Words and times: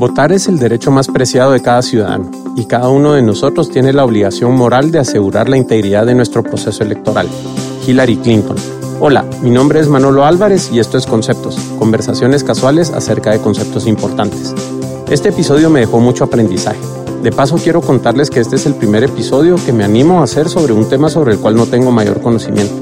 Votar 0.00 0.32
es 0.32 0.48
el 0.48 0.58
derecho 0.58 0.90
más 0.90 1.08
preciado 1.08 1.52
de 1.52 1.60
cada 1.60 1.82
ciudadano 1.82 2.30
y 2.56 2.64
cada 2.64 2.88
uno 2.88 3.12
de 3.12 3.20
nosotros 3.20 3.68
tiene 3.68 3.92
la 3.92 4.02
obligación 4.02 4.56
moral 4.56 4.90
de 4.90 4.98
asegurar 4.98 5.50
la 5.50 5.58
integridad 5.58 6.06
de 6.06 6.14
nuestro 6.14 6.42
proceso 6.42 6.82
electoral. 6.82 7.28
Hillary 7.86 8.16
Clinton. 8.16 8.56
Hola, 8.98 9.26
mi 9.42 9.50
nombre 9.50 9.78
es 9.78 9.88
Manolo 9.88 10.24
Álvarez 10.24 10.70
y 10.72 10.78
esto 10.78 10.96
es 10.96 11.04
Conceptos, 11.04 11.58
conversaciones 11.78 12.44
casuales 12.44 12.92
acerca 12.92 13.30
de 13.30 13.40
conceptos 13.40 13.86
importantes. 13.86 14.54
Este 15.10 15.28
episodio 15.28 15.68
me 15.68 15.80
dejó 15.80 16.00
mucho 16.00 16.24
aprendizaje. 16.24 16.80
De 17.22 17.30
paso 17.30 17.56
quiero 17.62 17.82
contarles 17.82 18.30
que 18.30 18.40
este 18.40 18.56
es 18.56 18.64
el 18.64 18.76
primer 18.76 19.04
episodio 19.04 19.56
que 19.66 19.74
me 19.74 19.84
animo 19.84 20.22
a 20.22 20.24
hacer 20.24 20.48
sobre 20.48 20.72
un 20.72 20.88
tema 20.88 21.10
sobre 21.10 21.34
el 21.34 21.40
cual 21.40 21.56
no 21.56 21.66
tengo 21.66 21.90
mayor 21.90 22.22
conocimiento. 22.22 22.72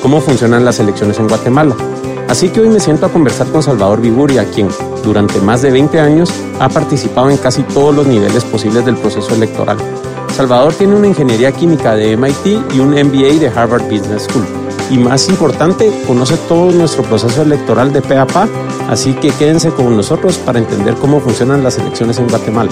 ¿Cómo 0.00 0.22
funcionan 0.22 0.64
las 0.64 0.80
elecciones 0.80 1.18
en 1.18 1.28
Guatemala? 1.28 1.76
Así 2.32 2.48
que 2.48 2.60
hoy 2.60 2.70
me 2.70 2.80
siento 2.80 3.04
a 3.04 3.12
conversar 3.12 3.46
con 3.48 3.62
Salvador 3.62 4.00
Viguria, 4.00 4.46
quien, 4.46 4.70
durante 5.04 5.38
más 5.42 5.60
de 5.60 5.70
20 5.70 6.00
años, 6.00 6.32
ha 6.60 6.70
participado 6.70 7.28
en 7.28 7.36
casi 7.36 7.62
todos 7.62 7.94
los 7.94 8.06
niveles 8.06 8.42
posibles 8.44 8.86
del 8.86 8.96
proceso 8.96 9.34
electoral. 9.34 9.76
Salvador 10.34 10.72
tiene 10.72 10.96
una 10.96 11.08
ingeniería 11.08 11.52
química 11.52 11.94
de 11.94 12.16
MIT 12.16 12.72
y 12.74 12.80
un 12.80 12.92
MBA 12.92 13.38
de 13.38 13.52
Harvard 13.54 13.82
Business 13.82 14.22
School. 14.22 14.46
Y 14.90 14.96
más 14.96 15.28
importante, 15.28 15.92
conoce 16.06 16.38
todo 16.48 16.72
nuestro 16.72 17.02
proceso 17.02 17.42
electoral 17.42 17.92
de 17.92 18.00
pe 18.00 18.16
a 18.16 18.26
pa, 18.26 18.48
así 18.88 19.12
que 19.12 19.28
quédense 19.32 19.68
con 19.68 19.94
nosotros 19.94 20.38
para 20.38 20.58
entender 20.58 20.94
cómo 20.94 21.20
funcionan 21.20 21.62
las 21.62 21.76
elecciones 21.76 22.18
en 22.18 22.28
Guatemala. 22.28 22.70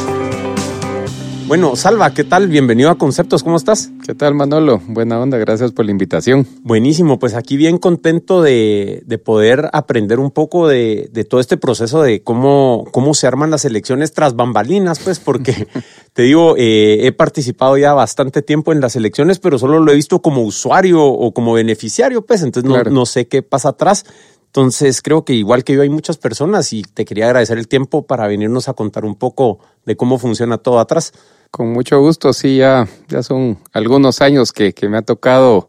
Bueno, 1.50 1.74
Salva, 1.74 2.14
¿qué 2.14 2.22
tal? 2.22 2.46
Bienvenido 2.46 2.90
a 2.90 2.94
Conceptos, 2.96 3.42
¿cómo 3.42 3.56
estás? 3.56 3.90
¿Qué 4.06 4.14
tal, 4.14 4.36
Manolo? 4.36 4.80
Buena 4.86 5.18
onda, 5.18 5.36
gracias 5.36 5.72
por 5.72 5.84
la 5.84 5.90
invitación. 5.90 6.46
Buenísimo, 6.62 7.18
pues 7.18 7.34
aquí 7.34 7.56
bien 7.56 7.78
contento 7.78 8.40
de, 8.40 9.02
poder 9.24 9.68
aprender 9.72 10.20
un 10.20 10.30
poco 10.30 10.68
de, 10.68 11.10
todo 11.28 11.40
este 11.40 11.56
proceso 11.56 12.02
de 12.02 12.22
cómo, 12.22 12.84
cómo 12.92 13.14
se 13.14 13.26
arman 13.26 13.50
las 13.50 13.64
elecciones 13.64 14.12
tras 14.12 14.36
bambalinas, 14.36 15.00
pues 15.00 15.18
porque 15.18 15.66
te 16.12 16.22
digo, 16.22 16.54
eh, 16.56 17.04
he 17.04 17.10
participado 17.10 17.76
ya 17.76 17.94
bastante 17.94 18.42
tiempo 18.42 18.70
en 18.70 18.80
las 18.80 18.94
elecciones, 18.94 19.40
pero 19.40 19.58
solo 19.58 19.80
lo 19.80 19.90
he 19.90 19.96
visto 19.96 20.22
como 20.22 20.42
usuario 20.42 21.04
o 21.04 21.34
como 21.34 21.54
beneficiario, 21.54 22.24
pues 22.24 22.42
entonces 22.44 22.70
no, 22.70 22.80
no 22.84 23.06
sé 23.06 23.26
qué 23.26 23.42
pasa 23.42 23.70
atrás. 23.70 24.04
Entonces 24.46 25.02
creo 25.02 25.24
que 25.24 25.32
igual 25.32 25.64
que 25.64 25.74
yo 25.74 25.82
hay 25.82 25.88
muchas 25.88 26.16
personas 26.16 26.72
y 26.72 26.82
te 26.82 27.04
quería 27.04 27.26
agradecer 27.26 27.58
el 27.58 27.66
tiempo 27.66 28.06
para 28.06 28.28
venirnos 28.28 28.68
a 28.68 28.74
contar 28.74 29.04
un 29.04 29.16
poco 29.16 29.58
de 29.84 29.96
cómo 29.96 30.18
funciona 30.18 30.58
todo 30.58 30.78
atrás. 30.78 31.12
Con 31.50 31.72
mucho 31.72 31.98
gusto, 32.00 32.32
sí, 32.32 32.58
ya, 32.58 32.86
ya 33.08 33.24
son 33.24 33.58
algunos 33.72 34.20
años 34.20 34.52
que, 34.52 34.72
me 34.88 34.98
ha 34.98 35.02
tocado 35.02 35.68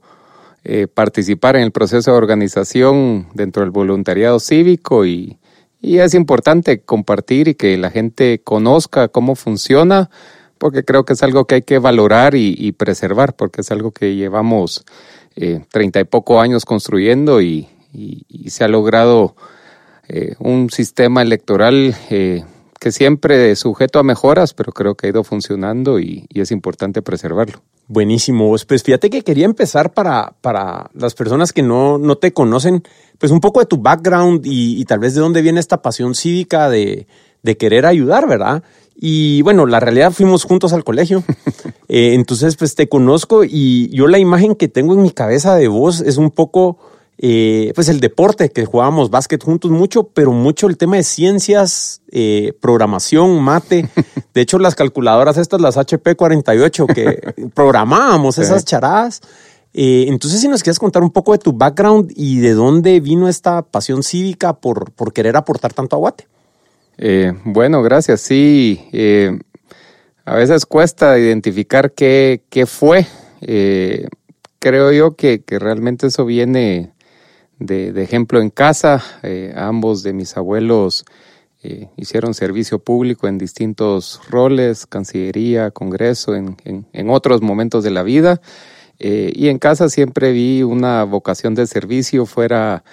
eh, 0.63 0.85
participar 0.85 1.55
en 1.55 1.63
el 1.63 1.71
proceso 1.71 2.11
de 2.11 2.17
organización 2.17 3.27
dentro 3.33 3.63
del 3.63 3.71
voluntariado 3.71 4.39
cívico 4.39 5.05
y, 5.05 5.37
es 5.81 6.13
importante 6.13 6.81
compartir 6.81 7.47
y 7.47 7.55
que 7.55 7.75
la 7.75 7.89
gente 7.89 8.41
conozca 8.43 9.07
cómo 9.07 9.33
funciona, 9.35 10.11
porque 10.59 10.85
creo 10.85 11.03
que 11.05 11.13
es 11.13 11.23
algo 11.23 11.45
que 11.45 11.55
hay 11.55 11.61
que 11.63 11.79
valorar 11.79 12.35
y, 12.35 12.71
preservar, 12.73 13.35
porque 13.35 13.61
es 13.61 13.71
algo 13.71 13.89
que 13.89 14.15
llevamos 14.15 14.85
eh, 15.35 15.65
treinta 15.71 15.99
y 15.99 16.03
poco 16.03 16.39
años 16.39 16.65
construyendo 16.65 17.41
y, 17.41 17.67
se 18.45 18.63
ha 18.63 18.67
logrado 18.67 19.35
eh, 20.07 20.35
un 20.37 20.69
sistema 20.69 21.23
electoral 21.23 21.95
que 22.81 22.91
siempre 22.91 23.55
sujeto 23.55 23.99
a 23.99 24.03
mejoras, 24.03 24.55
pero 24.55 24.71
creo 24.71 24.95
que 24.95 25.05
ha 25.05 25.09
ido 25.11 25.23
funcionando 25.23 25.99
y, 25.99 26.25
es 26.33 26.49
importante 26.49 27.03
preservarlo. 27.03 27.61
Buenísimo. 27.87 28.55
Pues 28.67 28.81
fíjate 28.81 29.11
que 29.11 29.21
quería 29.21 29.45
empezar 29.45 29.93
para, 29.93 30.33
para 30.41 30.89
las 30.95 31.13
personas 31.13 31.53
que 31.53 31.61
no, 31.61 31.99
no 31.99 32.15
te 32.15 32.33
conocen, 32.33 32.81
pues 33.19 33.31
un 33.31 33.39
poco 33.39 33.59
de 33.59 33.67
tu 33.67 33.77
background 33.77 34.41
y, 34.45 34.83
tal 34.85 34.97
vez 34.97 35.13
de 35.13 35.21
dónde 35.21 35.43
viene 35.43 35.59
esta 35.59 35.83
pasión 35.83 36.15
cívica 36.15 36.71
de, 36.71 37.05
de 37.43 37.55
querer 37.55 37.85
ayudar, 37.85 38.27
¿verdad? 38.27 38.63
Y 38.95 39.43
bueno, 39.43 39.67
la 39.67 39.79
realidad 39.79 40.11
fuimos 40.11 40.43
juntos 40.43 40.73
al 40.73 40.83
colegio. 40.83 41.23
Eh, 41.93 42.13
entonces, 42.13 42.55
pues 42.55 42.73
te 42.73 42.87
conozco 42.87 43.43
y 43.43 43.89
yo 43.89 44.07
la 44.07 44.17
imagen 44.17 44.55
que 44.55 44.69
tengo 44.69 44.93
en 44.93 45.01
mi 45.01 45.11
cabeza 45.11 45.57
de 45.57 45.67
vos 45.67 45.99
es 45.99 46.15
un 46.15 46.31
poco 46.31 46.77
eh, 47.23 47.71
pues 47.75 47.87
el 47.87 47.99
deporte, 47.99 48.49
que 48.49 48.65
jugábamos 48.65 49.11
básquet 49.11 49.43
juntos 49.43 49.69
mucho, 49.69 50.07
pero 50.07 50.31
mucho 50.31 50.65
el 50.65 50.75
tema 50.75 50.95
de 50.95 51.03
ciencias, 51.03 52.01
eh, 52.11 52.53
programación, 52.59 53.39
mate. 53.43 53.87
De 54.33 54.41
hecho, 54.41 54.57
las 54.57 54.73
calculadoras 54.73 55.37
estas, 55.37 55.61
las 55.61 55.77
HP 55.77 56.15
48, 56.15 56.87
que 56.87 57.33
programábamos 57.53 58.39
esas 58.39 58.65
charadas. 58.65 59.21
Eh, 59.71 60.05
entonces, 60.07 60.41
si 60.41 60.47
nos 60.47 60.63
quieres 60.63 60.79
contar 60.79 61.03
un 61.03 61.11
poco 61.11 61.33
de 61.33 61.37
tu 61.37 61.53
background 61.53 62.11
y 62.15 62.39
de 62.39 62.53
dónde 62.53 62.99
vino 62.99 63.29
esta 63.29 63.61
pasión 63.61 64.01
cívica 64.01 64.53
por, 64.53 64.91
por 64.91 65.13
querer 65.13 65.37
aportar 65.37 65.73
tanto 65.73 65.97
a 65.97 65.99
Guate. 65.99 66.27
bueno, 67.45 67.83
gracias. 67.83 68.21
Sí, 68.21 68.81
a 70.25 70.33
veces 70.33 70.65
cuesta 70.65 71.19
identificar 71.19 71.91
qué, 71.91 72.41
qué 72.49 72.65
fue. 72.65 73.05
creo 74.57 74.91
yo 74.91 75.15
que, 75.15 75.43
que 75.43 75.59
realmente 75.59 76.07
eso 76.07 76.25
viene 76.25 76.93
de, 77.61 78.03
ejemplo 78.03 78.41
en 78.41 78.49
casa. 78.49 79.03
Eh, 79.23 79.53
ambos 79.55 80.03
de 80.03 80.13
mis 80.13 80.35
abuelos 80.35 81.05
eh, 81.63 81.89
hicieron 81.95 82.33
servicio 82.33 82.79
público 82.79 83.27
en 83.27 83.37
distintos 83.37 84.19
roles, 84.29 84.85
Cancillería, 84.85 85.71
Congreso, 85.71 86.35
en, 86.35 86.57
en, 86.65 87.09
otros 87.09 87.41
momentos 87.41 87.83
de 87.83 87.91
la 87.91 88.03
vida. 88.03 88.41
Eh, 89.03 89.31
y 89.35 89.47
en 89.47 89.57
casa 89.57 89.89
siempre 89.89 90.31
vi 90.31 90.61
una 90.63 91.03
vocación 91.05 91.55
de 91.55 91.65
servicio, 91.65 92.25
fuera 92.25 92.83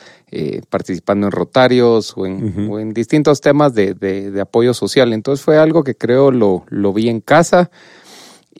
participando 0.68 1.26
en 1.26 1.32
rotarios 1.32 2.12
o 2.14 2.26
en, 2.26 2.68
o 2.70 2.78
en 2.78 2.92
distintos 2.92 3.40
temas 3.40 3.72
de, 3.72 3.94
de, 3.94 4.30
de, 4.30 4.40
apoyo 4.42 4.74
social. 4.74 5.14
Entonces 5.14 5.42
fue 5.42 5.56
algo 5.56 5.84
que 5.84 5.94
creo 5.94 6.30
lo, 6.30 6.64
lo 6.68 6.92
vi 6.92 7.08
en 7.08 7.20
casa. 7.22 7.70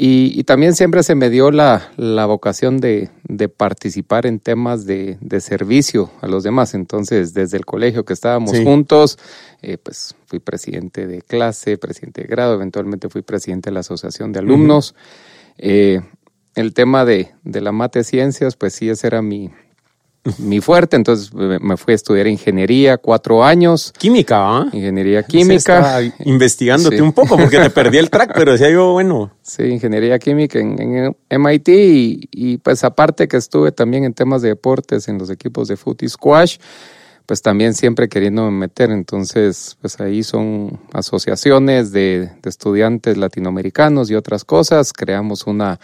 Y, 0.01 0.45
también 0.45 0.77
siempre 0.77 1.03
se 1.03 1.17
me 1.17 1.29
dio 1.29 1.51
la, 1.51 1.91
vocación 2.27 2.79
de, 2.79 3.11
participar 3.57 4.27
en 4.27 4.39
temas 4.39 4.87
de, 4.87 5.19
servicio 5.41 6.13
a 6.21 6.29
los 6.29 6.45
demás. 6.45 6.75
Entonces, 6.75 7.35
desde 7.35 7.57
el 7.57 7.67
colegio 7.67 8.05
que 8.05 8.13
estábamos 8.13 8.57
juntos, 8.61 9.19
eh, 9.61 9.77
pues 9.77 10.15
fui 10.27 10.39
presidente 10.39 11.09
de 11.09 11.21
clase, 11.21 11.79
presidente 11.79 12.23
de 12.23 12.29
grado, 12.29 12.55
eventualmente 12.55 13.09
fui 13.09 13.23
presidente 13.23 13.71
de 13.71 13.75
la 13.75 13.81
asociación 13.81 14.31
de 14.31 14.39
alumnos. 14.39 14.95
Eh, 15.57 16.01
el 16.55 16.75
tema 16.75 17.05
de, 17.05 17.33
de 17.43 17.61
la 17.61 17.73
mate 17.73 18.05
ciencias, 18.05 18.55
pues 18.55 18.75
sí, 18.75 18.89
ese 18.89 19.09
era 19.09 19.21
mi, 19.21 19.51
mi 20.39 20.61
fuerte, 20.61 20.97
entonces 20.97 21.33
me 21.33 21.77
fui 21.77 21.93
a 21.93 21.95
estudiar 21.95 22.27
ingeniería 22.27 22.99
cuatro 22.99 23.45
años. 23.45 23.93
Química, 23.97 24.37
¿ah? 24.39 24.67
Ingeniería 24.73 25.23
química. 25.23 26.01
investigándote 26.25 27.01
un 27.01 27.13
poco 27.13 27.37
porque 27.37 27.59
te 27.59 27.71
perdí 27.71 27.99
el 27.99 28.11
track, 28.11 28.33
pero 28.35 28.53
decía 28.53 28.71
yo, 28.71 28.93
bueno. 28.93 29.33
Sí, 29.43 29.65
ingeniería 29.65 30.19
química 30.19 30.59
en, 30.59 31.17
MIT 31.31 31.69
y, 31.69 32.59
pues 32.59 32.85
aparte 32.85 33.29
que 33.29 33.37
estuve 33.37 33.73
también 33.73 34.05
en 34.05 34.13
temas 34.13 34.43
de 34.43 34.49
deportes 34.49 35.09
en 35.09 35.19
los 35.19 35.31
equipos 35.31 35.69
de 35.69 35.77
foot 35.77 36.03
y 36.03 36.09
squash, 36.09 36.59
pues 37.27 37.43
también 37.43 37.75
siempre 37.75 38.09
queriendo 38.09 38.51
meter, 38.51 38.91
entonces 38.91 39.77
pues 39.81 40.01
ahí 40.01 40.23
son 40.23 40.81
asociaciones 40.93 41.93
de, 41.93 42.31
estudiantes 42.45 43.17
latinoamericanos 43.17 44.11
y 44.11 44.15
otras 44.15 44.45
cosas, 44.45 44.93
creamos 44.93 45.47
una 45.47 45.79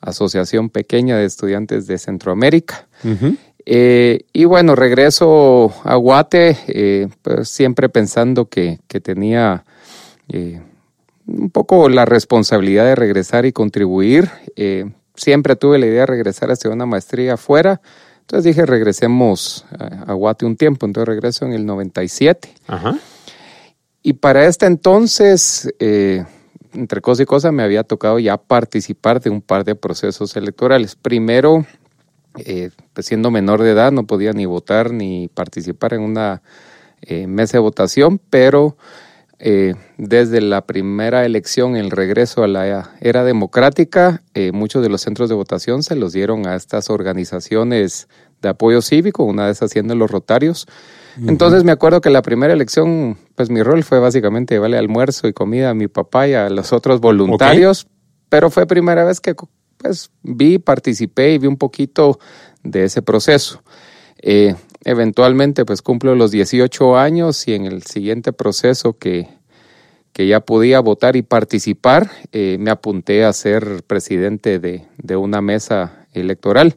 asociación 0.00 0.70
pequeña 0.70 1.16
de 1.16 1.24
estudiantes 1.24 1.86
de 1.86 1.98
Centroamérica. 1.98 2.88
Eh, 3.70 4.20
y 4.32 4.46
bueno, 4.46 4.74
regreso 4.74 5.74
a 5.84 5.94
Guate, 5.96 6.56
eh, 6.68 7.08
pues 7.20 7.50
siempre 7.50 7.90
pensando 7.90 8.46
que, 8.46 8.78
tenía 9.02 9.66
eh, 10.30 10.62
un 11.26 11.50
poco 11.50 11.90
la 11.90 12.06
responsabilidad 12.06 12.86
de 12.86 12.94
regresar 12.94 13.44
y 13.44 13.52
contribuir. 13.52 14.30
siempre 15.14 15.54
tuve 15.54 15.78
la 15.78 15.84
idea 15.84 16.00
de 16.00 16.06
regresar 16.06 16.48
a 16.48 16.54
hacer 16.54 16.70
una 16.70 16.86
maestría 16.86 17.34
afuera. 17.34 17.82
Entonces 18.20 18.44
dije, 18.44 18.64
regresemos 18.64 19.66
a, 19.78 20.14
Guate 20.14 20.46
un 20.46 20.56
tiempo. 20.56 20.86
Entonces 20.86 21.08
regreso 21.08 21.44
en 21.44 21.52
el 21.52 21.66
97. 21.66 22.48
Y 24.02 24.14
para 24.14 24.46
este 24.46 24.64
entonces, 24.64 25.68
entre 25.78 27.02
cosa 27.02 27.22
y 27.22 27.26
cosa, 27.26 27.52
me 27.52 27.62
había 27.62 27.84
tocado 27.84 28.18
ya 28.18 28.38
participar 28.38 29.20
de 29.20 29.28
un 29.28 29.42
par 29.42 29.64
de 29.64 29.74
procesos 29.74 30.36
electorales. 30.36 30.94
Primero, 30.94 31.66
eh, 32.44 32.70
pues 32.92 33.06
siendo 33.06 33.30
menor 33.30 33.62
de 33.62 33.72
edad, 33.72 33.92
no 33.92 34.06
podía 34.06 34.32
ni 34.32 34.46
votar 34.46 34.92
ni 34.92 35.28
participar 35.28 35.94
en 35.94 36.02
una 36.02 36.42
eh, 37.02 37.26
mesa 37.26 37.58
de 37.58 37.60
votación, 37.60 38.20
pero 38.30 38.76
eh, 39.38 39.74
desde 39.96 40.40
la 40.40 40.66
primera 40.66 41.24
elección, 41.24 41.76
el 41.76 41.90
regreso 41.90 42.42
a 42.42 42.48
la 42.48 42.92
era 43.00 43.24
democrática, 43.24 44.22
muchos 44.52 44.82
de 44.82 44.88
los 44.88 45.00
centros 45.00 45.28
de 45.28 45.34
votación 45.34 45.82
se 45.82 45.96
los 45.96 46.12
dieron 46.12 46.46
a 46.46 46.54
estas 46.54 46.90
organizaciones 46.90 48.08
de 48.42 48.48
apoyo 48.48 48.82
cívico, 48.82 49.24
una 49.24 49.46
vez 49.46 49.62
haciendo 49.62 49.94
los 49.94 50.10
rotarios. 50.10 50.66
Entonces 51.26 51.64
me 51.64 51.72
acuerdo 51.72 52.00
que 52.00 52.10
la 52.10 52.22
primera 52.22 52.52
elección, 52.52 53.18
pues 53.34 53.50
mi 53.50 53.62
rol 53.62 53.82
fue 53.82 53.98
básicamente 53.98 54.54
llevarle 54.54 54.78
almuerzo 54.78 55.26
y 55.26 55.32
comida 55.32 55.70
a 55.70 55.74
mi 55.74 55.88
papá 55.88 56.28
y 56.28 56.34
a 56.34 56.48
los 56.48 56.72
otros 56.72 57.00
voluntarios, 57.00 57.88
pero 58.28 58.50
fue 58.50 58.66
primera 58.66 59.04
vez 59.04 59.20
que 59.20 59.34
pues 59.78 60.10
vi, 60.22 60.58
participé 60.58 61.32
y 61.32 61.38
vi 61.38 61.46
un 61.46 61.56
poquito 61.56 62.18
de 62.62 62.84
ese 62.84 63.02
proceso. 63.02 63.62
Eh, 64.20 64.54
eventualmente 64.84 65.64
pues 65.64 65.82
cumplo 65.82 66.14
los 66.14 66.30
18 66.30 66.98
años 66.98 67.46
y 67.48 67.54
en 67.54 67.64
el 67.64 67.82
siguiente 67.82 68.32
proceso 68.32 68.98
que, 68.98 69.28
que 70.12 70.26
ya 70.26 70.40
podía 70.40 70.80
votar 70.80 71.16
y 71.16 71.22
participar, 71.22 72.10
eh, 72.32 72.56
me 72.58 72.70
apunté 72.70 73.24
a 73.24 73.32
ser 73.32 73.82
presidente 73.86 74.58
de, 74.58 74.84
de 74.96 75.16
una 75.16 75.40
mesa 75.40 76.06
electoral. 76.12 76.76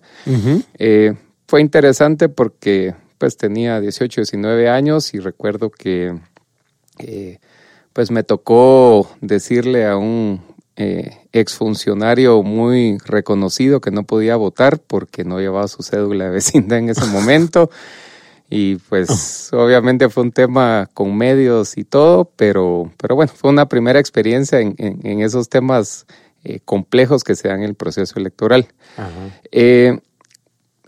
Eh, 0.78 1.16
fue 1.48 1.62
interesante 1.62 2.30
porque 2.30 2.94
pues 3.18 3.38
tenía 3.38 3.80
18, 3.80 4.22
19 4.22 4.70
años 4.70 5.14
y 5.14 5.20
recuerdo 5.20 5.70
que 5.70 6.18
eh, 7.00 7.40
pues 7.94 8.12
me 8.12 8.24
tocó 8.24 9.10
decirle 9.22 9.86
a 9.86 9.98
un 9.98 10.42
exfuncionario 11.34 12.44
muy 12.44 12.98
reconocido 13.06 13.82
que 13.82 13.92
no 13.92 14.04
podía 14.04 14.36
votar 14.36 14.80
porque 14.80 15.24
no 15.24 15.40
llevaba 15.40 15.68
su 15.68 15.84
cédula 15.84 16.26
de 16.26 16.32
vecindad 16.32 16.80
en 16.80 16.90
ese 16.90 17.06
momento. 17.06 17.70
Y 18.54 18.76
pues 18.76 19.50
obviamente 19.54 20.10
fue 20.10 20.24
un 20.24 20.34
tema 20.34 20.90
con 20.94 21.18
medios 21.18 21.78
y 21.78 21.86
todo, 21.86 22.30
pero, 22.36 22.92
pero 22.98 23.16
bueno, 23.16 23.32
fue 23.34 23.50
una 23.50 23.70
primera 23.70 23.98
experiencia 23.98 24.60
en, 24.60 24.76
en, 24.78 25.22
esos 25.22 25.48
temas 25.48 26.06
eh, 26.44 26.60
complejos 26.66 27.24
que 27.24 27.36
se 27.36 27.48
dan 27.48 27.60
en 27.60 27.70
el 27.70 27.76
proceso 27.76 28.20
electoral. 28.20 28.68
Eh, 29.54 29.98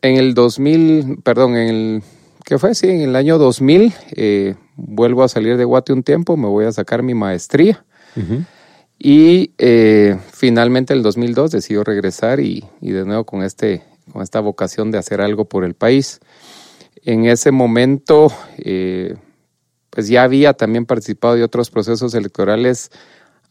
en 0.01 0.17
el 0.17 0.33
2000, 0.33 1.19
perdón, 1.23 1.55
en 1.55 1.69
el, 1.69 2.03
¿qué 2.43 2.59
fue? 2.59 2.75
Sí, 2.75 2.89
en 2.89 2.99
el 2.99 3.15
año 3.15 3.37
2000 3.37 3.93
eh, 4.17 4.55
vuelvo 4.75 5.23
a 5.23 5.29
salir 5.29 5.55
de 5.55 5.63
Guate 5.63 5.93
un 5.93 6.03
tiempo, 6.03 6.35
me 6.35 6.49
voy 6.49 6.65
a 6.65 6.73
sacar 6.73 7.01
mi 7.01 7.13
maestría. 7.13 7.85
Y 9.05 9.51
eh, 9.57 10.17
finalmente 10.31 10.93
en 10.93 10.99
el 10.99 11.03
2002 11.03 11.51
decido 11.51 11.83
regresar 11.83 12.39
y, 12.39 12.63
y, 12.79 12.91
de 12.91 13.03
nuevo 13.03 13.25
con, 13.25 13.43
este, 13.43 13.83
con 14.13 14.21
esta 14.21 14.39
vocación 14.39 14.91
de 14.91 14.97
hacer 14.97 15.19
algo 15.19 15.43
por 15.43 15.65
el 15.65 15.73
país. 15.73 16.21
En 17.03 17.25
ese 17.25 17.51
momento, 17.51 18.31
eh, 18.59 19.17
pues 19.89 20.07
ya 20.07 20.23
había 20.23 20.53
también 20.53 20.85
participado 20.85 21.35
de 21.35 21.43
otros 21.43 21.69
procesos 21.69 22.13
electorales 22.13 22.91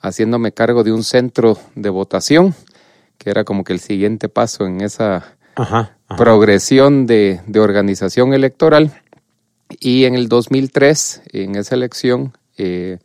haciéndome 0.01 0.53
cargo 0.53 0.85
de 0.85 0.93
un 0.93 1.05
centro 1.05 1.59
de 1.75 1.91
votación, 1.91 2.55
que 3.19 3.29
era 3.29 3.45
como 3.45 3.63
que 3.63 3.75
el 3.75 3.81
siguiente 3.81 4.31
paso 4.31 4.65
en 4.65 4.81
esa 4.81 5.37
progresión 6.17 7.05
de, 7.05 7.43
de, 7.47 7.61
organización 7.61 8.33
electoral. 8.33 8.91
Y 9.81 10.05
en 10.05 10.15
el 10.15 10.31
2003, 10.31 11.25
en 11.35 11.57
esa 11.57 11.75
elección, 11.75 12.33
eh, 12.57 13.01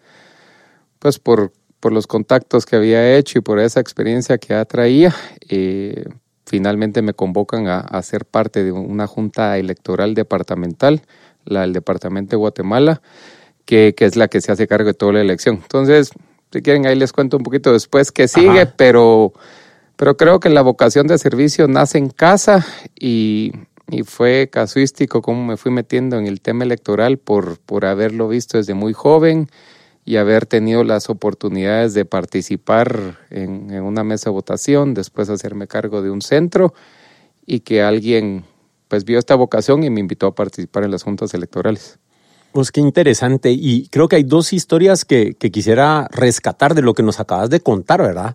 pues 0.99 1.19
por, 1.19 1.51
por, 1.79 1.93
los 1.93 2.07
contactos 2.07 2.65
que 2.65 2.75
había 2.75 3.17
hecho 3.17 3.39
y 3.39 3.41
por 3.41 3.59
esa 3.59 3.79
experiencia 3.79 4.37
que 4.37 4.49
ya 4.49 4.65
traía, 4.65 5.13
eh, 5.49 6.05
finalmente 6.45 7.01
me 7.01 7.13
convocan 7.13 7.67
a, 7.67 7.79
a, 7.79 8.01
ser 8.01 8.25
parte 8.25 8.63
de 8.63 8.71
una 8.71 9.07
junta 9.07 9.57
electoral 9.57 10.13
departamental, 10.13 11.01
la 11.45 11.61
del 11.61 11.73
Departamento 11.73 12.31
de 12.31 12.37
Guatemala, 12.37 13.01
que, 13.65 13.93
que, 13.95 14.05
es 14.05 14.15
la 14.15 14.27
que 14.27 14.41
se 14.41 14.51
hace 14.51 14.67
cargo 14.67 14.87
de 14.87 14.93
toda 14.93 15.13
la 15.13 15.21
elección. 15.21 15.59
Entonces, 15.61 16.11
si 16.51 16.61
quieren, 16.61 16.85
ahí 16.87 16.95
les 16.95 17.11
cuento 17.11 17.37
un 17.37 17.43
poquito 17.43 17.73
después 17.73 18.11
qué 18.11 18.27
sigue, 18.27 18.65
pero, 18.65 19.33
pero 19.97 20.15
creo 20.15 20.39
que 20.39 20.49
la 20.49 20.61
vocación 20.61 21.07
de 21.07 21.17
servicio 21.17 21.67
nace 21.67 21.97
en 21.97 22.09
casa 22.09 22.65
y, 22.97 23.51
y, 23.89 24.03
fue 24.03 24.49
casuístico 24.49 25.21
cómo 25.21 25.45
me 25.45 25.57
fui 25.57 25.71
metiendo 25.71 26.17
en 26.17 26.25
el 26.25 26.39
tema 26.39 26.63
electoral 26.63 27.17
por, 27.17 27.59
por 27.59 27.85
haberlo 27.85 28.29
visto 28.29 28.57
desde 28.57 28.73
muy 28.73 28.93
joven 28.93 29.49
y 30.07 30.15
haber 30.15 30.45
tenido 30.45 30.85
las 30.85 31.09
oportunidades 31.09 31.93
de 31.93 32.05
participar 32.05 33.17
en, 33.29 33.73
una 33.81 34.05
mesa 34.05 34.29
de 34.29 34.35
votación, 34.35 34.93
después 34.93 35.29
hacerme 35.29 35.67
cargo 35.67 36.01
de 36.01 36.09
un 36.09 36.21
centro 36.21 36.73
y 37.45 37.59
que 37.59 37.81
alguien 37.81 38.45
pues 38.87 39.03
vio 39.03 39.19
esta 39.19 39.35
vocación 39.35 39.83
y 39.83 39.89
me 39.89 39.99
invitó 39.99 40.27
a 40.27 40.33
participar 40.33 40.85
en 40.85 40.91
las 40.91 41.03
juntas 41.03 41.33
electorales. 41.33 41.99
Pues 42.53 42.71
qué 42.71 42.79
interesante. 42.79 43.51
Y 43.51 43.89
creo 43.89 44.07
que 44.07 44.15
hay 44.15 44.23
dos 44.23 44.53
historias 44.53 45.03
que, 45.03 45.33
que 45.33 45.51
quisiera 45.51 46.07
rescatar 46.09 46.73
de 46.73 46.83
lo 46.83 46.93
que 46.93 47.03
nos 47.03 47.19
acabas 47.19 47.49
de 47.49 47.59
contar, 47.59 48.01
¿verdad? 48.01 48.33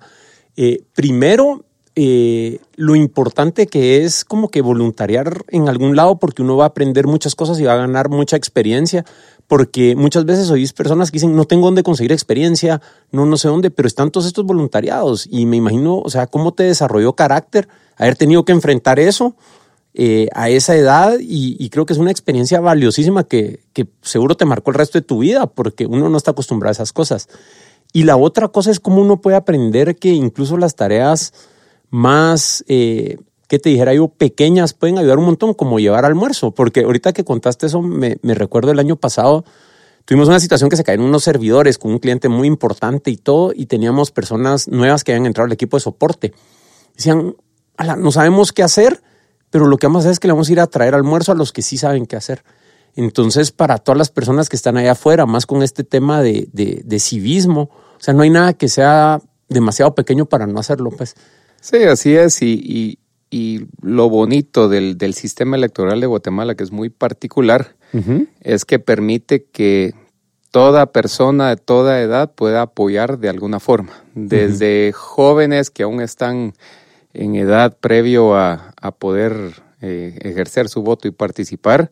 Eh, 0.59 0.85
primero, 0.95 1.65
eh, 1.95 2.61
lo 2.77 2.95
importante 2.97 3.67
que 3.67 4.05
es 4.05 4.25
como 4.25 4.49
que 4.49 4.63
voluntariar 4.63 5.45
en 5.49 5.69
algún 5.69 5.95
lado 5.95 6.19
porque 6.19 6.41
uno 6.41 6.57
va 6.57 6.65
a 6.65 6.69
aprender 6.69 7.07
muchas 7.07 7.35
cosas 7.35 7.61
y 7.61 7.65
va 7.65 7.75
a 7.75 7.77
ganar 7.77 8.09
mucha 8.09 8.37
experiencia 8.37 9.05
porque 9.47 9.95
muchas 9.95 10.25
veces 10.25 10.51
oís 10.51 10.73
personas 10.73 11.11
que 11.11 11.17
dicen 11.17 11.37
no 11.37 11.45
tengo 11.45 11.67
dónde 11.67 11.83
conseguir 11.83 12.13
experiencia, 12.13 12.81
no 13.11 13.27
no 13.27 13.37
sé 13.37 13.49
dónde, 13.49 13.71
pero 13.71 13.87
están 13.87 14.11
todos 14.11 14.27
estos 14.27 14.47
voluntariados 14.47 15.29
y 15.31 15.45
me 15.45 15.59
imagino, 15.59 15.99
o 15.99 16.09
sea, 16.09 16.27
cómo 16.27 16.55
te 16.55 16.63
desarrolló 16.63 17.15
carácter 17.15 17.69
haber 17.99 18.17
tenido 18.17 18.47
que 18.47 18.53
enfrentar 18.53 18.99
eso 18.99 19.37
eh, 19.93 20.29
a 20.35 20.49
esa 20.49 20.75
edad 20.75 21.19
y, 21.21 21.69
creo 21.69 21.85
que 21.85 21.93
es 21.93 21.99
una 21.99 22.11
experiencia 22.11 22.61
valiosísima 22.61 23.25
que, 23.25 23.61
que, 23.75 23.87
seguro 24.01 24.35
te 24.35 24.47
marcó 24.47 24.71
el 24.71 24.77
resto 24.79 24.99
de 24.99 25.03
tu 25.03 25.19
vida 25.19 25.47
porque 25.47 25.85
uno 25.85 26.09
no 26.09 26.17
está 26.17 26.31
acostumbrado 26.31 26.71
a 26.71 26.73
esas 26.73 26.95
cosas. 26.95 27.29
Y 27.93 28.05
la 28.05 28.17
otra 28.17 28.49
cosa 28.49 28.71
es 28.71 28.81
cómo 28.81 29.03
uno 29.03 29.21
puede 29.21 29.37
aprender 29.37 29.97
que 29.97 30.09
incluso 30.09 30.57
las 30.57 30.77
tareas 30.77 31.35
más, 31.93 32.65
eh, 32.67 33.19
que 33.47 33.61
te 33.61 33.69
dijera 33.69 33.95
yo, 33.95 34.09
pequeñas 34.09 34.75
pueden 34.75 34.99
ayudar 34.99 35.19
un 35.19 35.27
montón, 35.27 35.55
como 35.55 35.79
llevar 35.79 36.05
almuerzo, 36.05 36.51
porque 36.51 36.81
ahorita 36.81 37.13
que 37.13 37.23
contaste 37.23 37.67
eso, 37.67 37.83
me, 37.83 38.17
me 38.23 38.35
recuerdo 38.35 38.73
el 38.73 38.81
año 38.81 38.97
pasado, 38.97 39.45
tuvimos 40.05 40.27
una 40.27 40.41
situación 40.41 40.71
que 40.71 40.77
se 40.77 40.83
cayeron 40.83 41.07
unos 41.07 41.23
servidores 41.23 41.79
con 41.79 41.93
un 41.93 41.99
cliente 42.01 42.29
muy 42.29 42.49
importante 42.49 43.11
y 43.11 43.17
todo, 43.17 43.53
y 43.55 43.67
teníamos 43.67 44.11
personas 44.11 44.67
nuevas 44.67 45.05
que 45.05 45.13
habían 45.13 45.27
entrado 45.27 45.47
al 45.47 45.53
equipo 45.53 45.77
de 45.77 45.83
soporte. 45.83 46.33
Decían, 46.97 47.37
no 47.99 48.11
sabemos 48.11 48.53
qué 48.53 48.63
hacer, 48.63 49.03
pero 49.51 49.67
lo 49.67 49.77
que 49.77 49.87
vamos 49.87 50.01
a 50.01 50.03
hacer 50.05 50.13
es 50.13 50.19
que 50.19 50.29
le 50.29 50.33
vamos 50.33 50.49
a 50.49 50.53
ir 50.53 50.61
a 50.61 50.67
traer 50.67 50.95
almuerzo 50.95 51.31
a 51.31 51.35
los 51.35 51.53
que 51.53 51.61
sí 51.61 51.77
saben 51.77 52.07
qué 52.07 52.17
hacer. 52.17 52.43
Entonces, 52.97 53.53
para 53.53 53.79
todas 53.79 53.99
las 53.99 54.11
personas 54.11 54.49
que 54.49 54.57
están 54.57 54.79
allá 54.79 54.93
afuera, 54.93 55.27
más 55.27 55.47
con 55.47 55.63
este 55.63 55.85
tema 55.85 56.23
de, 56.23 56.49
de, 56.53 57.01
civismo, 57.01 57.71
o 57.71 58.01
sea, 58.01 58.15
no 58.15 58.23
hay 58.23 58.31
nada 58.31 58.55
que 58.55 58.69
sea 58.69 59.21
demasiado 59.49 59.95
pequeño 59.95 60.27
para 60.27 60.47
no 60.47 60.59
hacerlo, 60.59 60.91
pues. 60.91 61.15
Sí, 61.63 61.85
así 61.85 62.15
es. 62.17 62.43
Y, 62.43 62.99
y, 63.31 63.67
lo 63.81 64.11
bonito 64.11 64.69
del, 64.69 64.99
del, 64.99 65.15
sistema 65.15 65.57
electoral 65.57 66.01
de 66.01 66.07
Guatemala, 66.07 66.55
que 66.55 66.65
es 66.65 66.71
muy 66.71 66.91
particular, 66.91 67.75
es 68.41 68.67
que 68.67 68.79
permite 68.79 69.45
que 69.45 69.95
toda 70.51 70.93
persona 70.93 71.49
de 71.49 71.57
toda 71.57 72.01
edad 72.03 72.31
pueda 72.35 72.61
apoyar 72.63 73.19
de 73.19 73.31
alguna 73.31 73.59
forma. 73.59 73.93
Desde 74.15 74.93
jóvenes 74.93 75.71
que 75.71 75.83
aún 75.85 76.03
están 76.03 76.53
en 77.15 77.37
edad 77.37 77.79
previo 77.81 78.35
a, 78.35 78.75
a 78.81 78.93
poder 78.93 79.63
eh, 79.81 80.19
ejercer 80.21 80.69
su 80.69 80.83
voto 80.83 81.09
y 81.09 81.11
participar, 81.11 81.91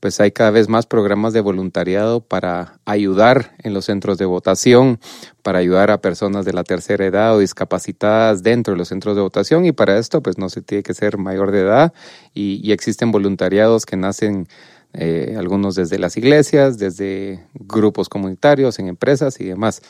pues 0.00 0.20
hay 0.20 0.30
cada 0.30 0.50
vez 0.50 0.68
más 0.68 0.86
programas 0.86 1.32
de 1.32 1.40
voluntariado 1.40 2.20
para 2.20 2.78
ayudar 2.84 3.56
en 3.62 3.74
los 3.74 3.86
centros 3.86 4.18
de 4.18 4.24
votación, 4.24 5.00
para 5.42 5.58
ayudar 5.58 5.90
a 5.90 6.00
personas 6.00 6.44
de 6.44 6.52
la 6.52 6.64
tercera 6.64 7.04
edad 7.04 7.34
o 7.34 7.38
discapacitadas 7.38 8.42
dentro 8.42 8.74
de 8.74 8.78
los 8.78 8.88
centros 8.88 9.16
de 9.16 9.22
votación 9.22 9.66
y 9.66 9.72
para 9.72 9.98
esto 9.98 10.22
pues 10.22 10.38
no 10.38 10.48
se 10.48 10.62
tiene 10.62 10.82
que 10.82 10.94
ser 10.94 11.18
mayor 11.18 11.50
de 11.50 11.60
edad 11.60 11.92
y, 12.34 12.60
y 12.62 12.72
existen 12.72 13.10
voluntariados 13.10 13.86
que 13.86 13.96
nacen 13.96 14.48
eh, 14.94 15.36
algunos 15.38 15.74
desde 15.74 15.98
las 15.98 16.16
iglesias, 16.16 16.78
desde 16.78 17.46
grupos 17.54 18.08
comunitarios, 18.08 18.78
en 18.78 18.88
empresas 18.88 19.40
y 19.40 19.44
demás. 19.44 19.82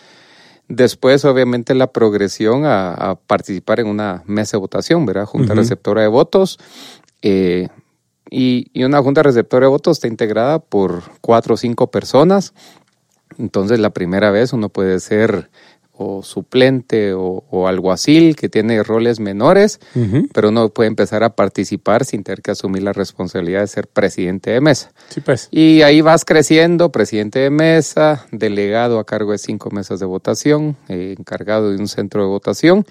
Después, 0.69 1.25
obviamente, 1.25 1.75
la 1.75 1.93
progresión 1.93 2.65
a, 2.67 3.19
participar 3.27 3.81
en 3.81 3.87
una 3.87 4.23
mesa 4.27 4.57
de 4.57 4.61
votación, 4.61 5.07
¿verdad? 5.07 5.25
Junta 5.25 5.55
receptora 5.55 6.03
de 6.03 6.09
votos. 6.09 6.59
Eh, 7.23 7.69
y, 8.31 8.71
una 8.85 9.03
junta 9.03 9.23
receptora 9.23 9.67
de 9.67 9.71
votos 9.71 9.99
está 9.99 10.09
integrada 10.09 10.59
por 10.59 11.03
cuatro 11.21 11.55
o 11.55 11.57
cinco 11.57 11.91
personas. 11.91 12.53
Entonces, 13.39 13.79
la 13.79 13.91
primera 13.91 14.31
vez 14.31 14.53
uno 14.53 14.69
puede 14.69 15.01
ser 15.01 15.51
o 16.01 16.23
suplente 16.23 17.13
o, 17.13 17.45
o 17.51 17.67
alguacil 17.67 18.37
que 18.37 18.49
tiene 18.49 18.83
roles 18.85 19.19
menores, 19.19 19.81
pero 20.33 20.51
uno 20.51 20.69
puede 20.69 20.87
empezar 20.87 21.25
a 21.25 21.35
participar 21.35 22.05
sin 22.05 22.23
tener 22.23 22.41
que 22.41 22.53
asumir 22.53 22.85
la 22.85 22.93
responsabilidad 22.93 23.63
de 23.63 23.67
ser 23.67 23.89
presidente 23.89 24.53
de 24.53 24.61
mesa. 24.61 24.93
Sí, 25.09 25.21
pues. 25.21 25.49
Y 25.51 25.83
ahí 25.83 26.01
vas 26.01 26.25
creciendo, 26.25 26.93
presidente 26.93 27.41
de 27.41 27.51
mesa, 27.51 28.27
delegado 28.31 29.01
a 29.01 29.05
cargo 29.05 29.33
de 29.33 29.39
cinco 29.39 29.71
mesas 29.71 29.99
de 29.99 30.07
votación, 30.07 30.77
eh, 30.89 31.17
encargado 31.19 31.73
de 31.73 31.79
un 31.79 31.89
centro 31.89 32.23
de 32.23 32.29
votación. 32.29 32.87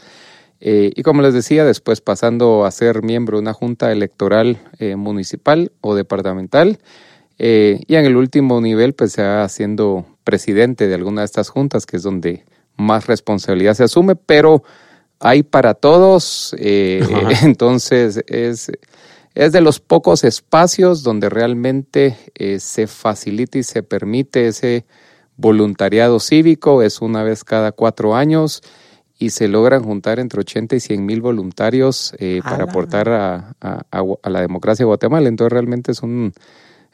Eh, 0.60 0.92
y 0.96 1.04
como 1.04 1.22
les 1.22 1.34
decía, 1.34 1.66
después 1.66 2.02
pasando 2.02 2.66
a 2.66 2.72
ser 2.72 3.04
miembro 3.04 3.38
de 3.38 3.42
una 3.42 3.54
junta 3.54 3.92
electoral 3.92 4.58
eh, 4.80 4.96
municipal 4.96 5.72
o 5.82 5.96
departamental. 5.96 6.80
y 7.40 7.96
en 7.96 8.06
el 8.06 8.16
último 8.16 8.60
nivel, 8.62 8.94
pues 8.94 9.12
se 9.12 9.22
va 9.22 9.44
haciendo 9.44 10.06
presidente 10.24 10.88
de 10.88 10.96
alguna 10.96 11.22
de 11.22 11.26
estas 11.26 11.50
juntas, 11.50 11.86
que 11.86 11.98
es 11.98 12.04
donde 12.04 12.44
más 12.78 13.08
responsabilidad 13.08 13.74
se 13.74 13.84
asume, 13.84 14.16
pero 14.16 14.64
hay 15.20 15.44
para 15.44 15.74
todos, 15.74 16.56
eh, 16.60 17.02
entonces 17.44 18.24
es, 18.28 18.72
es 19.34 19.52
de 19.52 19.62
los 19.62 19.80
pocos 19.80 20.24
espacios 20.24 21.04
donde 21.04 21.30
realmente 21.30 22.18
eh, 22.36 22.60
se 22.60 22.88
facilita 22.88 23.58
y 23.58 23.64
se 23.64 23.84
permite 23.84 24.48
ese 24.48 24.86
voluntariado 25.36 26.20
cívico, 26.20 26.82
es 26.82 27.02
una 27.02 27.24
vez 27.24 27.44
cada 27.44 27.72
cuatro 27.72 28.16
años 28.16 28.62
y 29.20 29.32
se 29.32 29.48
logran 29.48 29.84
juntar 29.84 30.20
entre 30.20 30.42
80 30.42 30.76
y 30.76 30.80
100 30.80 31.06
mil 31.06 31.22
voluntarios 31.22 32.14
eh, 32.20 32.42
para 32.44 32.66
aportar 32.66 33.10
a, 33.10 33.56
a, 33.62 33.84
a, 33.92 34.30
la 34.30 34.42
democracia 34.42 34.84
de 34.84 34.88
Guatemala. 34.88 35.28
Entonces 35.28 35.54
realmente 35.54 35.92
es 35.92 36.04
un, 36.04 36.34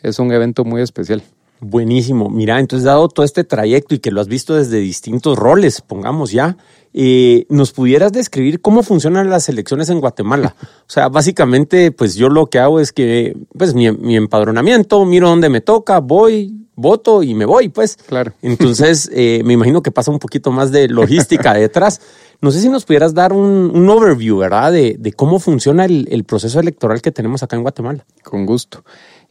es 0.02 0.20
un 0.20 0.32
evento 0.32 0.64
muy 0.64 0.82
especial. 0.82 1.24
Buenísimo. 1.60 2.30
Mira, 2.30 2.60
entonces 2.60 2.86
dado 2.86 3.08
todo 3.08 3.26
este 3.26 3.46
trayecto 3.46 3.96
y 3.96 4.00
que 4.00 4.12
lo 4.12 4.20
has 4.20 4.28
visto 4.28 4.56
desde 4.56 4.80
distintos 4.80 5.38
roles, 5.38 5.80
pongamos 5.82 6.32
ya, 6.32 6.58
eh, 6.94 7.46
¿nos 7.50 7.72
pudieras 7.72 8.12
describir 8.12 8.60
cómo 8.60 8.84
funcionan 8.84 9.30
las 9.30 9.48
elecciones 9.48 9.90
en 9.90 10.02
Guatemala? 10.02 10.56
O 10.62 10.90
sea, 10.92 11.08
básicamente, 11.08 11.92
pues 11.92 12.16
yo 12.16 12.28
lo 12.28 12.48
que 12.48 12.60
hago 12.60 12.82
es 12.82 12.92
que, 12.92 13.38
pues 13.58 13.74
mi, 13.76 13.90
mi 13.92 14.18
empadronamiento, 14.18 15.06
miro 15.06 15.30
dónde 15.30 15.48
me 15.48 15.62
toca, 15.62 16.00
voy, 16.00 16.63
voto 16.76 17.24
y 17.24 17.34
me 17.34 17.46
voy, 17.46 17.70
pues. 17.70 17.98
Claro. 17.98 18.34
Entonces, 18.42 19.10
eh, 19.14 19.42
me 19.46 19.54
imagino 19.54 19.82
que 19.82 19.92
pasa 19.92 20.12
un 20.12 20.20
poquito 20.20 20.52
más 20.52 20.72
de 20.72 20.88
logística 20.88 21.54
detrás. 21.56 22.02
No 22.42 22.52
sé 22.52 22.60
si 22.60 22.70
nos 22.70 22.84
pudieras 22.84 23.14
dar 23.14 23.32
un, 23.32 23.90
overview, 23.90 24.38
¿verdad? 24.38 24.74
De, 24.74 25.14
cómo 25.16 25.40
funciona 25.40 25.86
el, 25.86 26.24
proceso 26.26 26.60
electoral 26.60 27.02
que 27.02 27.12
tenemos 27.12 27.42
acá 27.42 27.56
en 27.56 27.62
Guatemala. 27.62 28.06
Con 28.22 28.46
gusto. 28.46 28.84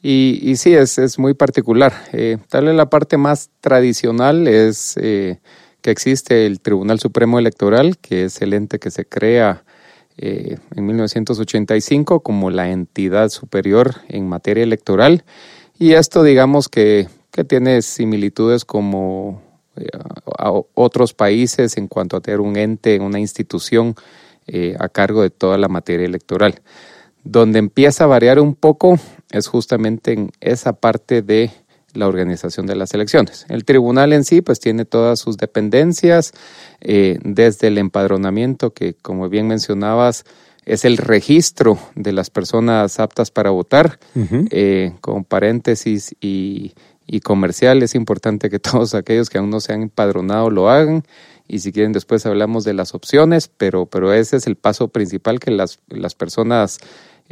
Y, 0.03 0.41
y 0.43 0.57
sí, 0.57 0.73
es, 0.73 0.99
es 0.99 1.19
muy 1.19 1.35
particular. 1.35 1.93
Eh, 2.13 2.39
tal 2.49 2.65
vez 2.65 2.75
la 2.75 2.89
parte 2.89 3.19
más 3.19 3.51
tradicional 3.61 4.49
es 4.49 4.97
eh, 4.97 5.41
que 5.83 5.91
existe 5.91 6.47
el 6.47 6.61
Tribunal 6.61 7.01
Supremo 7.01 7.39
Electoral, 7.39 7.99
que 7.99 8.25
es 8.25 8.41
el 8.41 8.55
ente 8.55 8.79
que 8.79 8.91
se 8.91 9.05
crea 9.05 9.63
eh, 10.17 10.59
en 10.75 10.87
1985 10.87 12.21
como 12.21 12.51
la 12.51 12.71
entidad 12.71 13.29
superior 13.29 13.97
en 14.09 14.29
materia 14.29 14.63
electoral. 14.63 15.25
Y 15.79 15.93
esto 15.93 16.23
digamos 16.23 16.69
que 16.69 17.09
que 17.33 17.45
tiene 17.45 17.83
similitudes 17.83 18.65
como 18.65 19.43
eh, 19.77 19.89
a 20.39 20.53
otros 20.75 21.15
países 21.15 21.79
en 21.79 21.89
cuanto 21.89 22.19
a 22.19 22.21
tener 22.21 22.41
un 22.41 22.57
ente, 22.57 23.01
una 23.01 23.19
institución 23.19 23.95
eh, 24.47 24.77
a 24.79 24.89
cargo 24.89 25.23
de 25.23 25.31
toda 25.31 25.57
la 25.57 25.69
materia 25.69 26.07
electoral. 26.07 26.61
Donde 27.25 27.59
empieza 27.59 28.05
a 28.05 28.09
variar 28.09 28.39
un 28.39 28.55
poco 28.55 28.99
es 29.31 29.47
justamente 29.47 30.13
en 30.13 30.31
esa 30.41 30.75
parte 30.75 31.23
de 31.23 31.51
la 31.95 32.07
organización 32.07 32.67
de 32.67 32.75
las 32.75 32.93
elecciones. 32.93 33.47
El 33.49 33.65
tribunal 33.65 34.13
en 34.13 34.25
sí 34.25 34.43
pues 34.43 34.61
tiene 34.61 34.85
todas 34.85 35.19
sus 35.19 35.39
dependencias, 35.39 36.33
eh, 36.81 37.19
desde 37.23 37.69
el 37.69 37.79
empadronamiento, 37.79 38.75
que 38.75 38.95
como 38.95 39.29
bien 39.31 39.47
mencionabas, 39.47 40.25
es 40.65 40.85
el 40.85 40.97
registro 40.97 41.79
de 41.95 42.13
las 42.13 42.31
personas 42.31 43.01
aptas 43.01 43.31
para 43.33 43.51
votar, 43.51 43.99
con 45.01 45.25
paréntesis 45.25 46.15
y 46.21 46.73
y 47.07 47.21
comercial. 47.21 47.83
Es 47.83 47.95
importante 47.95 48.51
que 48.51 48.59
todos 48.59 48.95
aquellos 48.95 49.31
que 49.31 49.39
aún 49.39 49.51
no 49.51 49.61
se 49.61 49.73
han 49.73 49.83
empadronado 49.83 50.51
lo 50.51 50.69
hagan 50.69 51.05
y 51.49 51.59
si 51.59 51.73
quieren 51.73 51.93
después 51.93 52.25
hablamos 52.25 52.65
de 52.65 52.73
las 52.73 52.95
opciones, 52.95 53.49
pero, 53.49 53.87
pero 53.87 54.13
ese 54.13 54.37
es 54.37 54.47
el 54.47 54.57
paso 54.57 54.89
principal 54.89 55.41
que 55.41 55.51
las, 55.51 55.81
las 55.89 56.15
personas 56.15 56.79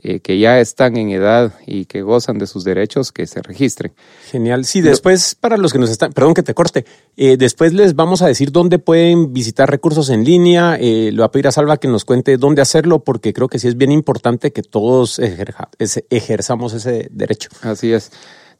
eh, 0.03 0.21
que 0.21 0.39
ya 0.39 0.61
están 0.61 0.97
en 0.97 1.11
edad 1.11 1.53
y 1.67 1.85
que 1.85 2.03
gozan 2.03 2.39
de 2.39 2.47
sus 2.47 2.65
derechos 2.65 3.13
que 3.13 3.27
se 3.27 3.43
registren. 3.43 3.93
Genial. 4.31 4.65
Sí, 4.65 4.81
después 4.81 5.35
para 5.35 5.57
los 5.57 5.73
que 5.73 5.79
nos 5.79 5.91
están, 5.91 6.13
perdón 6.13 6.35
que 6.35 6.43
te 6.43 6.55
corte, 6.55 6.87
eh, 7.17 7.37
después 7.37 7.73
les 7.73 7.95
vamos 7.95 8.23
a 8.23 8.27
decir 8.27 8.53
dónde 8.53 8.79
pueden 8.79 9.33
visitar 9.33 9.71
recursos 9.71 10.09
en 10.11 10.25
línea. 10.25 10.77
Eh, 10.77 11.11
le 11.13 11.17
voy 11.17 11.25
a 11.25 11.31
pedir 11.31 11.49
a 11.49 11.53
Salva 11.53 11.77
que 11.77 11.89
nos 11.89 12.05
cuente 12.05 12.37
dónde 12.37 12.63
hacerlo 12.63 13.05
porque 13.05 13.33
creo 13.33 13.49
que 13.49 13.59
sí 13.59 13.69
es 13.69 13.77
bien 13.77 13.93
importante 13.93 14.53
que 14.53 14.63
todos 14.63 15.19
ejerzamos 15.19 16.73
ese 16.73 17.09
derecho. 17.11 17.51
Así 17.63 17.93
es. 17.93 18.11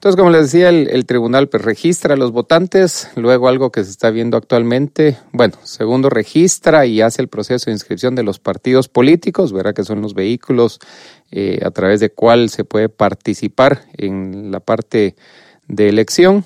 Entonces, 0.01 0.17
como 0.17 0.31
les 0.31 0.51
decía, 0.51 0.69
el, 0.69 1.05
tribunal 1.05 1.47
pues, 1.47 1.63
registra 1.63 2.15
a 2.15 2.17
los 2.17 2.31
votantes, 2.31 3.07
luego 3.15 3.47
algo 3.47 3.71
que 3.71 3.83
se 3.83 3.91
está 3.91 4.09
viendo 4.09 4.35
actualmente, 4.35 5.19
bueno, 5.31 5.53
segundo, 5.61 6.09
registra 6.09 6.87
y 6.87 7.01
hace 7.01 7.21
el 7.21 7.27
proceso 7.27 7.67
de 7.67 7.73
inscripción 7.73 8.15
de 8.15 8.23
los 8.23 8.39
partidos 8.39 8.87
políticos, 8.87 9.53
verá 9.53 9.73
que 9.73 9.83
son 9.83 10.01
los 10.01 10.15
vehículos 10.15 10.79
eh, 11.29 11.59
a 11.63 11.69
través 11.69 11.99
de 11.99 12.09
cuál 12.09 12.49
se 12.49 12.63
puede 12.63 12.89
participar 12.89 13.83
en 13.95 14.49
la 14.49 14.59
parte 14.59 15.15
de 15.67 15.89
elección. 15.89 16.45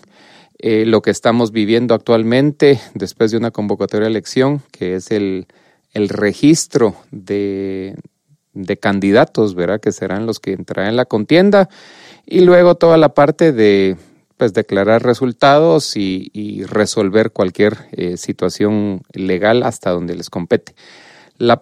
Eh, 0.59 0.83
lo 0.85 1.01
que 1.01 1.11
estamos 1.11 1.53
viviendo 1.53 1.95
actualmente 1.95 2.81
después 2.93 3.31
de 3.31 3.37
una 3.37 3.51
convocatoria 3.51 4.07
de 4.07 4.11
elección, 4.11 4.63
que 4.73 4.95
es 4.95 5.11
el, 5.11 5.47
el 5.93 6.09
registro 6.09 6.97
de, 7.09 7.95
de 8.51 8.75
candidatos, 8.75 9.55
verá 9.55 9.79
que 9.79 9.93
serán 9.93 10.25
los 10.25 10.41
que 10.41 10.51
entrarán 10.51 10.89
en 10.89 10.97
la 10.97 11.05
contienda 11.05 11.69
y 12.25 12.41
luego 12.41 12.75
toda 12.75 12.97
la 12.97 13.13
parte 13.13 13.51
de 13.51 13.97
pues 14.37 14.53
declarar 14.53 15.03
resultados 15.03 15.95
y, 15.95 16.63
resolver 16.65 17.31
cualquier 17.31 17.77
eh, 17.93 18.17
situación 18.17 19.01
legal 19.13 19.63
hasta 19.63 19.91
donde 19.91 20.15
les 20.15 20.29
compete. 20.29 20.75
La, 21.37 21.61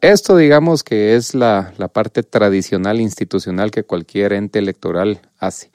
esto 0.00 0.36
digamos 0.36 0.82
que 0.82 1.14
es 1.14 1.34
la, 1.34 1.72
parte 1.92 2.22
tradicional 2.22 3.00
institucional 3.00 3.70
que 3.70 3.84
cualquier 3.84 4.32
ente 4.32 4.58
electoral 4.58 5.20
hace. 5.38 5.70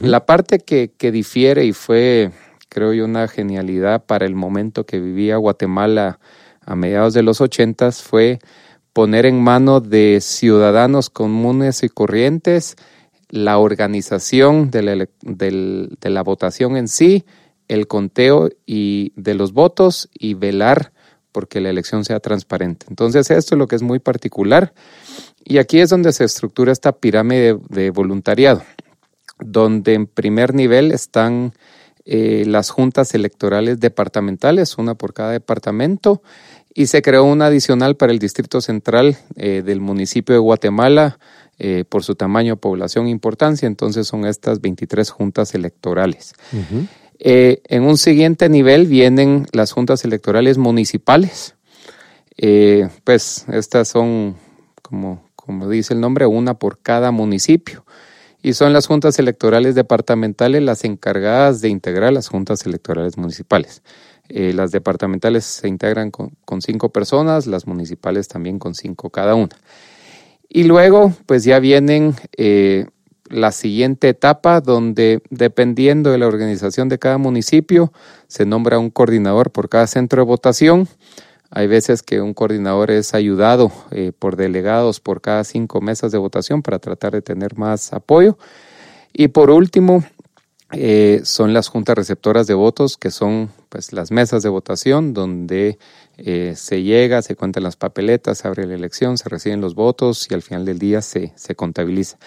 La 0.00 0.26
parte 0.26 0.58
que, 0.58 0.90
que 0.98 1.12
difiere 1.12 1.64
y 1.64 1.72
fue, 1.72 2.32
creo 2.68 2.92
yo, 2.92 3.04
una 3.04 3.28
genialidad 3.28 4.04
para 4.04 4.26
el 4.26 4.34
momento 4.34 4.84
que 4.84 4.98
vivía 4.98 5.36
Guatemala 5.36 6.18
a 6.62 6.74
mediados 6.74 7.14
de 7.14 7.22
los 7.22 7.40
ochentas 7.40 8.02
fue 8.02 8.40
poner 8.92 9.26
en 9.26 9.40
mano 9.40 9.80
de 9.80 10.18
ciudadanos 10.20 11.08
comunes 11.08 11.84
y 11.84 11.88
corrientes 11.88 12.76
la 13.28 13.58
organización 13.58 14.70
de 14.70 14.82
la, 14.82 15.08
de 15.22 16.10
la 16.10 16.22
votación 16.22 16.76
en 16.76 16.88
sí, 16.88 17.24
el 17.68 17.86
conteo 17.86 18.48
y 18.64 19.12
de 19.16 19.34
los 19.34 19.52
votos 19.52 20.08
y 20.14 20.34
velar 20.34 20.92
porque 21.32 21.60
la 21.60 21.70
elección 21.70 22.04
sea 22.04 22.20
transparente. 22.20 22.86
Entonces 22.88 23.30
esto 23.30 23.54
es 23.54 23.58
lo 23.58 23.66
que 23.66 23.76
es 23.76 23.82
muy 23.82 23.98
particular 23.98 24.72
y 25.44 25.58
aquí 25.58 25.80
es 25.80 25.90
donde 25.90 26.12
se 26.12 26.24
estructura 26.24 26.72
esta 26.72 26.92
pirámide 26.92 27.58
de, 27.68 27.90
voluntariado, 27.90 28.62
donde 29.38 29.94
en 29.94 30.06
primer 30.06 30.54
nivel 30.54 30.90
están 30.92 31.52
eh, 32.04 32.44
las 32.46 32.70
juntas 32.70 33.14
electorales 33.14 33.78
departamentales, 33.78 34.76
una 34.76 34.94
por 34.94 35.12
cada 35.12 35.30
departamento, 35.30 36.20
y 36.74 36.86
se 36.86 37.00
creó 37.00 37.24
una 37.24 37.46
adicional 37.46 37.96
para 37.96 38.12
el 38.12 38.18
Distrito 38.18 38.60
Central 38.60 39.16
eh, 39.36 39.62
del 39.64 39.80
municipio 39.80 40.34
de 40.34 40.40
Guatemala, 40.40 41.18
eh, 41.58 41.84
por 41.88 42.04
su 42.04 42.16
tamaño, 42.16 42.58
población 42.58 43.06
e 43.06 43.10
importancia, 43.10 43.66
entonces 43.66 44.06
son 44.06 44.26
estas 44.26 44.60
23 44.60 45.08
juntas 45.08 45.54
electorales. 45.54 46.34
Eh, 47.18 47.62
en 47.64 47.84
un 47.84 47.96
siguiente 47.96 48.50
nivel 48.50 48.86
vienen 48.86 49.46
las 49.52 49.72
juntas 49.72 50.04
electorales 50.04 50.58
municipales. 50.58 51.54
Eh, 52.36 52.90
pues 53.04 53.46
estas 53.50 53.88
son, 53.88 54.36
como, 54.82 55.30
como 55.34 55.66
dice 55.70 55.94
el 55.94 56.00
nombre, 56.00 56.26
una 56.26 56.58
por 56.58 56.78
cada 56.80 57.10
municipio. 57.10 57.86
Y 58.42 58.52
son 58.52 58.74
las 58.74 58.86
juntas 58.86 59.18
electorales 59.18 59.74
departamentales 59.74 60.62
las 60.62 60.84
encargadas 60.84 61.62
de 61.62 61.70
integrar 61.70 62.12
las 62.12 62.28
juntas 62.28 62.66
electorales 62.66 63.16
municipales. 63.16 63.82
las 64.28 64.72
departamentales 64.72 65.44
se 65.46 65.68
integran 65.68 66.10
con, 66.10 66.36
con 66.44 66.60
cinco 66.60 66.90
personas, 66.90 67.46
las 67.46 67.66
municipales 67.66 68.28
también 68.28 68.58
con 68.58 68.74
cinco 68.74 69.08
cada 69.08 69.34
una. 69.34 69.56
Y 70.48 70.64
luego, 70.64 71.12
pues 71.26 71.44
ya 71.44 71.58
vienen 71.58 72.14
eh, 72.36 72.86
la 73.28 73.52
siguiente 73.52 74.08
etapa 74.08 74.60
donde, 74.60 75.22
dependiendo 75.30 76.10
de 76.10 76.18
la 76.18 76.26
organización 76.26 76.88
de 76.88 76.98
cada 76.98 77.18
municipio, 77.18 77.92
se 78.28 78.46
nombra 78.46 78.78
un 78.78 78.90
coordinador 78.90 79.50
por 79.50 79.68
cada 79.68 79.86
centro 79.86 80.22
de 80.22 80.26
votación. 80.26 80.88
Hay 81.50 81.66
veces 81.66 82.02
que 82.02 82.20
un 82.20 82.34
coordinador 82.34 82.90
es 82.90 83.14
ayudado 83.14 83.72
eh, 83.90 84.12
por 84.16 84.36
delegados 84.36 85.00
por 85.00 85.20
cada 85.20 85.44
cinco 85.44 85.80
mesas 85.80 86.12
de 86.12 86.18
votación 86.18 86.62
para 86.62 86.78
tratar 86.78 87.12
de 87.12 87.22
tener 87.22 87.56
más 87.56 87.92
apoyo. 87.92 88.38
Y 89.12 89.28
por 89.28 89.50
último, 89.50 90.04
eh, 90.72 91.20
son 91.24 91.52
las 91.52 91.68
juntas 91.68 91.96
receptoras 91.96 92.46
de 92.46 92.54
votos, 92.54 92.96
que 92.96 93.10
son 93.10 93.50
pues, 93.68 93.92
las 93.92 94.10
mesas 94.10 94.42
de 94.42 94.48
votación 94.48 95.14
donde 95.14 95.78
eh, 96.18 96.54
se 96.56 96.82
llega, 96.82 97.22
se 97.22 97.36
cuentan 97.36 97.62
las 97.62 97.76
papeletas, 97.76 98.38
se 98.38 98.48
abre 98.48 98.66
la 98.66 98.74
elección, 98.74 99.18
se 99.18 99.28
reciben 99.28 99.60
los 99.60 99.74
votos 99.74 100.26
y 100.30 100.34
al 100.34 100.42
final 100.42 100.64
del 100.64 100.78
día 100.78 101.02
se, 101.02 101.32
se 101.36 101.54
contabiliza. 101.54 102.18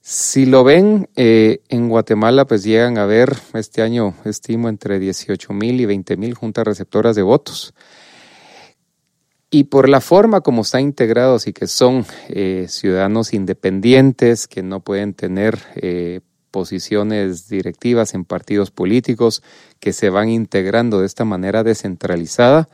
Si 0.00 0.46
lo 0.46 0.64
ven, 0.64 1.08
eh, 1.14 1.60
en 1.68 1.88
Guatemala 1.88 2.44
pues 2.44 2.64
llegan 2.64 2.98
a 2.98 3.06
ver, 3.06 3.36
este 3.54 3.82
año 3.82 4.14
estimo 4.24 4.68
entre 4.68 4.98
18 4.98 5.52
mil 5.52 5.80
y 5.80 5.86
20 5.86 6.16
mil 6.16 6.34
juntas 6.34 6.64
receptoras 6.64 7.14
de 7.14 7.22
votos. 7.22 7.72
Y 9.50 9.64
por 9.64 9.88
la 9.88 10.00
forma 10.00 10.40
como 10.40 10.62
están 10.62 10.80
integrados 10.80 11.46
y 11.46 11.52
que 11.52 11.66
son 11.66 12.06
eh, 12.28 12.66
ciudadanos 12.68 13.34
independientes, 13.34 14.48
que 14.48 14.62
no 14.62 14.80
pueden 14.80 15.14
tener 15.14 15.58
posiciones 16.52 17.48
directivas 17.48 18.14
en 18.14 18.24
partidos 18.24 18.70
políticos 18.70 19.42
que 19.80 19.92
se 19.92 20.10
van 20.10 20.28
integrando 20.28 21.00
de 21.00 21.06
esta 21.06 21.24
manera 21.24 21.64
descentralizada. 21.64 22.68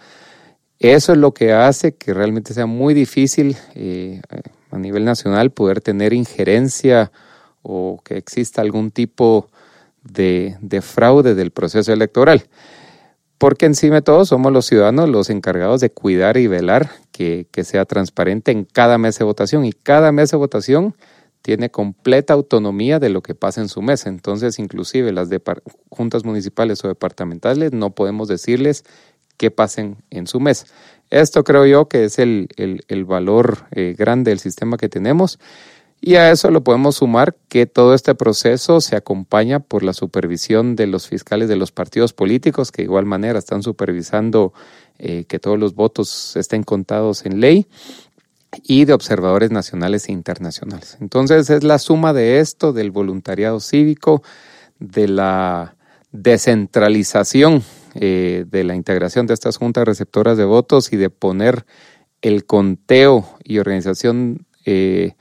Eso 0.79 1.13
es 1.13 1.19
lo 1.19 1.33
que 1.33 1.53
hace 1.53 1.95
que 1.95 2.13
realmente 2.13 2.53
sea 2.53 2.67
muy 2.67 2.93
difícil 2.93 3.57
eh, 3.75 4.21
a 4.71 4.79
nivel 4.79 5.05
nacional 5.05 5.51
poder 5.51 5.81
tener 5.81 6.13
injerencia 6.13 7.11
o 7.63 8.01
que 8.05 8.17
exista 8.17 8.61
algún 8.61 8.91
tipo 8.91 9.49
de, 10.03 10.57
fraude 10.83 11.35
del 11.35 11.51
proceso 11.51 11.93
electoral. 11.93 12.45
Porque 13.39 13.67
encima 13.67 13.97
de 13.97 14.03
todo 14.03 14.25
somos 14.25 14.53
los 14.53 14.67
ciudadanos 14.67 15.09
los 15.09 15.31
encargados 15.31 15.81
de 15.81 15.91
cuidar 15.91 16.37
y 16.37 16.49
velar 16.49 16.91
que, 17.13 17.47
que 17.53 17.63
sea 17.63 17.85
transparente 17.85 18.51
en 18.51 18.65
cada 18.65 18.99
mes 18.99 19.19
de 19.19 19.25
votación. 19.25 19.65
Y 19.65 19.73
cada 19.73 20.11
mes 20.11 20.33
de 20.33 20.37
votación 20.37 20.95
tiene 21.43 21.71
completa 21.71 22.35
autonomía 22.35 22.99
de 22.99 23.09
lo 23.09 23.23
que 23.23 23.35
pasa 23.35 23.61
en 23.61 23.69
su 23.69 23.83
mesa. 23.83 24.09
Entonces, 24.09 24.59
inclusive 24.59 25.13
las 25.13 25.29
juntas 25.89 26.25
municipales 26.25 26.85
o 26.85 26.89
departamentales 26.89 27.73
no 27.73 27.91
podemos 27.95 28.29
decirles 28.29 28.85
qué 29.37 29.51
pasen 29.51 29.97
en 30.11 30.27
su 30.27 30.41
mesa. 30.41 30.67
Esto 31.11 31.45
creo 31.45 31.65
yo 31.65 31.89
que 31.89 32.05
es 32.05 32.19
el, 32.19 32.49
el, 32.57 33.05
valor 33.05 33.67
eh, 33.71 33.95
grande 33.97 34.31
del 34.31 34.41
sistema 34.41 34.77
que 34.77 34.89
tenemos. 34.89 35.39
Y 36.01 36.15
a 36.15 36.31
eso 36.31 36.51
lo 36.51 36.63
podemos 36.63 36.97
sumar 36.97 37.35
que 37.49 37.67
todo 37.67 37.95
este 37.95 38.15
proceso 38.15 38.81
se 38.81 38.95
acompaña 38.95 39.59
por 39.59 39.83
la 39.83 39.93
supervisión 39.93 40.77
de 40.77 40.87
los 40.87 41.09
fiscales 41.09 41.49
de 41.49 41.57
los 41.57 41.73
partidos 41.73 42.13
políticos, 42.13 42.71
que 42.71 42.83
de 42.83 42.87
igual 42.87 43.05
manera 43.05 43.39
están 43.39 43.63
supervisando 43.65 44.53
eh, 44.99 45.25
que 45.25 45.41
todos 45.41 45.59
los 45.59 45.75
votos 45.75 46.37
estén 46.37 46.63
contados 46.63 47.27
en 47.27 47.41
ley 47.41 47.67
y 48.63 48.85
de 48.85 48.93
observadores 48.93 49.51
nacionales 49.51 50.09
e 50.09 50.13
internacionales. 50.13 50.97
Entonces 51.01 51.51
es 51.51 51.65
la 51.65 51.79
suma 51.79 52.13
de 52.13 52.41
esto, 52.41 52.73
del 52.73 52.91
voluntariado 52.91 53.61
cívico, 53.61 54.23
de 54.79 55.09
la 55.09 55.77
descentralización 56.13 57.63
eh, 57.95 58.45
de 58.49 58.65
la 58.65 58.75
integración 58.75 59.27
de 59.27 59.35
estas 59.35 59.57
juntas 59.57 59.85
receptoras 59.85 60.37
de 60.37 60.45
votos 60.45 60.93
y 60.93 60.97
de 60.97 61.11
poner 61.11 61.67
el 62.23 62.45
conteo 62.45 63.25
y 63.43 63.59
organización 63.59 64.47
eh, 64.65 65.15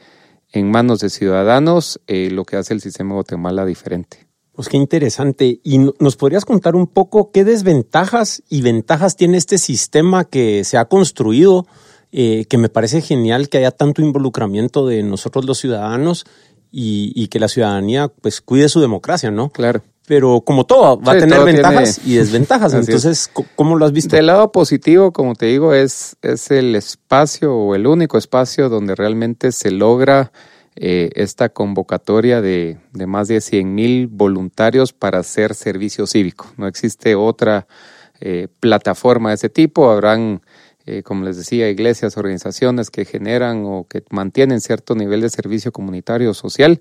en 0.52 0.72
manos 0.72 1.00
de 1.00 1.10
ciudadanos, 1.10 2.00
eh, 2.08 2.30
lo 2.32 2.46
que 2.46 2.58
hace 2.58 2.74
el 2.74 2.82
sistema 2.82 3.16
Guatemala 3.16 3.66
diferente. 3.66 4.28
Pues 4.52 4.70
qué 4.70 4.78
interesante. 4.78 5.60
¿Y 5.64 5.78
nos 5.78 6.18
podrías 6.18 6.46
contar 6.46 6.76
un 6.76 6.88
poco 6.88 7.32
qué 7.32 7.44
desventajas 7.44 8.44
y 8.50 8.62
ventajas 8.62 9.16
tiene 9.16 9.38
este 9.38 9.60
sistema 9.60 10.26
que 10.26 10.64
se 10.64 10.78
ha 10.78 10.86
construido 10.86 11.68
eh, 12.12 12.46
que 12.50 12.58
me 12.58 12.70
parece 12.70 13.02
genial 13.02 13.50
que 13.50 13.58
haya 13.58 13.72
tanto 13.72 14.02
involucramiento 14.02 14.88
de 14.88 15.04
nosotros 15.04 15.46
los 15.46 15.58
ciudadanos 15.58 16.26
y, 16.72 17.28
que 17.30 17.40
la 17.40 17.48
ciudadanía 17.48 18.08
pues 18.08 18.42
cuide 18.42 18.70
su 18.70 18.80
democracia, 18.80 19.32
¿no? 19.32 19.50
Claro. 19.50 19.82
Pero 20.06 20.42
como 20.42 20.66
todo, 20.66 21.02
va 21.02 21.14
a 21.14 21.18
tener 21.18 21.44
ventajas 21.44 22.00
y 22.06 22.16
desventajas. 22.18 22.74
Entonces, 22.74 23.30
¿cómo 23.56 23.76
lo 23.76 23.86
has 23.86 23.92
visto? 23.92 24.16
Del 24.16 24.28
lado 24.28 24.52
positivo, 24.52 25.12
como 25.12 25.36
te 25.36 25.48
digo, 25.48 25.74
es, 25.74 26.16
es 26.22 26.50
el 26.52 26.76
espacio 26.76 27.54
o 27.54 27.76
el 27.76 27.88
único 27.88 28.18
espacio 28.18 28.70
donde 28.70 28.96
realmente 28.96 29.52
se 29.52 29.72
logra 29.72 30.32
eh, 30.76 31.10
esta 31.16 31.50
convocatoria 31.50 32.42
de, 32.42 32.78
de 32.94 33.08
más 33.08 33.28
de 33.28 33.42
100 33.42 33.74
mil 33.76 34.08
voluntarios 34.08 34.94
para 34.94 35.20
hacer 35.20 35.56
servicio 35.56 36.08
cívico. 36.08 36.54
No 36.56 36.68
existe 36.68 37.16
otra 37.16 37.68
eh, 38.20 38.48
plataforma 38.60 39.30
de 39.30 39.36
ese 39.36 39.50
tipo. 39.50 39.92
Habrán 39.92 40.42
eh, 40.88 41.04
como 41.04 41.26
les 41.26 41.36
decía, 41.36 41.70
iglesias, 41.70 42.16
organizaciones 42.16 42.90
que 42.90 43.04
generan 43.04 43.64
o 43.66 43.86
que 43.90 44.04
mantienen 44.10 44.62
cierto 44.62 44.96
nivel 44.96 45.20
de 45.20 45.30
servicio 45.30 45.74
comunitario 45.74 46.32
o 46.32 46.34
social, 46.34 46.80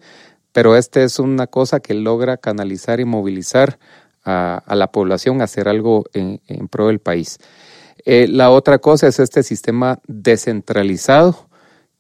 pero 0.53 0.77
esta 0.77 1.03
es 1.03 1.19
una 1.19 1.49
cosa 1.49 1.81
que 1.81 1.93
logra 1.93 2.37
canalizar 2.37 3.01
y 3.01 3.05
movilizar 3.05 3.81
a, 4.25 4.63
la 4.75 4.93
población 4.93 5.41
a 5.41 5.45
hacer 5.45 5.69
algo 5.69 6.05
en, 6.13 6.41
pro 6.69 6.87
del 6.87 7.01
país. 7.01 7.39
Eh, 8.05 8.29
la 8.29 8.51
otra 8.51 8.79
cosa 8.79 9.09
es 9.09 9.19
este 9.19 9.43
sistema 9.43 9.99
descentralizado 10.07 11.49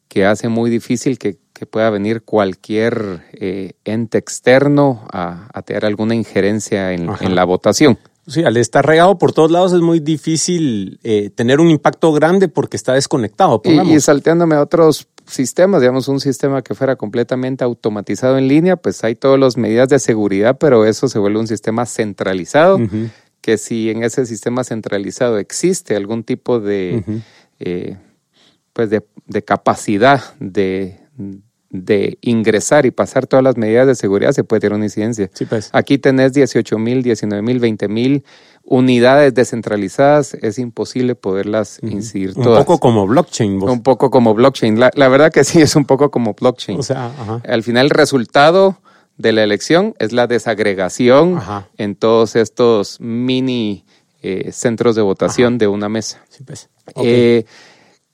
que 0.07 0.25
hace 0.27 0.49
muy 0.49 0.71
difícil 0.71 1.19
que, 1.19 1.39
pueda 1.71 1.89
venir 1.89 2.23
cualquier 2.23 3.25
eh, 3.33 3.73
ente 3.85 4.19
externo 4.19 5.09
a, 5.11 5.63
tener 5.65 5.87
alguna 5.87 6.15
injerencia 6.15 6.93
en 6.93 7.35
la 7.35 7.45
votación. 7.45 7.99
Sí, 8.27 8.43
al 8.43 8.57
estar 8.57 8.85
regado 8.85 9.19
por 9.19 9.33
todos 9.33 9.51
lados 9.51 9.73
es 9.73 9.81
muy 9.81 10.01
difícil 10.01 10.99
eh, 11.05 11.31
tener 11.31 11.61
un 11.61 11.71
impacto 11.71 12.13
grande 12.13 12.49
porque 12.49 12.77
está 12.77 12.95
desconectado. 12.95 13.63
Y, 13.65 13.95
y, 13.95 14.01
salteándome 14.01 14.57
a 14.57 14.63
otros 14.63 15.07
sistemas, 15.27 15.81
digamos 15.81 16.09
un 16.09 16.21
sistema 16.21 16.63
que 16.63 16.75
fuera 16.75 16.97
completamente 16.97 17.65
automatizado 17.65 18.39
en 18.39 18.49
línea, 18.49 18.77
pues 18.77 19.03
hay 19.05 19.15
todas 19.15 19.39
las 19.39 19.57
medidas 19.57 19.89
de 19.89 19.99
seguridad, 19.99 20.57
pero 20.59 20.85
eso 20.85 21.09
se 21.09 21.19
vuelve 21.19 21.39
un 21.39 21.47
sistema 21.47 21.87
centralizado, 21.87 22.81
que 23.41 23.59
si 23.59 23.91
en 23.91 24.03
ese 24.03 24.27
sistema 24.27 24.65
centralizado 24.65 25.39
existe 25.39 25.95
algún 25.97 26.25
tipo 26.25 26.59
de, 26.61 27.05
eh, 27.61 27.97
pues 28.73 28.91
de, 28.91 29.07
de 29.27 29.43
capacidad 29.43 30.35
de, 30.41 31.01
de 31.71 32.19
ingresar 32.21 32.87
y 32.87 32.91
pasar 32.91 33.27
todas 33.27 33.43
las 33.43 33.57
medidas 33.57 33.87
de 33.87 33.95
seguridad, 33.95 34.33
se 34.33 34.45
puede 34.45 34.61
tener 34.61 34.75
una 34.75 34.85
incidencia. 34.85 35.31
Pues. 35.49 35.71
Aquí 35.73 35.99
tenés 35.99 36.33
18 36.33 36.79
mil, 36.79 37.03
19 37.03 37.43
mil, 37.43 37.59
20 37.59 37.89
mil 37.89 38.25
unidades 38.67 39.33
descentralizadas, 39.35 40.35
es 40.35 40.59
imposible 40.59 41.15
poderlas 41.15 41.79
incidir 41.83 42.35
todas. 42.35 42.49
Un 42.49 42.65
poco 42.65 42.81
como 42.81 43.07
blockchain. 43.07 43.63
Un 43.63 43.83
poco 43.83 44.11
como 44.11 44.35
blockchain. 44.35 44.79
La, 44.81 45.09
verdad 45.09 45.33
que 45.33 45.45
sí, 45.45 45.61
es 45.61 45.77
un 45.77 45.85
poco 45.85 46.11
como 46.11 46.35
blockchain. 46.35 46.79
O 46.79 46.83
sea, 46.83 47.13
Al 47.47 47.63
final 47.63 47.87
el 47.87 47.91
resultado 47.91 48.79
de 49.19 49.33
la 49.33 49.45
elección 49.45 49.95
es 49.99 50.13
la 50.13 50.27
desagregación 50.27 51.41
en 51.79 51.95
todos 51.95 52.37
estos 52.37 53.01
mini 53.01 53.85
eh, 54.23 54.51
centros 54.53 54.97
de 54.97 55.03
votación 55.03 55.59
de 55.59 55.69
una 55.69 55.89
mesa. 55.89 56.25
Sí, 56.29 56.43
pues. 56.45 56.69
Eh, 56.97 57.45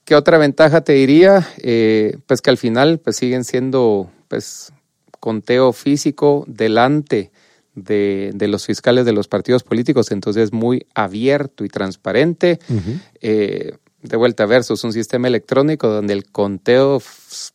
¿Qué 0.05 0.15
otra 0.15 0.37
ventaja 0.37 0.81
te 0.81 0.93
diría? 0.93 1.47
Eh, 1.57 2.17
pues 2.27 2.41
que 2.41 2.49
al 2.49 2.57
final 2.57 2.99
pues 2.99 3.15
siguen 3.15 3.43
siendo 3.43 4.11
pues 4.27 4.73
conteo 5.19 5.71
físico 5.71 6.43
delante 6.47 7.31
de, 7.75 8.31
de, 8.35 8.47
los 8.47 8.65
fiscales 8.65 9.05
de 9.05 9.13
los 9.13 9.27
partidos 9.27 9.63
políticos, 9.63 10.11
entonces 10.11 10.43
es 10.43 10.53
muy 10.53 10.85
abierto 10.93 11.63
y 11.63 11.69
transparente. 11.69 12.59
Eh, 13.21 13.77
de 14.01 14.17
vuelta 14.17 14.45
versus 14.45 14.83
un 14.83 14.91
sistema 14.91 15.29
electrónico 15.29 15.87
donde 15.87 16.11
el 16.11 16.29
conteo 16.29 17.01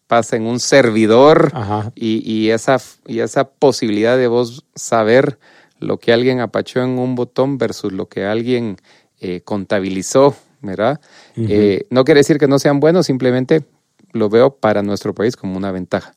pasa 0.06 0.37
en 0.37 0.46
un 0.46 0.61
servidor 0.61 1.52
y, 1.94 2.22
y, 2.24 2.50
esa, 2.50 2.78
y 3.06 3.20
esa 3.20 3.50
posibilidad 3.50 4.16
de 4.16 4.28
vos 4.28 4.64
saber 4.74 5.38
lo 5.78 5.98
que 5.98 6.12
alguien 6.12 6.40
apachó 6.40 6.82
en 6.82 6.98
un 6.98 7.14
botón 7.14 7.58
versus 7.58 7.92
lo 7.92 8.08
que 8.08 8.24
alguien 8.24 8.78
eh, 9.20 9.42
contabilizó 9.42 10.34
¿verdad? 10.60 11.00
Eh, 11.36 11.86
no 11.90 12.04
quiere 12.04 12.20
decir 12.20 12.38
que 12.38 12.48
no 12.48 12.58
sean 12.58 12.80
buenos, 12.80 13.06
simplemente 13.06 13.64
lo 14.12 14.28
veo 14.28 14.56
para 14.56 14.82
nuestro 14.82 15.14
país 15.14 15.36
como 15.36 15.56
una 15.56 15.70
ventaja. 15.70 16.14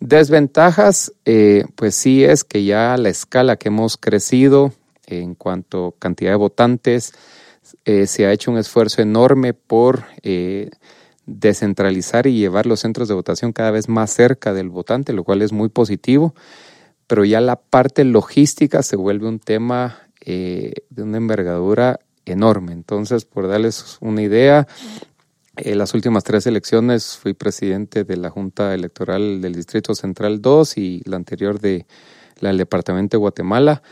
Desventajas, 0.00 1.12
eh, 1.24 1.64
pues 1.76 1.94
sí 1.94 2.24
es 2.24 2.44
que 2.44 2.64
ya 2.64 2.96
la 2.96 3.08
escala 3.08 3.56
que 3.56 3.68
hemos 3.68 3.96
crecido 3.96 4.72
en 5.06 5.34
cuanto 5.34 5.88
a 5.88 6.00
cantidad 6.00 6.30
de 6.30 6.36
votantes, 6.36 7.12
eh, 7.84 8.06
se 8.06 8.26
ha 8.26 8.32
hecho 8.32 8.50
un 8.50 8.58
esfuerzo 8.58 9.02
enorme 9.02 9.54
por 9.54 10.04
descentralizar 11.26 12.26
y 12.26 12.36
llevar 12.36 12.66
los 12.66 12.80
centros 12.80 13.08
de 13.08 13.14
votación 13.14 13.52
cada 13.52 13.70
vez 13.70 13.88
más 13.88 14.10
cerca 14.10 14.52
del 14.52 14.70
votante, 14.70 15.12
lo 15.12 15.24
cual 15.24 15.42
es 15.42 15.52
muy 15.52 15.68
positivo, 15.68 16.34
pero 17.06 17.24
ya 17.24 17.40
la 17.40 17.56
parte 17.56 18.04
logística 18.04 18.82
se 18.82 18.96
vuelve 18.96 19.28
un 19.28 19.38
tema 19.38 20.00
de 20.24 20.74
una 20.96 21.16
envergadura 21.18 22.00
enorme. 22.26 22.72
Entonces, 22.72 23.24
por 23.24 23.48
darles 23.48 23.98
una 24.00 24.22
idea, 24.22 24.66
en 25.56 25.78
las 25.78 25.92
últimas 25.92 26.24
tres 26.24 26.46
elecciones 26.46 27.18
fui 27.18 27.34
presidente 27.34 28.04
de 28.04 28.16
la 28.16 28.30
Junta 28.30 28.74
Electoral 28.74 29.42
del 29.42 29.54
Distrito 29.54 29.94
Central 29.94 30.40
2 30.40 30.78
y 30.78 31.02
la 31.04 31.16
anterior 31.16 31.60
de 31.60 31.86
la 32.40 32.48
del 32.48 32.58
Departamento 32.58 33.16
de 33.16 33.20
Guatemala. 33.20 33.82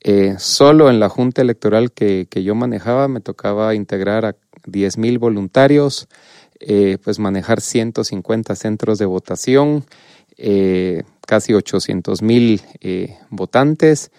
Eh, 0.00 0.34
solo 0.38 0.90
en 0.90 1.00
la 1.00 1.08
Junta 1.08 1.40
Electoral 1.40 1.92
que, 1.92 2.26
yo 2.30 2.54
manejaba 2.54 3.08
me 3.08 3.20
tocaba 3.20 3.74
integrar 3.74 4.26
a 4.26 4.36
10 4.66 4.98
mil 4.98 5.18
voluntarios, 5.18 6.08
eh, 6.60 6.98
pues 7.02 7.18
manejar 7.18 7.60
150 7.60 8.56
centros 8.56 8.98
de 8.98 9.06
votación, 9.06 9.84
eh, 10.36 11.04
casi 11.26 11.54
800 11.54 12.22
mil 12.22 12.60
votantes 13.30 14.10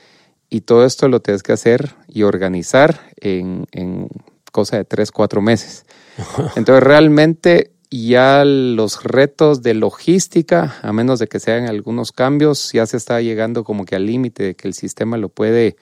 y 0.49 0.61
todo 0.61 0.85
esto 0.85 1.07
lo 1.07 1.21
tienes 1.21 1.43
que 1.43 1.53
hacer 1.53 1.95
y 2.07 2.23
organizar 2.23 3.01
en, 3.17 3.65
en 3.71 4.07
cosa 4.51 4.77
de 4.77 4.85
tres, 4.85 5.11
cuatro 5.11 5.41
meses. 5.41 5.85
Entonces 6.55 6.83
realmente 6.83 7.71
ya 7.89 8.43
los 8.45 9.03
retos 9.03 9.61
de 9.61 9.73
logística, 9.73 10.75
a 10.81 10.91
menos 10.93 11.19
de 11.19 11.27
que 11.27 11.39
se 11.39 11.51
hagan 11.51 11.69
algunos 11.69 12.11
cambios, 12.11 12.71
ya 12.71 12.85
se 12.85 12.97
está 12.97 13.21
llegando 13.21 13.63
como 13.63 13.85
que 13.85 13.95
al 13.95 14.05
límite 14.05 14.43
de 14.43 14.55
que 14.55 14.67
el 14.67 14.73
sistema 14.73 15.17
lo 15.17 15.29
puede, 15.29 15.75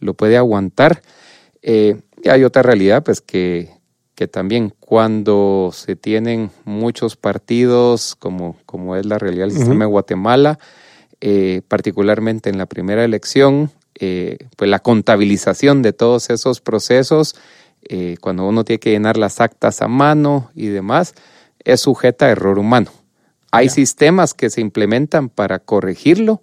lo 0.00 0.14
puede 0.14 0.36
aguantar. 0.36 1.02
Eh, 1.62 2.00
y 2.22 2.28
hay 2.28 2.44
otra 2.44 2.62
realidad, 2.62 3.02
pues 3.02 3.20
que, 3.20 3.70
que 4.14 4.28
también 4.28 4.72
cuando 4.80 5.70
se 5.72 5.96
tienen 5.96 6.50
muchos 6.64 7.16
partidos, 7.16 8.14
como, 8.14 8.56
como 8.66 8.96
es 8.96 9.06
la 9.06 9.18
realidad 9.18 9.46
del 9.46 9.56
sistema 9.56 9.84
de 9.84 9.90
Guatemala, 9.90 10.58
eh, 11.20 11.62
particularmente 11.66 12.50
en 12.50 12.58
la 12.58 12.66
primera 12.66 13.04
elección, 13.04 13.70
eh, 13.98 14.38
pues 14.56 14.70
la 14.70 14.78
contabilización 14.78 15.82
de 15.82 15.92
todos 15.92 16.30
esos 16.30 16.60
procesos, 16.60 17.34
eh, 17.88 18.16
cuando 18.20 18.46
uno 18.46 18.64
tiene 18.64 18.80
que 18.80 18.90
llenar 18.90 19.16
las 19.16 19.40
actas 19.40 19.80
a 19.80 19.88
mano 19.88 20.50
y 20.54 20.66
demás, 20.66 21.14
es 21.64 21.80
sujeta 21.80 22.26
a 22.26 22.30
error 22.30 22.58
humano. 22.58 22.90
Hay 23.52 23.68
sistemas 23.70 24.34
que 24.34 24.50
se 24.50 24.60
implementan 24.60 25.28
para 25.28 25.58
corregirlo, 25.58 26.42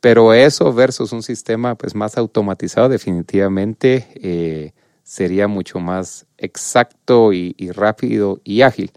pero 0.00 0.32
eso 0.32 0.72
versus 0.72 1.12
un 1.12 1.22
sistema 1.22 1.74
pues 1.74 1.94
más 1.94 2.16
automatizado 2.16 2.88
definitivamente 2.88 4.08
eh, 4.14 4.72
sería 5.02 5.48
mucho 5.48 5.78
más 5.78 6.26
exacto 6.38 7.32
y, 7.32 7.54
rápido 7.72 8.40
y 8.44 8.62
ágil. 8.62 8.92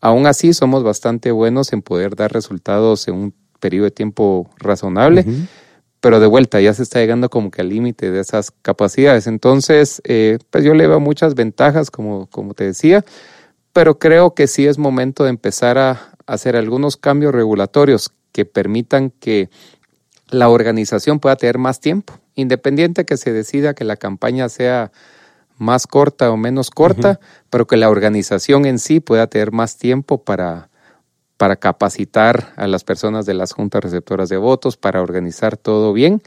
Aún 0.00 0.26
así, 0.26 0.54
somos 0.54 0.82
bastante 0.82 1.30
buenos 1.30 1.72
en 1.72 1.82
poder 1.82 2.16
dar 2.16 2.32
resultados 2.32 3.06
en 3.08 3.14
un 3.14 3.34
periodo 3.60 3.84
de 3.84 3.90
tiempo 3.90 4.48
razonable, 4.56 5.26
pero 6.00 6.20
de 6.20 6.26
vuelta 6.26 6.60
ya 6.60 6.72
se 6.74 6.82
está 6.82 7.00
llegando 7.00 7.28
como 7.28 7.50
que 7.50 7.62
al 7.62 7.68
límite 7.68 8.10
de 8.10 8.20
esas 8.20 8.50
capacidades. 8.62 9.26
Entonces, 9.26 10.00
eh, 10.04 10.38
pues 10.50 10.64
yo 10.64 10.74
le 10.74 10.86
veo 10.86 11.00
muchas 11.00 11.34
ventajas, 11.34 11.90
como, 11.90 12.26
como 12.28 12.54
te 12.54 12.64
decía, 12.64 13.04
pero 13.72 13.98
creo 13.98 14.34
que 14.34 14.46
sí 14.46 14.66
es 14.66 14.78
momento 14.78 15.24
de 15.24 15.30
empezar 15.30 15.78
a 15.78 16.12
hacer 16.26 16.56
algunos 16.56 16.96
cambios 16.96 17.34
regulatorios 17.34 18.10
que 18.32 18.44
permitan 18.44 19.10
que 19.10 19.50
la 20.28 20.48
organización 20.48 21.20
pueda 21.20 21.36
tener 21.36 21.58
más 21.58 21.80
tiempo, 21.80 22.18
independiente 22.34 23.04
que 23.04 23.16
se 23.16 23.32
decida 23.32 23.74
que 23.74 23.84
la 23.84 23.96
campaña 23.96 24.48
sea 24.48 24.92
más 25.56 25.86
corta 25.86 26.30
o 26.30 26.36
menos 26.36 26.70
corta, 26.70 27.18
pero 27.50 27.66
que 27.66 27.76
la 27.76 27.90
organización 27.90 28.64
en 28.66 28.78
sí 28.78 29.00
pueda 29.00 29.26
tener 29.26 29.50
más 29.50 29.76
tiempo 29.76 30.22
para, 30.22 30.68
para 31.38 31.56
capacitar 31.56 32.52
a 32.56 32.66
las 32.66 32.84
personas 32.84 33.24
de 33.24 33.32
las 33.32 33.52
juntas 33.52 33.82
receptoras 33.82 34.28
de 34.28 34.36
votos, 34.36 34.76
para 34.76 35.00
organizar 35.00 35.56
todo 35.56 35.94
bien 35.94 36.20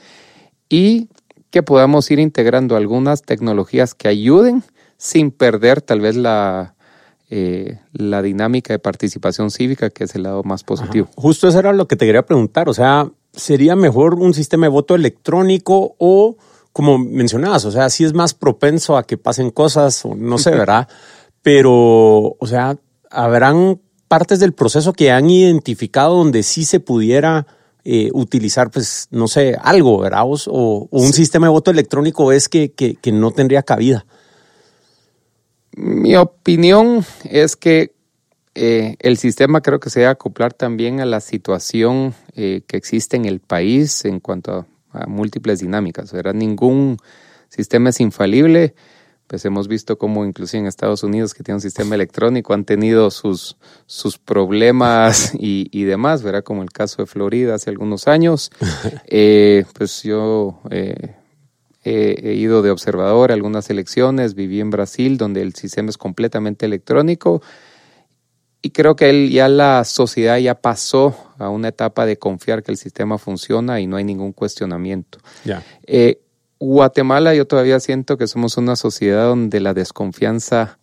y 0.70 1.10
que 1.52 1.62
podamos 1.62 2.10
ir 2.10 2.20
integrando 2.20 2.76
algunas 2.76 3.22
tecnologías 3.22 3.94
que 3.94 4.08
ayuden 4.08 4.64
sin 4.98 5.32
perder 5.32 5.82
tal 5.82 6.00
vez 6.00 6.16
la, 6.16 6.76
eh, 7.30 7.80
la 7.92 8.22
dinámica 8.22 8.74
de 8.74 8.80
participación 8.80 9.52
cívica, 9.52 9.90
que 9.90 10.06
es 10.06 10.16
el 10.16 10.24
lado 10.24 10.44
más 10.44 10.64
positivo. 10.64 11.10
Justo 11.16 11.50
eso 11.50 11.60
era 11.60 11.74
lo 11.74 11.88
que 11.88 11.98
te 11.98 12.06
quería 12.06 12.26
preguntar, 12.26 12.70
o 12.70 12.74
sea, 12.74 13.12
¿sería 13.34 13.76
mejor 13.76 14.16
un 14.16 14.34
sistema 14.34 14.68
de 14.68 14.70
voto 14.72 14.96
electrónico 14.96 15.96
o 15.98 16.38
como 16.72 16.98
mencionabas, 16.98 17.66
o 17.66 17.72
sea, 17.72 17.90
sí 17.90 18.06
es 18.06 18.14
más 18.14 18.34
propenso 18.34 18.96
a 18.96 19.04
que 19.04 19.18
pasen 19.18 19.52
cosas, 19.52 20.06
o 20.06 20.16
no 20.16 20.38
sé, 20.38 20.52
¿verdad? 20.56 20.88
Pero, 21.42 21.74
o 21.74 22.48
sea, 22.48 22.78
habrán 23.10 23.82
partes 24.12 24.42
del 24.42 24.52
proceso 24.52 24.92
que 24.92 25.10
han 25.10 25.30
identificado 25.30 26.18
donde 26.18 26.44
sí 26.44 26.66
se 26.66 26.82
pudiera 26.82 27.48
eh, 27.86 28.10
utilizar, 28.14 28.70
pues, 28.70 29.08
no 29.10 29.30
sé, 29.30 29.56
algo, 29.64 30.00
¿verdad? 30.00 30.24
O, 30.26 30.90
un 30.92 31.14
sistema 31.14 31.48
de 31.48 31.52
voto 31.52 31.72
electrónico 31.72 32.34
es 32.34 32.50
que, 32.50 32.74
que, 32.74 33.12
no 33.14 33.32
tendría 33.32 33.64
cabida. 33.64 34.06
Mi 35.78 36.18
opinión 36.18 37.06
es 37.24 37.56
que 37.56 37.94
eh, 38.54 38.98
el 39.00 39.18
sistema 39.18 39.62
creo 39.62 39.80
que 39.80 39.90
se 39.90 40.02
debe 40.02 40.12
acoplar 40.12 40.52
también 40.52 41.00
a 41.00 41.06
la 41.06 41.22
situación 41.22 42.14
eh, 42.36 42.64
que 42.68 42.76
existe 42.76 43.16
en 43.16 43.24
el 43.24 43.40
país 43.40 44.04
en 44.04 44.20
cuanto 44.20 44.52
a 44.52 44.66
a 44.94 45.08
múltiples 45.08 45.60
dinámicas. 45.60 46.12
¿verdad? 46.12 46.34
Ningún 46.34 46.98
sistema 47.50 47.90
es 47.90 48.00
infalible. 48.00 48.76
Pues 49.32 49.46
hemos 49.46 49.70
visto 49.70 49.98
cómo 49.98 50.26
incluso 50.26 50.58
en 50.58 50.66
Estados 50.66 51.04
Unidos, 51.04 51.34
que 51.34 51.42
tiene 51.42 51.56
un 51.56 51.62
sistema 51.62 51.96
electrónico, 51.96 52.54
han 52.54 52.66
tenido 52.66 53.10
sus, 53.12 53.56
sus 53.86 54.18
problemas 54.18 55.34
y, 55.40 55.70
y 55.72 55.86
demás, 55.86 56.22
¿verdad? 56.22 56.44
Como 56.44 56.64
el 56.64 56.72
caso 56.72 57.02
de 57.02 57.06
Florida 57.06 57.56
hace 57.56 57.70
algunos 57.70 58.10
años. 58.10 58.52
Eh, 59.14 59.64
pues 59.78 60.04
yo 60.04 60.60
eh, 60.70 61.16
he 61.84 62.34
ido 62.34 62.62
de 62.62 62.72
observador 62.72 63.32
a 63.32 63.34
algunas 63.34 63.70
elecciones, 63.70 64.36
viví 64.36 64.60
en 64.60 64.70
Brasil, 64.70 65.18
donde 65.18 65.42
el 65.42 65.54
sistema 65.54 65.90
es 65.90 65.98
completamente 65.98 66.66
electrónico 66.66 67.42
y 68.62 68.72
creo 68.72 68.96
que 68.96 69.10
él, 69.10 69.32
ya 69.32 69.48
la 69.48 69.84
sociedad 69.86 70.38
ya 70.38 70.56
pasó 70.56 71.16
a 71.38 71.50
una 71.50 71.70
etapa 71.70 72.06
de 72.06 72.18
confiar 72.18 72.64
que 72.64 72.72
el 72.72 72.78
sistema 72.78 73.18
funciona 73.18 73.80
y 73.80 73.88
no 73.88 73.96
hay 73.96 74.04
ningún 74.04 74.34
cuestionamiento. 74.34 75.20
Eh, 75.88 76.22
Guatemala 76.62 77.34
yo 77.34 77.48
todavía 77.48 77.80
siento 77.80 78.18
que 78.18 78.28
somos 78.28 78.56
una 78.56 78.76
sociedad 78.76 79.26
donde 79.26 79.60
la 79.60 79.74
desconfianza 79.74 80.78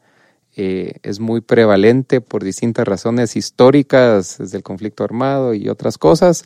eh, 0.56 0.94
es 1.04 1.20
muy 1.20 1.40
prevalente 1.40 2.20
por 2.20 2.42
distintas 2.42 2.86
razones 2.88 3.36
históricas, 3.36 4.38
desde 4.38 4.56
el 4.56 4.64
conflicto 4.64 5.04
armado 5.04 5.54
y 5.54 5.68
otras 5.68 5.96
cosas. 5.96 6.44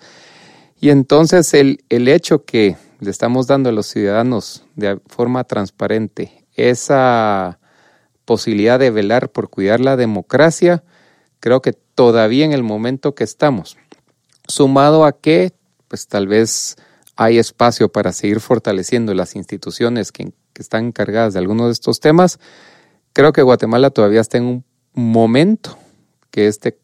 Y 0.78 0.90
entonces 0.90 1.54
el, 1.54 1.82
el 1.88 2.08
hecho 2.08 2.44
que 2.44 2.76
le 3.00 3.10
estamos 3.10 3.46
dando 3.46 3.70
a 3.70 3.72
los 3.72 3.86
ciudadanos 3.86 4.66
de 4.76 5.00
forma 5.06 5.44
transparente 5.44 6.44
esa 6.54 7.58
posibilidad 8.26 8.78
de 8.78 8.90
velar 8.90 9.30
por 9.30 9.48
cuidar 9.48 9.80
la 9.80 9.96
democracia, 9.96 10.84
creo 11.40 11.62
que 11.62 11.72
todavía 11.72 12.44
en 12.44 12.52
el 12.52 12.62
momento 12.62 13.14
que 13.14 13.24
estamos, 13.24 13.78
sumado 14.46 15.06
a 15.06 15.12
que 15.12 15.54
pues 15.88 16.06
tal 16.06 16.26
vez 16.26 16.76
hay 17.16 17.38
espacio 17.38 17.90
para 17.90 18.12
seguir 18.12 18.40
fortaleciendo 18.40 19.14
las 19.14 19.36
instituciones 19.36 20.12
que, 20.12 20.32
están 20.54 20.86
encargadas 20.86 21.32
de 21.32 21.40
algunos 21.40 21.66
de 21.68 21.72
estos 21.72 21.98
temas, 21.98 22.38
creo 23.12 23.32
que 23.32 23.42
Guatemala 23.42 23.90
todavía 23.90 24.20
está 24.20 24.38
en 24.38 24.44
un 24.44 24.64
momento 24.92 25.76
que 26.30 26.46
este 26.46 26.78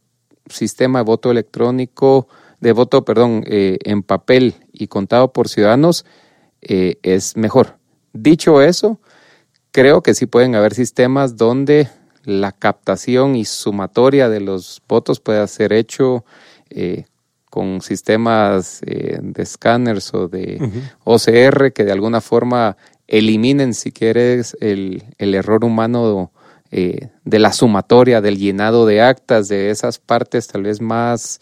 sistema 0.49 1.01
de 1.01 1.05
voto 1.05 1.31
electrónico, 1.31 2.27
de 2.61 2.73
voto, 2.73 3.05
perdón, 3.05 3.45
eh, 3.47 3.79
en 3.85 4.03
papel 4.03 4.55
y 4.73 4.89
contado 4.89 5.33
por 5.33 5.49
ciudadanos 5.49 6.07
eh, 6.63 6.97
es 7.03 7.37
mejor. 7.37 7.79
Dicho 8.13 8.63
eso, 8.63 9.01
creo 9.71 10.03
que 10.03 10.15
sí 10.15 10.27
pueden 10.27 10.55
haber 10.55 10.75
sistemas 10.75 11.37
donde 11.37 11.89
la 12.25 12.53
captación 12.53 13.37
y 13.37 13.45
sumatoria 13.45 14.29
de 14.29 14.41
los 14.41 14.83
votos 14.89 15.21
pueda 15.21 15.47
ser 15.47 15.73
hecho 15.73 16.25
eh, 16.71 17.05
con 17.51 17.81
sistemas 17.81 18.81
eh, 18.87 19.19
de 19.23 19.43
escáneres 19.43 20.13
o 20.15 20.29
de 20.29 20.87
OCR 21.05 21.73
que 21.73 21.85
de 21.85 21.93
alguna 21.93 22.21
forma 22.21 22.77
eliminen, 23.07 23.75
si 23.75 23.93
quieres, 23.93 24.57
el, 24.61 25.03
error 25.19 25.65
humano 25.65 26.33
eh, 26.71 27.09
de 27.25 27.39
la 27.39 27.53
sumatoria, 27.53 28.21
del 28.21 28.39
llenado 28.39 28.87
de 28.87 29.01
actas, 29.01 29.49
de 29.49 29.71
esas 29.71 29.99
partes 29.99 30.47
tal 30.47 30.63
vez 30.65 30.81
más 30.81 31.41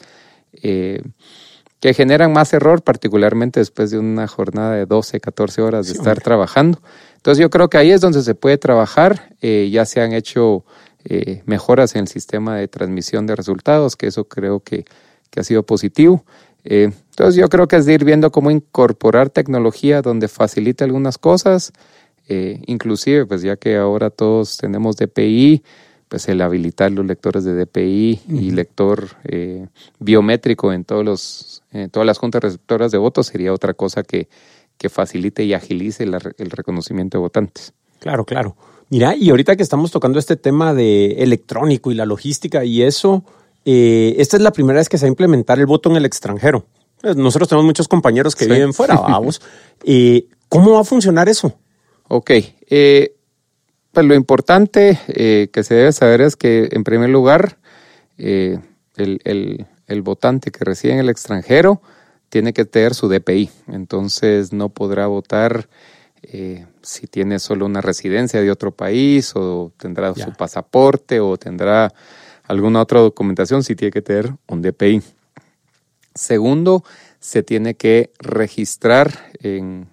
que 1.81 1.95
generan 1.95 2.33
más 2.33 2.53
error, 2.53 2.83
particularmente 2.83 3.61
después 3.61 3.91
de 3.91 3.99
una 3.99 4.27
jornada 4.27 4.75
de 4.75 4.87
12, 4.87 5.21
14 5.21 5.63
horas 5.63 5.87
de 5.87 5.93
estar 5.93 6.21
trabajando. 6.21 6.81
Entonces 7.17 7.41
yo 7.41 7.51
creo 7.51 7.69
que 7.69 7.79
ahí 7.79 7.91
es 7.91 8.01
donde 8.01 8.23
se 8.23 8.35
puede 8.35 8.59
trabajar. 8.59 9.35
Eh, 9.41 9.69
ya 9.71 9.85
se 9.85 10.01
han 10.01 10.13
hecho 10.13 10.65
eh, 11.05 11.43
mejoras 11.45 11.95
en 11.95 12.03
el 12.03 12.09
sistema 12.09 12.57
de 12.57 12.69
transmisión 12.69 13.27
de 13.27 13.37
resultados, 13.37 13.97
que 13.97 14.07
eso 14.07 14.25
creo 14.25 14.61
que, 14.61 14.85
ha 15.37 15.45
sido 15.45 15.63
positivo. 15.63 16.25
Eh, 16.65 16.91
entonces 17.11 17.37
yo 17.37 17.49
creo 17.49 17.69
que 17.69 17.77
es 17.77 17.87
de 17.87 17.95
ir 17.95 18.05
viendo 18.05 18.31
cómo 18.31 18.51
incorporar 18.51 19.31
tecnología 19.31 20.03
donde 20.03 20.29
facilite 20.29 20.85
algunas 20.85 21.19
cosas, 21.19 21.73
inclusive 22.29 23.25
pues 23.25 23.43
ya 23.43 23.57
que 23.57 23.77
ahora 23.77 24.11
todos 24.11 24.57
tenemos 24.57 24.97
DPI, 24.97 25.63
pues 26.09 26.29
el 26.29 26.41
habilitar 26.41 26.91
los 26.91 27.07
lectores 27.07 27.45
de 27.45 27.55
DPI 27.55 28.21
y 28.29 28.51
lector 28.51 29.11
biométrico 30.01 30.73
en 30.73 30.85
todos 30.85 31.05
los 31.05 31.63
en 31.71 31.89
todas 31.89 32.05
las 32.07 32.19
juntas 32.19 32.43
receptoras 32.43 32.91
de 32.91 32.99
votos 32.99 33.29
sería 33.29 33.53
otra 33.53 33.75
cosa 33.75 34.03
que, 34.03 34.29
que 34.79 34.89
facilite 34.89 35.45
y 35.45 35.55
agilice 35.55 36.05
el 36.05 36.51
reconocimiento 36.51 37.19
de 37.19 37.23
votantes. 37.23 37.73
Claro, 38.01 38.25
claro. 38.25 38.57
Mira, 38.89 39.17
y 39.17 39.31
ahorita 39.31 39.57
que 39.57 39.63
estamos 39.63 39.91
tocando 39.91 40.19
este 40.19 40.37
tema 40.37 40.73
de 40.73 41.23
electrónico 41.23 41.91
y 41.91 41.97
la 41.97 42.07
logística 42.07 42.65
y 42.65 42.83
eso, 42.83 43.25
eh, 43.67 44.15
esta 44.19 44.39
es 44.39 44.43
la 44.43 44.53
primera 44.53 44.79
vez 44.79 44.89
que 44.89 44.97
se 44.97 45.05
va 45.05 45.09
a 45.09 45.11
implementar 45.11 45.59
el 45.59 45.67
voto 45.67 45.91
en 45.91 45.97
el 45.97 46.07
extranjero. 46.07 46.65
Pues, 47.03 47.17
nosotros 47.17 47.49
tenemos 47.49 47.67
muchos 47.67 47.89
compañeros 47.89 48.35
que 48.35 48.47
viven 48.47 48.73
fuera, 48.73 48.95
vamos. 49.01 49.43
Eh, 49.85 50.29
¿Cómo 50.49 50.73
va 50.73 50.81
a 50.81 50.85
funcionar 50.85 51.29
eso? 51.29 51.59
Ok. 52.09 52.31
Eh, 52.71 53.17
pues 53.93 54.07
lo 54.07 54.15
importante 54.15 54.99
que 55.07 55.63
se 55.63 55.75
debe 55.75 55.93
saber 55.93 56.21
es 56.21 56.37
que, 56.37 56.69
en 56.71 56.85
primer 56.85 57.11
lugar, 57.11 57.59
el, 58.17 58.61
el, 58.97 59.67
el 59.87 60.03
votante 60.03 60.51
que 60.51 60.65
reside 60.65 60.93
en 60.93 60.99
el 61.01 61.09
extranjero 61.09 61.83
tiene 62.29 62.53
que 62.53 62.65
tener 62.65 62.95
su 62.95 63.09
DPI, 63.09 63.51
entonces 63.69 64.53
no 64.53 64.69
podrá 64.69 65.07
votar 65.07 65.69
eh, 66.23 66.67
si 66.83 67.07
tiene 67.07 67.39
solo 67.39 67.67
una 67.67 67.81
residencia 67.81 68.41
de 68.41 68.51
otro 68.51 68.73
país 68.73 69.33
o 69.37 69.73
tendrá 69.77 70.13
su 70.15 70.33
pasaporte 70.33 71.21
o 71.21 71.37
tendrá 71.37 71.93
alguna 72.47 72.81
otra 72.81 73.01
documentación 73.01 73.63
si 73.63 73.75
tiene 73.75 73.93
que 73.93 74.03
tener 74.03 74.33
un 74.47 74.63
DPI. 74.63 75.03
Segundo, 76.15 76.85
se 77.21 77.43
tiene 77.43 77.75
que 77.75 78.11
registrar 78.19 79.13
en, 79.41 79.89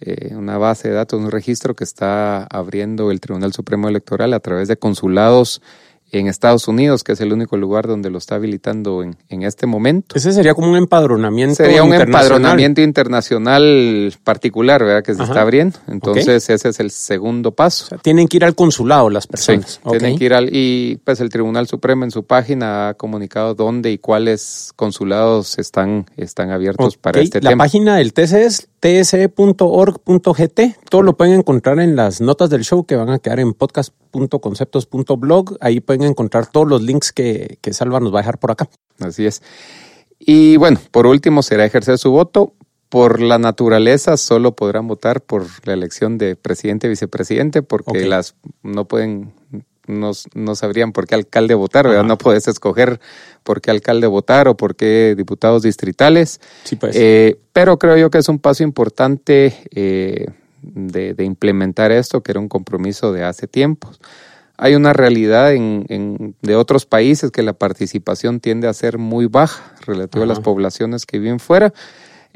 eh, 0.00 0.34
una 0.34 0.58
base 0.58 0.88
de 0.88 0.94
datos, 0.94 1.20
un 1.20 1.30
registro 1.30 1.74
que 1.74 1.84
está 1.84 2.44
abriendo 2.44 3.10
el 3.10 3.20
Tribunal 3.20 3.52
Supremo 3.52 3.88
Electoral 3.88 4.34
a 4.34 4.40
través 4.40 4.68
de 4.68 4.76
consulados 4.76 5.62
en 6.10 6.26
Estados 6.26 6.68
Unidos, 6.68 7.04
que 7.04 7.12
es 7.12 7.20
el 7.20 7.32
único 7.32 7.56
lugar 7.56 7.86
donde 7.86 8.10
lo 8.10 8.18
está 8.18 8.36
habilitando 8.36 9.02
en, 9.02 9.16
en 9.28 9.42
este 9.42 9.66
momento. 9.66 10.16
Ese 10.16 10.32
sería 10.32 10.54
como 10.54 10.70
un 10.70 10.76
empadronamiento 10.76 11.54
Sería 11.56 11.82
un 11.82 11.94
empadronamiento 11.94 12.80
internacional 12.80 14.14
particular, 14.24 14.84
¿verdad? 14.84 15.02
Que 15.02 15.14
se 15.14 15.22
está 15.22 15.42
abriendo. 15.42 15.78
Entonces, 15.88 16.48
ese 16.48 16.68
es 16.68 16.80
el 16.80 16.90
segundo 16.90 17.52
paso. 17.52 17.96
tienen 18.02 18.28
que 18.28 18.38
ir 18.38 18.44
al 18.44 18.54
consulado 18.54 19.10
las 19.10 19.26
personas. 19.26 19.80
Sí, 19.82 19.90
tienen 19.90 20.18
que 20.18 20.24
ir 20.24 20.34
al... 20.34 20.48
Y 20.54 20.96
pues 21.04 21.20
el 21.20 21.28
Tribunal 21.28 21.66
Supremo 21.66 22.04
en 22.04 22.10
su 22.10 22.24
página 22.24 22.88
ha 22.88 22.94
comunicado 22.94 23.54
dónde 23.54 23.90
y 23.90 23.98
cuáles 23.98 24.72
consulados 24.76 25.58
están, 25.58 26.06
están 26.16 26.50
abiertos 26.50 26.96
para 26.96 27.20
este 27.20 27.40
tema. 27.40 27.50
La 27.50 27.56
página 27.56 27.96
del 27.96 28.12
TC 28.12 28.32
es 28.34 28.68
tse.org.gt. 28.80 30.60
Todo 30.88 31.02
lo 31.02 31.16
pueden 31.16 31.34
encontrar 31.34 31.80
en 31.80 31.96
las 31.96 32.20
notas 32.20 32.50
del 32.50 32.64
show 32.64 32.84
que 32.84 32.96
van 32.96 33.10
a 33.10 33.18
quedar 33.18 33.40
en 33.40 33.52
podcast 33.54 33.92
comunidad.conceptos.blog. 34.10 35.56
Ahí 35.60 35.80
pueden 35.80 36.02
encontrar 36.02 36.46
todos 36.46 36.68
los 36.68 36.82
links 36.82 37.12
que, 37.12 37.58
que 37.60 37.72
Salva 37.72 38.00
nos 38.00 38.12
va 38.12 38.18
a 38.18 38.22
dejar 38.22 38.38
por 38.38 38.50
acá. 38.50 38.68
Así 39.00 39.26
es. 39.26 39.42
Y 40.18 40.56
bueno, 40.56 40.80
por 40.90 41.06
último 41.06 41.42
será 41.42 41.64
ejercer 41.64 41.98
su 41.98 42.10
voto. 42.10 42.54
Por 42.88 43.20
la 43.20 43.38
naturaleza 43.38 44.16
solo 44.16 44.56
podrán 44.56 44.88
votar 44.88 45.20
por 45.20 45.46
la 45.64 45.74
elección 45.74 46.16
de 46.16 46.36
presidente 46.36 46.86
y 46.86 46.90
vicepresidente 46.90 47.62
porque 47.62 48.06
las 48.06 48.34
no 48.62 48.86
pueden 48.86 49.34
no, 49.88 50.12
no, 50.34 50.54
sabrían 50.54 50.92
por 50.92 51.06
qué 51.06 51.14
alcalde 51.14 51.54
votar, 51.54 51.88
¿verdad? 51.88 52.04
No 52.04 52.18
puedes 52.18 52.46
escoger 52.46 53.00
por 53.42 53.60
qué 53.60 53.70
alcalde 53.70 54.06
votar 54.06 54.48
o 54.48 54.56
por 54.56 54.76
qué 54.76 55.14
diputados 55.16 55.62
distritales. 55.62 56.40
Sí, 56.64 56.76
pues. 56.76 56.94
Eh, 56.96 57.38
pero 57.52 57.78
creo 57.78 57.96
yo 57.96 58.10
que 58.10 58.18
es 58.18 58.28
un 58.28 58.38
paso 58.38 58.62
importante 58.62 59.54
eh, 59.74 60.26
de, 60.62 61.14
de, 61.14 61.24
implementar 61.24 61.92
esto, 61.92 62.22
que 62.22 62.32
era 62.32 62.40
un 62.40 62.48
compromiso 62.48 63.12
de 63.12 63.24
hace 63.24 63.46
tiempos. 63.46 64.00
Hay 64.56 64.74
una 64.74 64.92
realidad 64.92 65.52
en, 65.52 65.86
en, 65.88 66.34
de 66.42 66.56
otros 66.56 66.84
países 66.84 67.30
que 67.30 67.42
la 67.42 67.52
participación 67.52 68.40
tiende 68.40 68.66
a 68.66 68.72
ser 68.72 68.98
muy 68.98 69.26
baja 69.26 69.72
relativa 69.86 70.24
a 70.24 70.26
las 70.26 70.40
poblaciones 70.40 71.06
que 71.06 71.18
viven 71.18 71.38
fuera. 71.38 71.72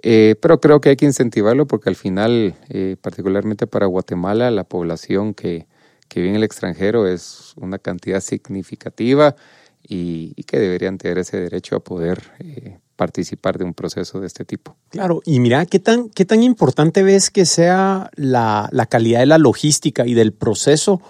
Eh, 0.03 0.37
pero 0.41 0.61
creo 0.61 0.81
que 0.81 0.91
hay 0.91 0.97
que 0.97 1.05
incentivarlo 1.05 1.67
porque 1.67 1.89
al 1.89 1.97
final, 1.97 2.55
eh, 2.69 2.97
particularmente 3.01 3.67
para 3.67 3.87
Guatemala, 3.87 4.51
la 4.51 4.65
población 4.65 5.35
que, 5.35 5.67
que 6.09 6.21
vive 6.21 6.31
en 6.31 6.37
el 6.37 6.45
extranjero 6.45 7.07
es 7.07 7.55
una 7.57 7.79
cantidad 7.79 8.21
significativa 8.21 9.37
y, 9.83 10.33
y 10.37 10.45
que 10.45 10.59
deberían 10.59 10.99
tener 10.99 11.19
ese 11.19 11.39
derecho 11.39 11.77
a 11.77 11.81
poder 11.81 12.23
eh, 12.41 12.79
participar 13.03 13.59
de 13.59 13.65
un 13.65 13.75
proceso 13.75 14.21
de 14.21 14.29
este 14.29 14.45
tipo. 14.45 14.77
Claro, 14.91 15.23
y 15.25 15.41
mira, 15.41 15.67
¿qué 15.67 15.81
tan, 15.81 16.09
qué 16.09 16.25
tan 16.25 16.45
importante 16.45 17.03
ves 17.03 17.31
que 17.31 17.47
sea 17.47 18.11
la, 18.15 18.69
la 18.71 18.87
calidad 18.87 19.19
de 19.19 19.27
la 19.27 19.39
logística 19.39 20.07
y 20.07 20.15
del 20.15 20.33
proceso? 20.33 21.01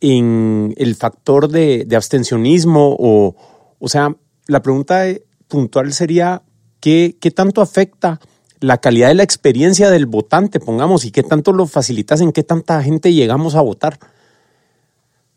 en 0.00 0.74
el 0.76 0.94
factor 0.94 1.48
de, 1.48 1.84
de 1.86 1.96
abstencionismo 1.96 2.94
o, 2.98 3.34
o 3.78 3.88
sea, 3.88 4.14
la 4.46 4.60
pregunta 4.60 5.04
puntual 5.48 5.92
sería, 5.92 6.42
¿qué, 6.80 7.16
¿qué 7.18 7.30
tanto 7.30 7.62
afecta 7.62 8.20
la 8.60 8.78
calidad 8.78 9.08
de 9.08 9.14
la 9.14 9.22
experiencia 9.22 9.90
del 9.90 10.06
votante, 10.06 10.60
pongamos, 10.60 11.04
y 11.04 11.10
qué 11.12 11.22
tanto 11.22 11.52
lo 11.52 11.66
facilitas, 11.66 12.20
en 12.20 12.32
qué 12.32 12.42
tanta 12.42 12.82
gente 12.82 13.12
llegamos 13.12 13.54
a 13.54 13.62
votar? 13.62 13.98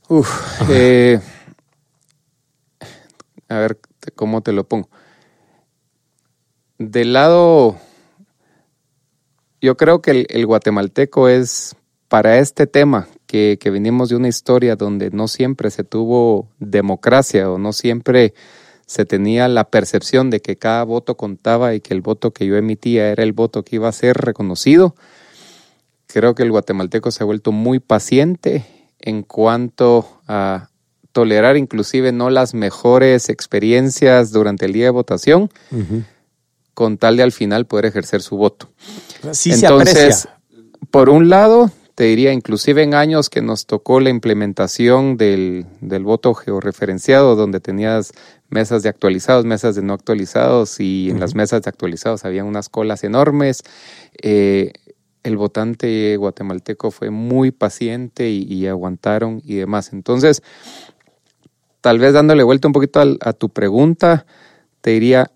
Uf, 0.09 0.29
eh, 0.69 1.21
a 3.47 3.55
ver, 3.59 3.79
¿cómo 4.15 4.41
te 4.41 4.51
lo 4.51 4.67
pongo? 4.67 4.89
Del 6.79 7.11
lado, 7.11 7.75
yo 9.59 9.75
creo 9.75 10.01
que 10.01 10.25
el, 10.29 10.45
guatemalteco 10.45 11.27
es 11.27 11.75
para 12.07 12.37
este 12.37 12.67
tema, 12.67 13.09
que, 13.27 13.59
venimos 13.65 14.07
de 14.07 14.15
una 14.15 14.29
historia 14.29 14.77
donde 14.77 15.11
no 15.11 15.27
siempre 15.27 15.71
se 15.71 15.83
tuvo 15.83 16.47
democracia 16.59 17.51
o 17.51 17.57
no 17.57 17.73
siempre 17.73 18.33
se 18.85 19.03
tenía 19.03 19.49
la 19.49 19.65
percepción 19.65 20.29
de 20.29 20.39
que 20.39 20.55
cada 20.55 20.83
voto 20.85 21.17
contaba 21.17 21.75
y 21.75 21.81
que 21.81 21.93
el 21.93 21.99
voto 21.99 22.31
que 22.31 22.45
yo 22.45 22.55
emitía 22.55 23.09
era 23.09 23.23
el 23.23 23.33
voto 23.33 23.63
que 23.63 23.75
iba 23.75 23.89
a 23.89 23.91
ser 23.91 24.15
reconocido. 24.15 24.95
Creo 26.07 26.33
que 26.33 26.43
el 26.43 26.51
guatemalteco 26.51 27.11
se 27.11 27.23
ha 27.23 27.25
vuelto 27.25 27.51
muy 27.51 27.79
paciente 27.79 28.65
en 28.99 29.23
cuanto 29.23 30.21
a 30.29 30.69
tolerar 31.11 31.57
inclusive 31.57 32.13
no 32.13 32.29
las 32.29 32.53
mejores 32.53 33.27
experiencias 33.27 34.31
durante 34.31 34.65
el 34.65 34.71
día 34.71 34.85
de 34.85 34.91
votación. 34.91 35.49
Con 36.79 36.97
tal 36.97 37.17
de 37.17 37.23
al 37.23 37.33
final 37.33 37.65
poder 37.65 37.87
ejercer 37.87 38.21
su 38.21 38.37
voto. 38.37 38.69
Sí 39.33 39.51
Entonces, 39.51 40.19
se 40.19 40.29
por 40.91 41.09
un 41.09 41.27
lado, 41.27 41.69
te 41.93 42.05
diría, 42.05 42.31
inclusive 42.31 42.83
en 42.83 42.93
años 42.93 43.29
que 43.29 43.41
nos 43.41 43.65
tocó 43.65 43.99
la 43.99 44.09
implementación 44.09 45.17
del, 45.17 45.65
del, 45.81 46.05
voto 46.05 46.33
georreferenciado, 46.33 47.35
donde 47.35 47.59
tenías 47.59 48.13
mesas 48.47 48.81
de 48.81 48.87
actualizados, 48.87 49.43
mesas 49.43 49.75
de 49.75 49.81
no 49.81 49.91
actualizados, 49.91 50.79
y 50.79 51.09
en 51.09 51.17
uh 51.17 51.17
-huh. 51.17 51.19
las 51.19 51.35
mesas 51.35 51.63
de 51.63 51.69
actualizados 51.69 52.23
había 52.23 52.45
unas 52.45 52.69
colas 52.69 53.03
enormes. 53.03 53.61
Eh, 54.23 54.71
el 55.23 55.35
votante 55.35 56.15
guatemalteco 56.15 56.91
fue 56.91 57.09
muy 57.09 57.51
paciente 57.51 58.29
y, 58.29 58.43
y, 58.43 58.67
aguantaron 58.67 59.41
y 59.43 59.55
demás. 59.55 59.91
Entonces, 59.91 60.43
tal 61.81 61.99
vez 61.99 62.13
dándole 62.13 62.43
vuelta 62.43 62.69
un 62.69 62.73
poquito 62.73 63.01
a, 63.01 63.05
a 63.19 63.33
tu 63.33 63.49
pregunta, 63.49 64.25
te 64.79 64.91
diría, 64.91 65.29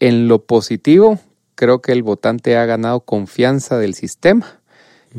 en 0.00 0.28
lo 0.28 0.44
positivo, 0.44 1.18
creo 1.54 1.80
que 1.80 1.92
el 1.92 2.02
votante 2.02 2.56
ha 2.56 2.64
ganado 2.66 3.00
confianza 3.00 3.78
del 3.78 3.94
sistema 3.94 4.60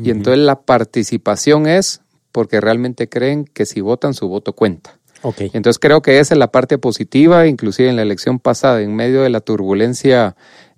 y 0.00 0.10
entonces 0.10 0.44
la 0.44 0.60
participación 0.60 1.66
es 1.66 2.02
porque 2.30 2.60
realmente 2.60 3.08
creen 3.08 3.44
que 3.44 3.66
si 3.66 3.80
votan 3.80 4.14
su 4.14 4.28
voto 4.28 4.52
cuenta. 4.52 4.98
Okay. 5.22 5.50
Entonces 5.52 5.80
creo 5.80 6.02
que 6.02 6.20
esa 6.20 6.34
es 6.34 6.38
la 6.38 6.52
parte 6.52 6.78
positiva, 6.78 7.48
inclusive 7.48 7.88
en 7.88 7.96
la 7.96 8.02
elección 8.02 8.38
pasada, 8.38 8.80
en 8.80 8.94
medio 8.94 9.22
de 9.22 9.30
la 9.30 9.40
turbulencia 9.40 10.36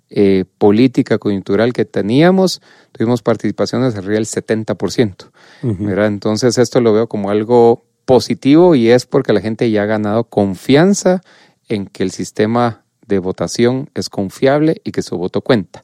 eh, 0.09 0.45
política, 0.57 1.19
coyuntural 1.19 1.73
que 1.73 1.85
teníamos, 1.85 2.61
tuvimos 2.91 3.21
participaciones 3.21 3.95
arriba 3.95 4.15
del 4.15 4.25
70%. 4.25 5.29
Uh 5.61 5.67
-huh. 5.67 6.07
Entonces 6.07 6.57
esto 6.57 6.81
lo 6.81 6.91
veo 6.91 7.07
como 7.07 7.29
algo 7.29 7.85
positivo 8.05 8.73
y 8.73 8.89
es 8.89 9.05
porque 9.05 9.31
la 9.31 9.41
gente 9.41 9.69
ya 9.69 9.83
ha 9.83 9.85
ganado 9.85 10.23
confianza 10.23 11.21
en 11.69 11.85
que 11.85 12.03
el 12.03 12.11
sistema 12.11 12.83
de 13.15 13.19
votación 13.19 13.89
es 13.93 14.09
confiable 14.09 14.81
y 14.83 14.91
que 14.91 15.01
su 15.01 15.17
voto 15.17 15.41
cuenta. 15.41 15.83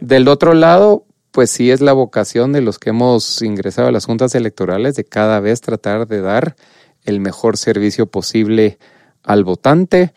Del 0.00 0.28
otro 0.28 0.54
lado, 0.54 1.04
pues 1.32 1.50
sí 1.50 1.70
es 1.70 1.80
la 1.80 1.92
vocación 1.92 2.52
de 2.52 2.62
los 2.62 2.78
que 2.78 2.90
hemos 2.90 3.42
ingresado 3.42 3.88
a 3.88 3.92
las 3.92 4.06
juntas 4.06 4.34
electorales 4.34 4.94
de 4.94 5.04
cada 5.04 5.40
vez 5.40 5.60
tratar 5.60 6.06
de 6.06 6.20
dar 6.20 6.56
el 7.04 7.20
mejor 7.20 7.56
servicio 7.56 8.06
posible 8.06 8.78
al 9.22 9.44
votante, 9.44 10.12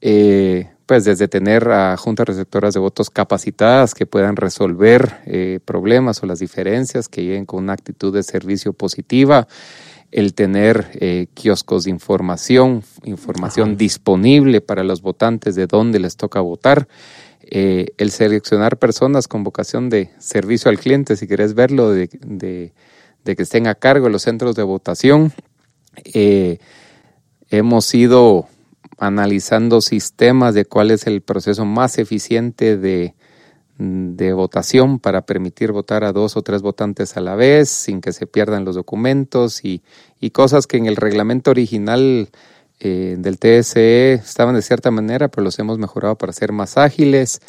eh, 0.00 0.70
pues 0.86 1.04
desde 1.04 1.28
tener 1.28 1.68
a 1.70 1.96
juntas 1.96 2.26
receptoras 2.26 2.74
de 2.74 2.80
votos 2.80 3.10
capacitadas 3.10 3.94
que 3.94 4.06
puedan 4.06 4.36
resolver 4.36 5.18
eh, 5.26 5.58
problemas 5.64 6.22
o 6.22 6.26
las 6.26 6.38
diferencias, 6.38 7.08
que 7.08 7.24
lleguen 7.24 7.46
con 7.46 7.64
una 7.64 7.72
actitud 7.72 8.14
de 8.14 8.22
servicio 8.22 8.72
positiva, 8.72 9.48
el 10.12 10.34
tener 10.34 10.90
eh, 10.94 11.26
kioscos 11.34 11.84
de 11.84 11.90
información, 11.90 12.82
información 13.04 13.70
Ajá. 13.70 13.78
disponible 13.78 14.60
para 14.60 14.84
los 14.84 15.02
votantes 15.02 15.54
de 15.54 15.66
dónde 15.66 15.98
les 15.98 16.16
toca 16.16 16.40
votar, 16.40 16.88
eh, 17.42 17.88
el 17.98 18.10
seleccionar 18.10 18.78
personas 18.78 19.28
con 19.28 19.44
vocación 19.44 19.88
de 19.88 20.10
servicio 20.18 20.70
al 20.70 20.78
cliente, 20.78 21.16
si 21.16 21.26
querés 21.26 21.54
verlo, 21.54 21.90
de, 21.90 22.08
de, 22.24 22.72
de 23.24 23.36
que 23.36 23.42
estén 23.42 23.66
a 23.66 23.74
cargo 23.74 24.06
de 24.06 24.12
los 24.12 24.22
centros 24.22 24.56
de 24.56 24.62
votación. 24.62 25.32
Eh, 26.04 26.58
hemos 27.50 27.94
ido 27.94 28.48
analizando 28.98 29.80
sistemas 29.80 30.54
de 30.54 30.64
cuál 30.64 30.90
es 30.90 31.06
el 31.06 31.20
proceso 31.20 31.64
más 31.64 31.98
eficiente 31.98 32.76
de, 32.76 33.14
de 33.78 34.32
votación 34.32 34.98
para 34.98 35.26
permitir 35.26 35.72
votar 35.72 36.04
a 36.04 36.12
dos 36.12 36.36
o 36.36 36.42
tres 36.42 36.62
votantes 36.62 37.16
a 37.16 37.20
la 37.20 37.34
vez 37.34 37.68
sin 37.68 38.00
que 38.00 38.12
se 38.12 38.26
pierdan 38.26 38.64
los 38.64 38.74
documentos 38.74 39.64
y, 39.64 39.82
y 40.20 40.30
cosas 40.30 40.66
que 40.66 40.78
en 40.78 40.86
el 40.86 40.96
reglamento 40.96 41.50
original 41.50 42.30
eh, 42.78 43.16
del 43.18 43.38
TSE 43.38 44.14
estaban 44.14 44.54
de 44.54 44.62
cierta 44.62 44.90
manera, 44.90 45.28
pero 45.28 45.44
los 45.44 45.58
hemos 45.58 45.78
mejorado 45.78 46.16
para 46.16 46.32
ser 46.32 46.52
más 46.52 46.76
ágiles. 46.76 47.40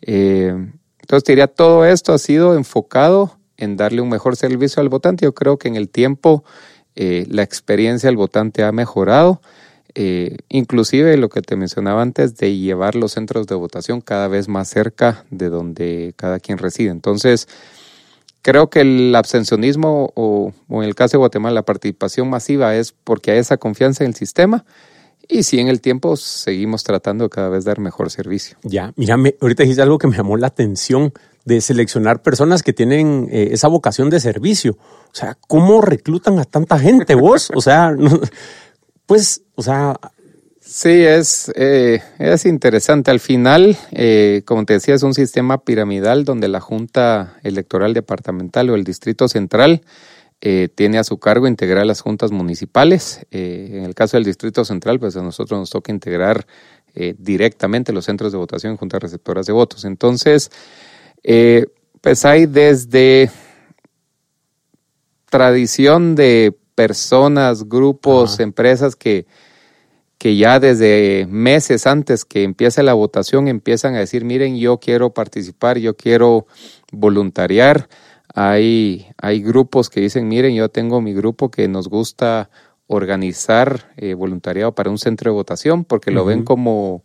Eh, 0.00 0.54
entonces, 1.00 1.24
diría, 1.24 1.46
todo 1.46 1.84
esto 1.84 2.12
ha 2.12 2.18
sido 2.18 2.54
enfocado 2.56 3.36
en 3.56 3.76
darle 3.76 4.00
un 4.00 4.08
mejor 4.08 4.36
servicio 4.36 4.80
al 4.80 4.88
votante. 4.88 5.24
Yo 5.24 5.34
creo 5.34 5.58
que 5.58 5.68
en 5.68 5.76
el 5.76 5.88
tiempo 5.88 6.44
eh, 6.94 7.26
la 7.28 7.42
experiencia 7.42 8.08
del 8.08 8.16
votante 8.16 8.64
ha 8.64 8.72
mejorado. 8.72 9.42
Eh, 9.94 10.38
inclusive 10.48 11.16
lo 11.16 11.28
que 11.28 11.42
te 11.42 11.56
mencionaba 11.56 12.02
antes 12.02 12.36
de 12.36 12.56
llevar 12.56 12.94
los 12.94 13.12
centros 13.12 13.46
de 13.46 13.54
votación 13.54 14.00
cada 14.00 14.28
vez 14.28 14.48
más 14.48 14.68
cerca 14.68 15.24
de 15.30 15.48
donde 15.50 16.14
cada 16.16 16.40
quien 16.40 16.58
reside. 16.58 16.90
Entonces, 16.90 17.48
Creo 18.44 18.70
que 18.70 18.80
el 18.80 19.14
abstencionismo 19.14 20.10
o, 20.16 20.52
o, 20.68 20.82
en 20.82 20.88
el 20.88 20.96
caso 20.96 21.12
de 21.12 21.18
Guatemala 21.18 21.54
la 21.54 21.62
participación 21.62 22.28
masiva 22.28 22.74
es 22.74 22.90
porque 22.90 23.30
hay 23.30 23.38
esa 23.38 23.56
confianza 23.56 24.02
en 24.02 24.08
el 24.08 24.16
sistema 24.16 24.64
y 25.28 25.44
sí 25.44 25.60
en 25.60 25.68
el 25.68 25.80
tiempo 25.80 26.16
seguimos 26.16 26.82
tratando 26.82 27.30
cada 27.30 27.48
vez 27.48 27.64
dar 27.64 27.78
mejor 27.78 28.10
servicio. 28.10 28.58
Ya, 28.64 28.92
mira, 28.96 29.14
ahorita 29.14 29.62
dijiste 29.62 29.82
algo 29.82 29.98
que 29.98 30.08
me 30.08 30.16
llamó 30.16 30.36
la 30.36 30.48
atención 30.48 31.12
de 31.44 31.60
seleccionar 31.60 32.22
personas 32.22 32.62
que 32.62 32.72
tienen 32.72 33.28
eh, 33.30 33.50
esa 33.52 33.68
vocación 33.68 34.10
de 34.10 34.18
servicio. 34.18 34.72
O 34.72 35.14
sea, 35.14 35.36
¿cómo 35.46 35.80
reclutan 35.80 36.38
a 36.38 36.44
tanta 36.44 36.78
gente 36.78 37.14
vos? 37.14 37.52
O 37.54 37.60
sea, 37.60 37.92
no, 37.96 38.20
pues, 39.06 39.42
o 39.54 39.62
sea, 39.62 39.98
Sí, 40.64 40.88
es, 40.88 41.52
eh, 41.56 42.00
es 42.18 42.46
interesante. 42.46 43.10
Al 43.10 43.18
final, 43.18 43.76
eh, 43.90 44.42
como 44.46 44.64
te 44.64 44.74
decía, 44.74 44.94
es 44.94 45.02
un 45.02 45.12
sistema 45.12 45.58
piramidal 45.64 46.24
donde 46.24 46.46
la 46.48 46.60
Junta 46.60 47.36
Electoral 47.42 47.94
Departamental 47.94 48.70
o 48.70 48.76
el 48.76 48.84
Distrito 48.84 49.28
Central 49.28 49.82
eh, 50.40 50.68
tiene 50.74 50.98
a 50.98 51.04
su 51.04 51.18
cargo 51.18 51.48
integrar 51.48 51.84
las 51.84 52.00
juntas 52.00 52.30
municipales. 52.30 53.26
En 53.32 53.84
el 53.84 53.94
caso 53.94 54.16
del 54.16 54.24
Distrito 54.24 54.64
Central, 54.64 55.00
pues 55.00 55.16
a 55.16 55.22
nosotros 55.22 55.60
nos 55.60 55.70
toca 55.70 55.92
integrar 55.92 56.46
directamente 57.18 57.92
los 57.92 58.04
centros 58.04 58.32
de 58.32 58.38
votación 58.38 58.72
en 58.72 58.76
juntas 58.78 59.02
receptoras 59.02 59.46
de 59.46 59.52
votos. 59.52 59.84
Entonces, 59.84 60.50
pues 62.00 62.24
hay 62.24 62.46
desde 62.46 63.30
tradición 65.28 66.14
de 66.14 66.56
personas, 66.74 67.68
grupos, 67.68 68.40
empresas 68.40 68.96
que, 68.96 69.26
que 70.18 70.36
ya 70.36 70.60
desde 70.60 71.26
meses 71.28 71.86
antes 71.86 72.24
que 72.24 72.42
empiece 72.44 72.82
la 72.82 72.94
votación 72.94 73.48
empiezan 73.48 73.94
a 73.94 73.98
decir, 73.98 74.24
miren, 74.24 74.56
yo 74.56 74.78
quiero 74.78 75.10
participar, 75.10 75.78
yo 75.78 75.96
quiero 75.96 76.46
voluntariar. 76.92 77.88
Hay, 78.34 79.08
hay 79.18 79.42
grupos 79.42 79.90
que 79.90 80.00
dicen, 80.00 80.28
miren, 80.28 80.54
yo 80.54 80.68
tengo 80.68 81.00
mi 81.00 81.12
grupo 81.12 81.50
que 81.50 81.68
nos 81.68 81.88
gusta 81.88 82.50
organizar 82.86 83.92
eh, 83.96 84.14
voluntariado 84.14 84.74
para 84.74 84.90
un 84.90 84.98
centro 84.98 85.30
de 85.30 85.34
votación 85.34 85.84
porque 85.84 86.10
lo 86.10 86.24
ven 86.24 86.44
como, 86.44 87.04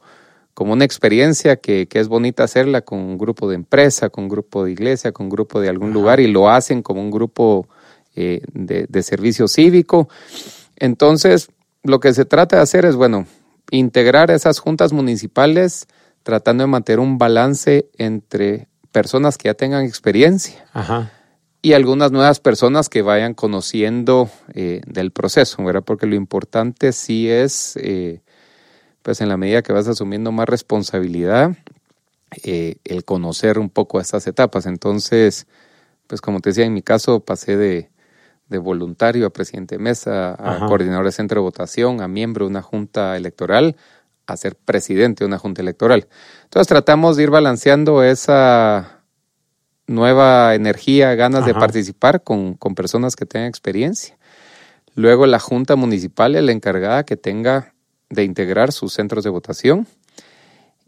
como 0.53 0.73
una 0.73 0.85
experiencia 0.85 1.57
que, 1.57 1.87
que, 1.87 1.99
es 1.99 2.07
bonita 2.07 2.43
hacerla 2.43 2.81
con 2.81 2.99
un 2.99 3.17
grupo 3.17 3.49
de 3.49 3.55
empresa, 3.55 4.09
con 4.09 4.25
un 4.25 4.29
grupo 4.29 4.65
de 4.65 4.71
iglesia, 4.71 5.11
con 5.11 5.25
un 5.25 5.29
grupo 5.29 5.59
de 5.59 5.69
algún 5.69 5.93
lugar 5.93 6.19
y 6.19 6.27
lo 6.27 6.49
hacen 6.49 6.81
como 6.81 7.01
un 7.01 7.11
grupo 7.11 7.67
eh, 8.19 8.41
de, 8.51 8.87
de, 8.89 9.03
servicio 9.03 9.47
cívico. 9.47 10.09
Entonces, 10.75 11.49
lo 11.83 11.99
que 11.99 12.15
se 12.15 12.25
trata 12.25 12.55
de 12.55 12.63
hacer 12.63 12.83
es, 12.83 12.95
bueno, 12.95 13.27
integrar 13.69 14.31
esas 14.31 14.57
juntas 14.57 14.91
municipales 14.91 15.85
tratando 16.23 16.63
de 16.63 16.67
mantener 16.67 16.99
un 16.99 17.19
balance 17.19 17.91
entre 17.95 18.69
personas 18.91 19.37
que 19.37 19.49
ya 19.49 19.53
tengan 19.53 19.85
experiencia 19.85 20.65
y 21.61 21.73
algunas 21.73 22.11
nuevas 22.11 22.39
personas 22.39 22.89
que 22.89 23.03
vayan 23.03 23.35
conociendo 23.35 24.31
eh, 24.55 24.81
del 24.87 25.11
proceso, 25.11 25.63
¿verdad? 25.63 25.83
Porque 25.83 26.07
lo 26.07 26.15
importante 26.15 26.93
sí 26.93 27.29
es, 27.29 27.77
eh, 27.77 28.21
pues 29.03 29.21
en 29.21 29.29
la 29.29 29.37
medida 29.37 29.61
que 29.61 29.73
vas 29.73 29.87
asumiendo 29.87 30.31
más 30.31 30.49
responsabilidad, 30.49 31.55
el 32.43 33.05
conocer 33.05 33.59
un 33.59 33.69
poco 33.69 34.01
estas 34.01 34.25
etapas. 34.25 34.65
Entonces, 34.65 35.45
pues 36.07 36.19
como 36.19 36.39
te 36.39 36.49
decía, 36.49 36.65
en 36.65 36.73
mi 36.73 36.81
caso 36.81 37.19
pasé 37.19 37.57
de, 37.57 37.89
de 38.49 38.57
voluntario 38.57 39.25
a 39.25 39.29
presidente 39.29 39.75
de 39.75 39.83
mesa, 39.83 40.33
a 40.33 40.65
coordinador 40.67 41.05
de 41.05 41.11
centro 41.11 41.41
de 41.41 41.43
votación, 41.43 42.01
a 42.01 42.07
miembro 42.07 42.45
de 42.45 42.51
una 42.51 42.61
junta 42.61 43.17
electoral, 43.17 43.75
a 44.25 44.37
ser 44.37 44.55
presidente 44.55 45.23
de 45.23 45.27
una 45.27 45.37
junta 45.37 45.61
electoral. 45.61 46.07
Entonces 46.43 46.67
tratamos 46.67 47.17
de 47.17 47.23
ir 47.23 47.29
balanceando 47.29 48.03
esa 48.03 49.03
nueva 49.87 50.53
energía, 50.55 51.15
ganas 51.15 51.45
de 51.45 51.53
participar 51.53 52.23
con, 52.23 52.55
con, 52.55 52.75
personas 52.75 53.15
que 53.15 53.25
tengan 53.25 53.47
experiencia. 53.47 54.17
Luego 54.95 55.25
la 55.27 55.39
junta 55.39 55.75
municipal 55.75 56.35
es 56.35 56.43
la 56.43 56.51
encargada 56.51 57.05
que 57.05 57.15
tenga 57.15 57.73
de 58.09 58.23
integrar 58.23 58.71
sus 58.71 58.93
centros 58.93 59.23
de 59.23 59.29
votación 59.29 59.87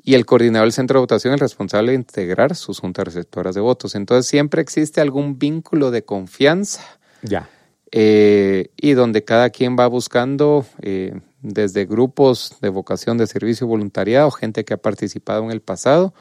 y 0.02 0.16
el 0.16 0.26
coordinador 0.26 0.66
del 0.66 0.74
centro 0.74 1.00
de 1.00 1.02
votación 1.02 1.34
es 1.34 1.36
el 1.36 1.42
responsable 1.42 1.92
de 1.92 1.98
integrar 1.98 2.56
sus 2.56 2.80
juntas 2.80 3.06
receptoras 3.06 3.56
de 3.56 3.62
votos. 3.62 3.96
Entonces 3.96 4.28
siempre 4.28 4.62
existe 4.62 5.02
algún 5.02 5.38
vínculo 5.38 5.92
de 5.92 6.04
confianza 6.04 6.99
ya. 7.22 7.50
Eh, 7.92 8.70
y 8.78 8.94
donde 8.94 9.24
cada 9.24 9.50
quien 9.50 9.76
va 9.78 9.88
buscando 9.88 10.66
eh, 10.82 11.20
desde 11.42 11.86
grupos 11.86 12.56
de 12.62 12.70
vocación 12.70 13.18
de 13.18 13.26
servicio 13.26 13.66
voluntariado, 13.66 14.30
gente 14.30 14.64
que 14.64 14.76
ha 14.76 14.78
participado 14.78 15.44
en 15.44 15.52
el 15.52 15.62
pasado, 15.62 16.14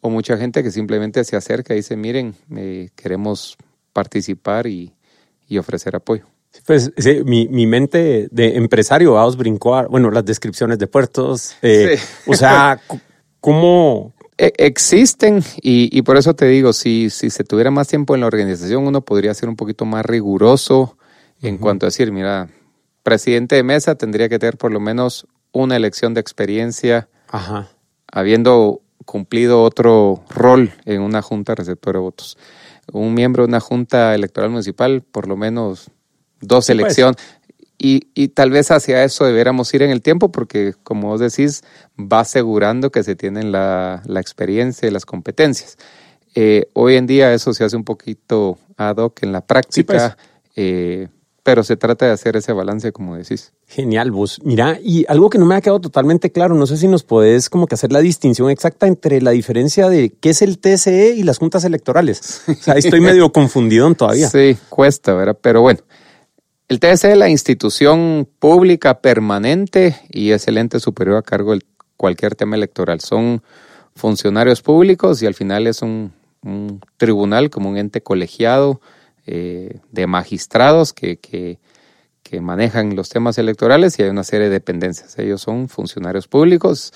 o 0.00 0.10
mucha 0.10 0.36
gente 0.36 0.62
que 0.62 0.70
simplemente 0.70 1.24
se 1.24 1.36
acerca 1.36 1.72
y 1.72 1.78
dice, 1.78 1.96
miren, 1.96 2.34
eh, 2.54 2.90
queremos 2.94 3.56
participar 3.94 4.66
y, 4.66 4.92
y, 5.48 5.56
ofrecer 5.56 5.96
apoyo. 5.96 6.26
Pues 6.66 6.92
sí, 6.98 7.22
mi, 7.24 7.48
mi, 7.48 7.66
mente 7.66 8.28
de 8.30 8.56
empresario, 8.56 9.14
vamos, 9.14 9.36
brincó 9.36 9.88
bueno, 9.88 10.10
las 10.10 10.24
descripciones 10.24 10.78
de 10.78 10.86
puertos. 10.86 11.56
Sí. 11.62 11.86
O 12.26 12.34
sea, 12.34 12.78
¿cómo, 13.40 14.14
existen 14.38 15.42
y, 15.62 16.02
por 16.02 16.16
eso 16.16 16.34
te 16.34 16.46
digo, 16.46 16.72
si, 16.72 17.10
si 17.10 17.30
se 17.30 17.44
tuviera 17.44 17.70
más 17.70 17.88
tiempo 17.88 18.14
en 18.14 18.20
la 18.20 18.26
organización, 18.26 18.86
uno 18.86 19.00
podría 19.00 19.34
ser 19.34 19.48
un 19.48 19.56
poquito 19.56 19.84
más 19.84 20.04
riguroso 20.04 20.96
en 21.42 21.58
cuanto 21.58 21.86
a 21.86 21.88
decir, 21.88 22.12
mira, 22.12 22.48
presidente 23.02 23.56
de 23.56 23.62
mesa 23.62 23.94
tendría 23.94 24.28
que 24.28 24.38
tener 24.38 24.56
por 24.56 24.72
lo 24.72 24.80
menos 24.80 25.26
una 25.52 25.76
elección 25.76 26.14
de 26.14 26.20
experiencia, 26.20 27.08
habiendo 28.10 28.82
cumplido 29.04 29.62
otro 29.62 30.24
rol 30.28 30.72
en 30.84 31.00
una 31.00 31.22
junta 31.22 31.54
receptora 31.54 31.98
de 31.98 32.02
votos. 32.02 32.36
Un 32.92 33.14
miembro 33.14 33.44
de 33.44 33.48
una 33.48 33.60
junta 33.60 34.14
electoral 34.14 34.50
municipal, 34.50 35.02
por 35.02 35.28
lo 35.28 35.36
menos 35.36 35.90
dos 36.40 36.66
pues. 36.66 36.70
elecciones. 36.70 37.16
Y, 37.78 38.08
y, 38.14 38.28
tal 38.28 38.50
vez 38.50 38.70
hacia 38.70 39.04
eso 39.04 39.26
debiéramos 39.26 39.72
ir 39.74 39.82
en 39.82 39.90
el 39.90 40.00
tiempo 40.00 40.32
porque, 40.32 40.74
como 40.82 41.08
vos 41.08 41.20
decís, 41.20 41.62
va 41.98 42.20
asegurando 42.20 42.90
que 42.90 43.02
se 43.02 43.16
tienen 43.16 43.52
la, 43.52 44.02
la 44.06 44.20
experiencia 44.20 44.88
y 44.88 44.90
las 44.90 45.04
competencias. 45.04 45.76
Eh, 46.34 46.68
hoy 46.74 46.96
en 46.96 47.06
día 47.06 47.32
eso 47.32 47.54
se 47.54 47.64
hace 47.64 47.76
un 47.76 47.84
poquito 47.84 48.58
ad 48.76 48.98
hoc 48.98 49.22
en 49.22 49.32
la 49.32 49.40
práctica, 49.40 50.16
pues. 50.16 50.56
eh, 50.56 51.08
pero 51.42 51.62
se 51.62 51.76
trata 51.76 52.06
de 52.06 52.12
hacer 52.12 52.36
ese 52.36 52.52
balance, 52.52 52.92
como 52.92 53.16
decís. 53.16 53.52
Genial, 53.66 54.10
vos. 54.10 54.40
Mira, 54.44 54.78
y 54.82 55.06
algo 55.08 55.30
que 55.30 55.38
no 55.38 55.46
me 55.46 55.54
ha 55.54 55.60
quedado 55.60 55.80
totalmente 55.80 56.32
claro, 56.32 56.54
no 56.54 56.66
sé 56.66 56.76
si 56.76 56.88
nos 56.88 57.04
podés 57.04 57.48
como 57.48 57.66
que 57.66 57.74
hacer 57.74 57.90
la 57.90 58.00
distinción 58.00 58.50
exacta 58.50 58.86
entre 58.86 59.22
la 59.22 59.30
diferencia 59.30 59.88
de 59.88 60.10
qué 60.10 60.30
es 60.30 60.42
el 60.42 60.58
TSE 60.58 61.14
y 61.16 61.22
las 61.22 61.38
juntas 61.38 61.64
electorales. 61.64 62.42
O 62.48 62.54
sea, 62.54 62.74
estoy 62.74 63.00
medio 63.02 63.32
confundido 63.32 63.94
todavía. 63.94 64.28
Sí, 64.28 64.58
cuesta, 64.68 65.14
¿verdad? 65.14 65.38
Pero 65.40 65.62
bueno. 65.62 65.80
El 66.68 66.80
TSE 66.80 67.12
es 67.12 67.16
la 67.16 67.28
institución 67.28 68.28
pública 68.40 69.00
permanente 69.00 70.00
y 70.10 70.32
es 70.32 70.48
el 70.48 70.58
ente 70.58 70.80
superior 70.80 71.16
a 71.16 71.22
cargo 71.22 71.54
de 71.54 71.60
cualquier 71.96 72.34
tema 72.34 72.56
electoral. 72.56 73.00
Son 73.00 73.40
funcionarios 73.94 74.62
públicos 74.62 75.22
y 75.22 75.26
al 75.26 75.34
final 75.34 75.68
es 75.68 75.82
un, 75.82 76.12
tribunal 76.96 77.50
como 77.50 77.70
un 77.70 77.76
ente 77.76 78.02
colegiado 78.02 78.80
eh, 79.26 79.80
de 79.92 80.06
magistrados 80.06 80.92
que, 80.92 81.18
que, 81.18 81.58
manejan 82.40 82.96
los 82.96 83.08
temas 83.08 83.38
electorales 83.38 83.98
y 83.98 84.02
hay 84.02 84.10
una 84.10 84.24
serie 84.24 84.48
de 84.48 84.54
dependencias. 84.54 85.18
Ellos 85.18 85.40
son 85.40 85.68
funcionarios 85.68 86.26
públicos 86.28 86.92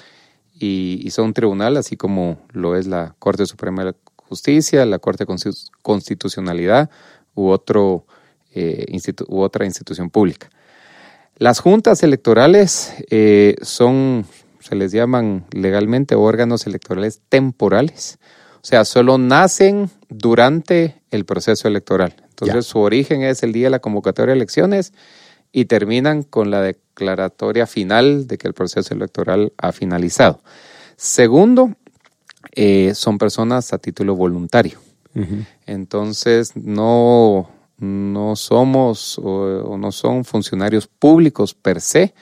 y, 0.53 1.09
son 1.13 1.27
un 1.27 1.33
tribunal, 1.33 1.77
así 1.77 1.97
como 1.97 2.39
lo 2.53 2.77
es 2.77 2.87
la 2.87 3.15
Corte 3.19 3.47
Suprema 3.47 3.85
de 3.85 3.95
Justicia, 4.17 4.85
la 4.85 4.99
Corte 4.99 5.25
de 5.25 5.55
Constitucionalidad 5.83 6.91
u 7.35 7.49
otro 7.49 8.05
eh, 8.55 8.87
u 9.29 9.41
otra 9.41 9.65
institución 9.65 10.11
pública. 10.11 10.51
Las 11.37 11.61
juntas 11.61 12.03
electorales 12.03 12.93
eh, 13.11 13.57
son, 13.63 14.27
se 14.61 14.75
les 14.75 14.93
llaman 14.93 15.47
legalmente 15.53 16.15
órganos 16.15 16.67
electorales 16.67 17.23
temporales, 17.29 18.19
o 18.57 18.67
sea, 18.67 18.85
solo 18.85 19.17
nacen 19.17 19.89
durante 20.11 21.01
el 21.11 21.25
proceso 21.25 21.67
electoral. 21.67 22.15
Entonces, 22.29 22.67
su 22.67 22.79
origen 22.79 23.23
es 23.23 23.43
el 23.43 23.53
día 23.53 23.67
de 23.67 23.71
la 23.71 23.79
convocatoria 23.79 24.35
de 24.35 24.39
elecciones 24.39 24.93
y 25.53 25.65
terminan 25.65 26.23
con 26.23 26.51
la 26.51 26.61
declaratoria 26.61 27.67
final 27.67 28.27
de 28.27 28.39
que 28.39 28.47
el 28.47 28.55
proceso 28.55 28.93
electoral 28.95 29.53
ha 29.57 29.73
finalizado. 29.73 30.43
Segundo, 30.97 31.75
eh, 32.53 32.93
son 32.95 33.19
personas 33.19 33.73
a 33.73 33.79
título 33.79 34.15
voluntario. 34.15 34.79
Entonces, 35.67 36.55
no, 36.55 37.51
no 37.81 38.37
somos 38.37 39.19
o, 39.19 39.77
no 39.79 39.91
son 39.91 40.25
funcionarios 40.25 40.87
públicos 40.87 41.55
per 41.55 41.81
se. 41.81 42.15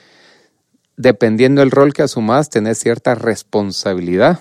Dependiendo 0.97 1.61
del 1.61 1.71
rol 1.71 1.93
que 1.93 2.01
asumas, 2.01 2.49
tenés 2.49 2.79
cierta 2.79 3.15
responsabilidad 3.15 4.39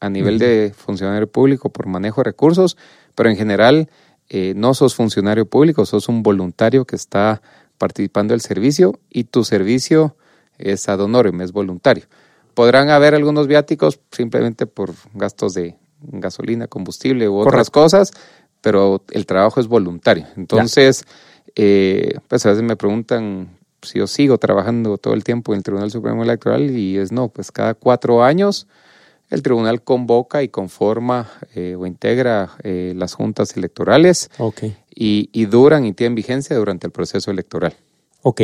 a 0.00 0.08
nivel 0.08 0.38
de 0.38 0.72
funcionario 0.74 1.30
público 1.30 1.70
por 1.70 1.86
manejo 1.86 2.20
de 2.20 2.30
recursos, 2.30 2.76
pero 3.14 3.28
en 3.28 3.36
general 3.36 3.90
eh, 4.28 4.54
no 4.56 4.74
sos 4.74 4.94
funcionario 4.94 5.46
público, 5.46 5.84
sos 5.84 6.08
un 6.08 6.22
voluntario 6.22 6.84
que 6.84 6.96
está 6.96 7.42
participando 7.76 8.32
del 8.32 8.40
servicio 8.40 8.98
y 9.10 9.24
tu 9.24 9.44
servicio 9.44 10.16
es 10.58 10.88
ad 10.88 11.00
honorem, 11.00 11.40
es 11.40 11.52
voluntario. 11.52 12.04
Podrán 12.54 12.90
haber 12.90 13.14
algunos 13.14 13.46
viáticos 13.46 14.00
simplemente 14.10 14.66
por 14.66 14.92
gastos 15.14 15.54
de 15.54 15.76
gasolina, 16.00 16.66
combustible 16.66 17.28
u 17.28 17.36
otras 17.36 17.70
cosas, 17.70 18.12
pero 18.60 19.02
el 19.10 19.26
trabajo 19.26 19.60
es 19.60 19.66
voluntario. 19.66 20.26
Entonces, 20.36 21.04
eh, 21.56 22.14
pues 22.28 22.44
a 22.46 22.50
veces 22.50 22.62
me 22.62 22.76
preguntan 22.76 23.48
si 23.82 23.98
yo 23.98 24.06
sigo 24.06 24.38
trabajando 24.38 24.98
todo 24.98 25.14
el 25.14 25.24
tiempo 25.24 25.52
en 25.52 25.58
el 25.58 25.62
Tribunal 25.62 25.90
Supremo 25.90 26.22
Electoral 26.22 26.70
y 26.76 26.98
es 26.98 27.12
no, 27.12 27.28
pues 27.28 27.50
cada 27.50 27.74
cuatro 27.74 28.22
años 28.22 28.66
el 29.30 29.42
tribunal 29.42 29.82
convoca 29.82 30.42
y 30.42 30.48
conforma 30.48 31.30
eh, 31.54 31.76
o 31.78 31.86
integra 31.86 32.50
eh, 32.62 32.94
las 32.96 33.14
juntas 33.14 33.56
electorales 33.56 34.28
y, 34.94 35.30
y, 35.32 35.46
duran 35.46 35.86
y 35.86 35.92
tienen 35.92 36.16
vigencia 36.16 36.56
durante 36.56 36.88
el 36.88 36.92
proceso 36.92 37.30
electoral. 37.30 37.74
Ok, 38.22 38.42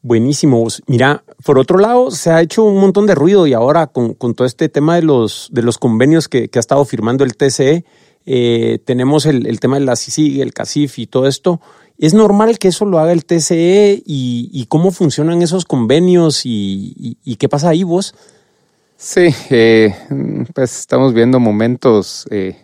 buenísimo. 0.00 0.66
Mira, 0.86 1.22
por 1.44 1.58
otro 1.58 1.78
lado, 1.78 2.10
se 2.10 2.30
ha 2.30 2.40
hecho 2.40 2.64
un 2.64 2.80
montón 2.80 3.06
de 3.06 3.14
ruido 3.14 3.46
y 3.46 3.52
ahora 3.52 3.86
con, 3.86 4.14
con 4.14 4.34
todo 4.34 4.46
este 4.46 4.70
tema 4.70 4.96
de 4.96 5.02
los, 5.02 5.48
de 5.52 5.62
los 5.62 5.76
convenios 5.78 6.28
que, 6.28 6.48
que 6.48 6.58
ha 6.58 6.60
estado 6.60 6.84
firmando 6.86 7.22
el 7.22 7.36
TCE, 7.36 7.84
eh, 8.26 8.78
tenemos 8.84 9.26
el, 9.26 9.60
tema 9.60 9.78
de 9.78 9.84
la 9.84 9.96
CICIG, 9.96 10.40
el 10.40 10.52
CACIF 10.52 10.98
y 10.98 11.06
todo 11.06 11.26
esto. 11.26 11.60
¿Es 11.98 12.14
normal 12.14 12.58
que 12.58 12.68
eso 12.68 12.84
lo 12.84 12.98
haga 12.98 13.12
el 13.12 13.24
TCE 13.24 14.02
y, 14.04 14.66
cómo 14.68 14.90
funcionan 14.90 15.42
esos 15.42 15.64
convenios 15.64 16.42
y, 16.44 17.36
qué 17.38 17.48
pasa 17.48 17.68
ahí 17.68 17.84
vos? 17.84 18.14
Sí, 18.96 19.28
eh, 19.50 19.94
pues 20.54 20.80
estamos 20.80 21.12
viendo 21.14 21.38
momentos 21.40 22.26
eh, 22.30 22.56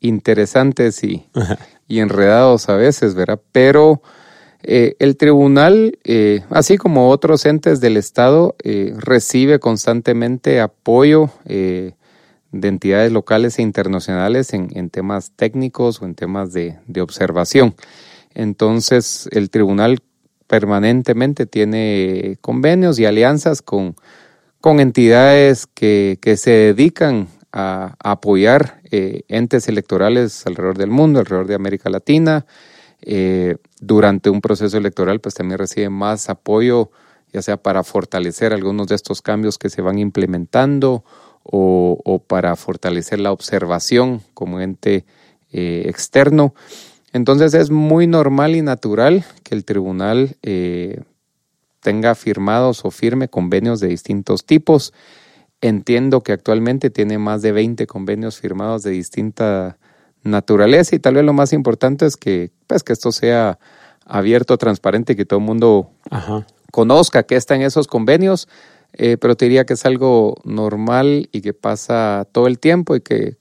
interesantes 0.00 1.02
y, 1.04 1.26
y, 1.88 1.98
enredados 1.98 2.68
a 2.68 2.76
veces, 2.76 3.14
¿verdad? 3.14 3.40
Pero 3.52 4.02
Eh, 4.66 4.96
el 4.98 5.18
tribunal, 5.18 5.98
eh, 6.04 6.42
así 6.48 6.78
como 6.78 7.10
otros 7.10 7.44
entes 7.44 7.80
del 7.80 7.98
Estado, 7.98 8.56
eh, 8.64 8.94
recibe 8.96 9.58
constantemente 9.58 10.60
apoyo 10.60 11.30
de 12.54 12.68
entidades 12.68 13.10
locales 13.10 13.58
e 13.58 13.62
internacionales 13.62 14.54
en, 14.54 14.90
temas 14.90 15.32
técnicos 15.34 16.00
o 16.00 16.04
en 16.04 16.14
temas 16.14 16.52
de, 16.52 16.78
observación. 17.00 17.74
Entonces, 18.32 19.28
el 19.32 19.50
tribunal 19.50 19.98
permanentemente 20.46 21.46
tiene 21.46 22.38
convenios 22.40 22.98
y 22.98 23.06
alianzas 23.06 23.60
con, 23.60 23.96
con 24.60 24.78
entidades 24.78 25.66
que, 25.66 26.18
que 26.20 26.36
se 26.36 26.50
dedican 26.50 27.28
a, 27.52 27.96
apoyar 27.98 28.80
entes 28.90 29.66
electorales 29.66 30.46
alrededor 30.46 30.78
del 30.78 30.90
mundo, 30.90 31.18
alrededor 31.18 31.48
de 31.48 31.56
América 31.56 31.90
Latina, 31.90 32.46
eh, 33.02 33.56
durante 33.80 34.30
un 34.30 34.40
proceso 34.40 34.78
electoral, 34.78 35.20
pues 35.20 35.34
también 35.34 35.58
recibe 35.58 35.88
más 35.90 36.30
apoyo, 36.30 36.90
ya 37.32 37.42
sea 37.42 37.56
para 37.56 37.82
fortalecer 37.82 38.52
algunos 38.52 38.86
de 38.86 38.94
estos 38.94 39.20
cambios 39.22 39.58
que 39.58 39.70
se 39.70 39.82
van 39.82 39.98
implementando 39.98 41.04
o, 41.44 42.22
para 42.26 42.56
fortalecer 42.56 43.20
la 43.20 43.32
observación 43.32 44.22
como 44.34 44.60
ente 44.60 45.04
eh, 45.52 45.84
externo. 45.86 46.54
Entonces 47.12 47.54
es 47.54 47.70
muy 47.70 48.06
normal 48.06 48.56
y 48.56 48.62
natural 48.62 49.24
que 49.42 49.54
el 49.54 49.64
tribunal 49.64 50.36
eh, 50.42 51.02
tenga 51.80 52.14
firmados 52.14 52.84
o 52.84 52.90
firme 52.90 53.28
convenios 53.28 53.78
de 53.78 53.88
distintos 53.88 54.44
tipos. 54.44 54.92
Entiendo 55.60 56.22
que 56.22 56.32
actualmente 56.32 56.90
tiene 56.90 57.18
más 57.18 57.42
de 57.42 57.52
20 57.52 57.86
convenios 57.86 58.40
firmados 58.40 58.82
de 58.82 58.90
distinta 58.90 59.78
naturaleza 60.24 60.96
y 60.96 60.98
tal 60.98 61.14
vez 61.14 61.24
lo 61.24 61.34
más 61.34 61.52
importante 61.52 62.06
es 62.06 62.16
que, 62.16 62.50
pues, 62.66 62.82
que 62.82 62.94
esto 62.94 63.12
sea 63.12 63.58
abierto, 64.06 64.58
transparente, 64.58 65.16
que 65.16 65.24
todo 65.24 65.38
el 65.38 65.46
mundo 65.46 65.90
conozca 66.72 67.22
que 67.22 67.36
está 67.36 67.54
en 67.54 67.62
esos 67.62 67.86
convenios, 67.86 68.48
eh, 68.96 69.16
pero 69.18 69.36
te 69.36 69.46
diría 69.46 69.66
que 69.66 69.74
es 69.74 69.84
algo 69.84 70.36
normal 70.44 71.28
y 71.32 71.40
que 71.40 71.52
pasa 71.52 72.26
todo 72.32 72.46
el 72.46 72.58
tiempo 72.58 72.96
y 72.96 73.00
que 73.00 73.36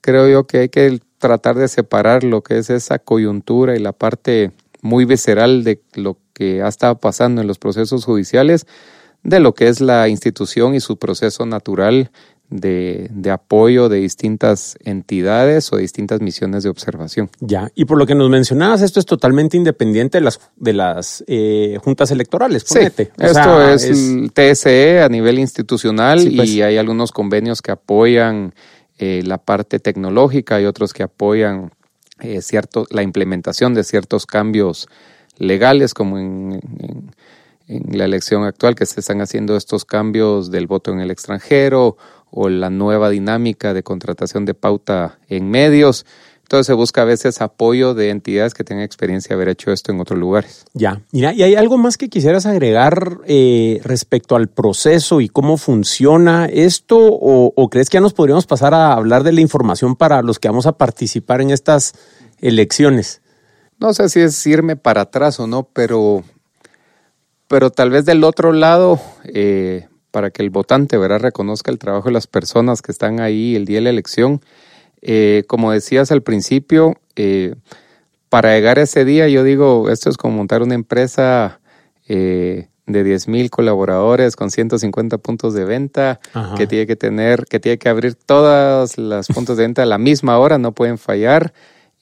creo 0.00 0.28
yo 0.28 0.46
que 0.46 0.58
hay 0.58 0.68
que 0.68 1.00
tratar 1.18 1.56
de 1.56 1.68
separar 1.68 2.24
lo 2.24 2.42
que 2.42 2.58
es 2.58 2.70
esa 2.70 2.98
coyuntura 2.98 3.76
y 3.76 3.78
la 3.78 3.92
parte 3.92 4.52
muy 4.80 5.04
visceral 5.04 5.64
de 5.64 5.80
lo 5.94 6.18
que 6.32 6.62
ha 6.62 6.68
estado 6.68 6.98
pasando 6.98 7.40
en 7.40 7.46
los 7.46 7.58
procesos 7.58 8.04
judiciales 8.04 8.66
de 9.22 9.40
lo 9.40 9.54
que 9.54 9.68
es 9.68 9.80
la 9.80 10.08
institución 10.08 10.74
y 10.74 10.80
su 10.80 10.98
proceso 10.98 11.46
natural 11.46 12.10
de, 12.52 13.08
de, 13.10 13.30
apoyo 13.30 13.88
de 13.88 13.98
distintas 13.98 14.76
entidades 14.84 15.72
o 15.72 15.78
distintas 15.78 16.20
misiones 16.20 16.62
de 16.62 16.68
observación. 16.68 17.30
Ya, 17.40 17.70
y 17.74 17.86
por 17.86 17.98
lo 17.98 18.06
que 18.06 18.14
nos 18.14 18.28
mencionabas, 18.28 18.82
esto 18.82 19.00
es 19.00 19.06
totalmente 19.06 19.56
independiente 19.56 20.18
de 20.18 20.24
las, 20.24 20.40
de 20.56 20.72
las 20.74 21.24
eh, 21.26 21.78
juntas 21.82 22.10
electorales, 22.10 22.64
Sí, 22.66 22.80
esto 22.80 23.68
es, 23.68 23.84
el 23.84 24.32
TSE 24.32 25.00
a 25.00 25.08
nivel 25.08 25.38
institucional 25.38 26.18
pues. 26.36 26.50
y 26.50 26.62
hay 26.62 26.76
algunos 26.76 27.10
convenios 27.10 27.62
que 27.62 27.72
apoyan 27.72 28.54
eh, 28.98 29.22
la 29.24 29.38
parte 29.38 29.80
tecnológica 29.80 30.60
y 30.60 30.66
otros 30.66 30.92
que 30.92 31.02
apoyan 31.02 31.72
eh, 32.20 32.42
cierto, 32.42 32.86
la 32.90 33.02
implementación 33.02 33.72
de 33.72 33.82
ciertos 33.82 34.26
cambios 34.26 34.88
legales, 35.38 35.94
como 35.94 36.18
en, 36.18 36.60
en 37.66 37.98
la 37.98 38.04
elección 38.04 38.44
actual, 38.44 38.74
que 38.74 38.84
se 38.84 39.00
están 39.00 39.22
haciendo 39.22 39.56
estos 39.56 39.86
cambios 39.86 40.50
del 40.50 40.66
voto 40.66 40.92
en 40.92 41.00
el 41.00 41.10
extranjero 41.10 41.96
o 42.32 42.48
la 42.48 42.70
nueva 42.70 43.10
dinámica 43.10 43.74
de 43.74 43.84
contratación 43.84 44.44
de 44.44 44.54
pauta 44.54 45.18
en 45.28 45.48
medios. 45.50 46.04
Entonces 46.42 46.66
se 46.66 46.72
busca 46.74 47.02
a 47.02 47.04
veces 47.04 47.40
apoyo 47.40 47.94
de 47.94 48.10
entidades 48.10 48.52
que 48.52 48.64
tengan 48.64 48.84
experiencia 48.84 49.28
de 49.30 49.34
haber 49.36 49.48
hecho 49.48 49.70
esto 49.70 49.92
en 49.92 50.00
otros 50.00 50.18
lugares. 50.18 50.64
Ya, 50.74 51.00
mira, 51.10 51.32
¿y 51.32 51.42
hay 51.42 51.54
algo 51.54 51.78
más 51.78 51.96
que 51.96 52.08
quisieras 52.08 52.44
agregar 52.44 53.18
eh, 53.26 53.80
respecto 53.84 54.34
al 54.36 54.48
proceso 54.48 55.20
y 55.20 55.28
cómo 55.28 55.56
funciona 55.56 56.46
esto? 56.46 56.98
O, 56.98 57.70
crees 57.70 57.88
que 57.88 57.96
ya 57.96 58.00
nos 58.02 58.12
podríamos 58.12 58.46
pasar 58.46 58.74
a 58.74 58.92
hablar 58.92 59.22
de 59.22 59.32
la 59.32 59.40
información 59.40 59.96
para 59.96 60.20
los 60.20 60.38
que 60.38 60.48
vamos 60.48 60.66
a 60.66 60.72
participar 60.72 61.40
en 61.40 61.50
estas 61.50 61.94
elecciones? 62.38 63.22
No 63.78 63.94
sé 63.94 64.08
si 64.08 64.20
es 64.20 64.46
irme 64.46 64.76
para 64.76 65.02
atrás 65.02 65.40
o 65.40 65.46
no, 65.46 65.64
pero, 65.72 66.22
pero 67.48 67.70
tal 67.70 67.90
vez 67.90 68.04
del 68.04 68.24
otro 68.24 68.52
lado, 68.52 69.00
eh, 69.24 69.88
para 70.12 70.30
que 70.30 70.42
el 70.42 70.50
votante 70.50 70.96
¿verdad? 70.96 71.18
reconozca 71.18 71.72
el 71.72 71.78
trabajo 71.78 72.06
de 72.06 72.12
las 72.12 72.28
personas 72.28 72.82
que 72.82 72.92
están 72.92 73.18
ahí 73.18 73.56
el 73.56 73.64
día 73.64 73.78
de 73.78 73.82
la 73.82 73.90
elección. 73.90 74.40
Eh, 75.00 75.42
como 75.48 75.72
decías 75.72 76.12
al 76.12 76.22
principio, 76.22 76.94
eh, 77.16 77.56
para 78.28 78.54
llegar 78.54 78.78
a 78.78 78.82
ese 78.82 79.04
día, 79.04 79.28
yo 79.28 79.42
digo, 79.42 79.90
esto 79.90 80.08
es 80.08 80.16
como 80.16 80.36
montar 80.36 80.62
una 80.62 80.74
empresa 80.74 81.60
eh, 82.06 82.68
de 82.86 83.04
10 83.04 83.28
mil 83.28 83.50
colaboradores 83.50 84.36
con 84.36 84.50
150 84.50 85.18
puntos 85.18 85.54
de 85.54 85.64
venta, 85.64 86.20
que 86.56 86.66
tiene 86.66 86.86
que 86.86 86.96
tener, 86.96 87.46
que 87.46 87.58
tiene 87.58 87.78
que 87.78 87.88
abrir 87.88 88.14
todas 88.14 88.98
las 88.98 89.28
puntos 89.28 89.56
de 89.56 89.64
venta 89.64 89.82
a 89.82 89.86
la 89.86 89.98
misma 89.98 90.38
hora, 90.38 90.58
no 90.58 90.72
pueden 90.72 90.98
fallar, 90.98 91.52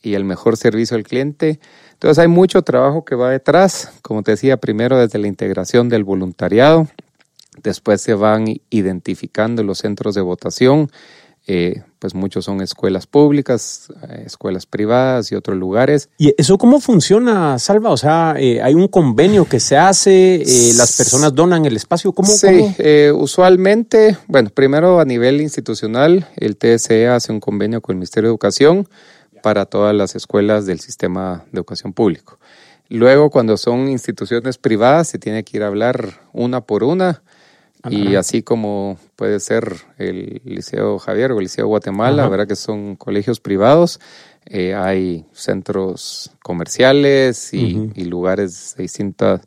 y 0.02 0.14
el 0.14 0.24
mejor 0.24 0.56
servicio 0.56 0.96
al 0.96 1.04
cliente. 1.04 1.60
Entonces 1.92 2.18
hay 2.18 2.28
mucho 2.28 2.62
trabajo 2.62 3.04
que 3.04 3.14
va 3.14 3.30
detrás, 3.30 3.92
como 4.02 4.22
te 4.22 4.32
decía, 4.32 4.56
primero 4.56 4.98
desde 4.98 5.18
la 5.18 5.26
integración 5.26 5.88
del 5.88 6.04
voluntariado, 6.04 6.88
Después 7.62 8.00
se 8.00 8.14
van 8.14 8.46
identificando 8.70 9.62
los 9.62 9.78
centros 9.78 10.14
de 10.14 10.20
votación, 10.20 10.90
eh, 11.46 11.82
pues 11.98 12.14
muchos 12.14 12.44
son 12.44 12.60
escuelas 12.60 13.06
públicas, 13.06 13.88
eh, 14.08 14.22
escuelas 14.26 14.66
privadas 14.66 15.32
y 15.32 15.34
otros 15.34 15.56
lugares. 15.56 16.08
¿Y 16.16 16.34
eso 16.38 16.58
cómo 16.58 16.80
funciona, 16.80 17.58
Salva? 17.58 17.90
O 17.90 17.96
sea, 17.96 18.34
eh, 18.38 18.62
hay 18.62 18.74
un 18.74 18.88
convenio 18.88 19.46
que 19.46 19.58
se 19.58 19.76
hace, 19.76 20.42
las 20.76 20.96
personas 20.96 21.34
donan 21.34 21.64
el 21.64 21.76
espacio, 21.76 22.12
¿cómo? 22.12 22.28
Sí, 22.28 22.74
usualmente, 23.14 24.16
bueno, 24.28 24.50
primero 24.50 25.00
a 25.00 25.04
nivel 25.04 25.40
institucional, 25.40 26.28
el 26.36 26.56
TSE 26.56 27.08
hace 27.08 27.32
un 27.32 27.40
convenio 27.40 27.80
con 27.80 27.94
el 27.94 27.98
Ministerio 27.98 28.28
de 28.28 28.32
Educación 28.32 28.88
para 29.42 29.66
todas 29.66 29.94
las 29.94 30.14
escuelas 30.14 30.66
del 30.66 30.80
sistema 30.80 31.44
de 31.50 31.58
educación 31.58 31.92
público. 31.92 32.38
Luego, 32.88 33.30
cuando 33.30 33.56
son 33.56 33.88
instituciones 33.88 34.58
privadas, 34.58 35.08
se 35.08 35.18
tiene 35.18 35.42
que 35.42 35.56
ir 35.56 35.62
a 35.62 35.68
hablar 35.68 36.22
una 36.32 36.60
por 36.60 36.84
una 36.84 37.22
y 37.88 38.16
así 38.16 38.42
como 38.42 38.98
puede 39.16 39.40
ser 39.40 39.74
el 39.96 40.42
Liceo 40.44 40.98
Javier 40.98 41.32
o 41.32 41.38
el 41.38 41.44
Liceo 41.44 41.66
Guatemala, 41.66 42.28
¿verdad? 42.28 42.46
Que 42.46 42.56
son 42.56 42.96
colegios 42.96 43.40
privados. 43.40 44.00
Eh, 44.46 44.74
hay 44.74 45.24
centros 45.32 46.32
comerciales 46.42 47.54
y, 47.54 48.04
lugares 48.04 48.74
de 48.76 48.82
distintas. 48.82 49.42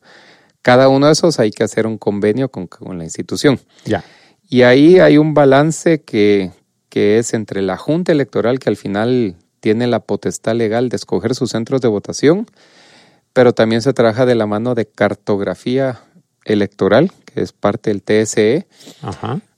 Cada 0.62 0.88
uno 0.90 1.08
de 1.08 1.14
esos 1.14 1.40
hay 1.40 1.52
que 1.52 1.64
hacer 1.64 1.86
un 1.86 1.98
convenio 1.98 2.50
con, 2.50 2.98
la 2.98 3.04
institución. 3.04 3.60
Ya. 3.86 4.04
Y 4.50 4.64
ahí 4.64 5.00
hay 5.00 5.18
un 5.18 5.34
balance 5.34 6.02
que, 6.02 6.52
que 6.90 7.20
es 7.20 7.34
entre 7.34 7.62
la 7.62 7.78
Junta 7.78 8.12
Electoral, 8.12 8.60
que 8.60 8.70
al 8.70 8.78
final 8.78 9.36
tiene 9.60 9.88
la 9.88 10.00
potestad 10.00 10.56
legal 10.56 10.90
de 10.90 10.96
escoger 10.96 11.36
sus 11.36 11.52
centros 11.52 11.82
de 11.82 11.88
votación, 11.88 12.48
pero 13.32 13.54
también 13.54 13.82
se 13.82 13.94
trabaja 13.94 14.26
de 14.26 14.36
la 14.36 14.46
mano 14.46 14.76
de 14.76 14.86
cartografía 14.86 16.02
electoral, 16.46 17.12
que 17.34 17.42
es 17.42 17.52
parte 17.52 17.90
del 17.90 18.04
TSE, 18.04 18.68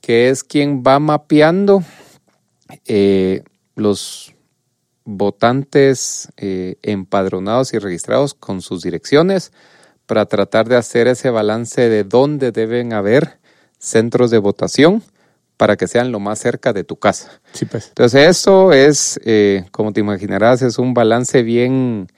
que 0.00 0.30
es 0.30 0.44
quien 0.44 0.82
va 0.82 0.98
mapeando 0.98 1.82
eh, 2.86 3.42
los 3.74 4.34
votantes 5.04 6.28
eh, 6.36 6.76
empadronados 6.82 7.74
y 7.74 7.78
registrados 7.78 8.34
con 8.34 8.62
sus 8.62 8.82
direcciones 8.82 9.52
para 10.06 10.26
tratar 10.26 10.68
de 10.68 10.76
hacer 10.76 11.06
ese 11.06 11.30
balance 11.30 11.88
de 11.88 12.04
dónde 12.04 12.50
deben 12.50 12.92
haber 12.92 13.38
centros 13.78 14.30
de 14.30 14.38
votación 14.38 15.02
para 15.56 15.76
que 15.76 15.86
sean 15.86 16.12
lo 16.12 16.20
más 16.20 16.38
cerca 16.38 16.72
de 16.72 16.84
tu 16.84 16.96
casa. 16.96 17.40
Pues. 17.70 17.88
Entonces 17.88 18.28
eso 18.28 18.72
es, 18.72 19.20
eh, 19.24 19.66
como 19.70 19.92
te 19.92 20.00
imaginarás, 20.00 20.62
es 20.62 20.78
un 20.78 20.94
balance 20.94 21.42
bien, 21.42 22.08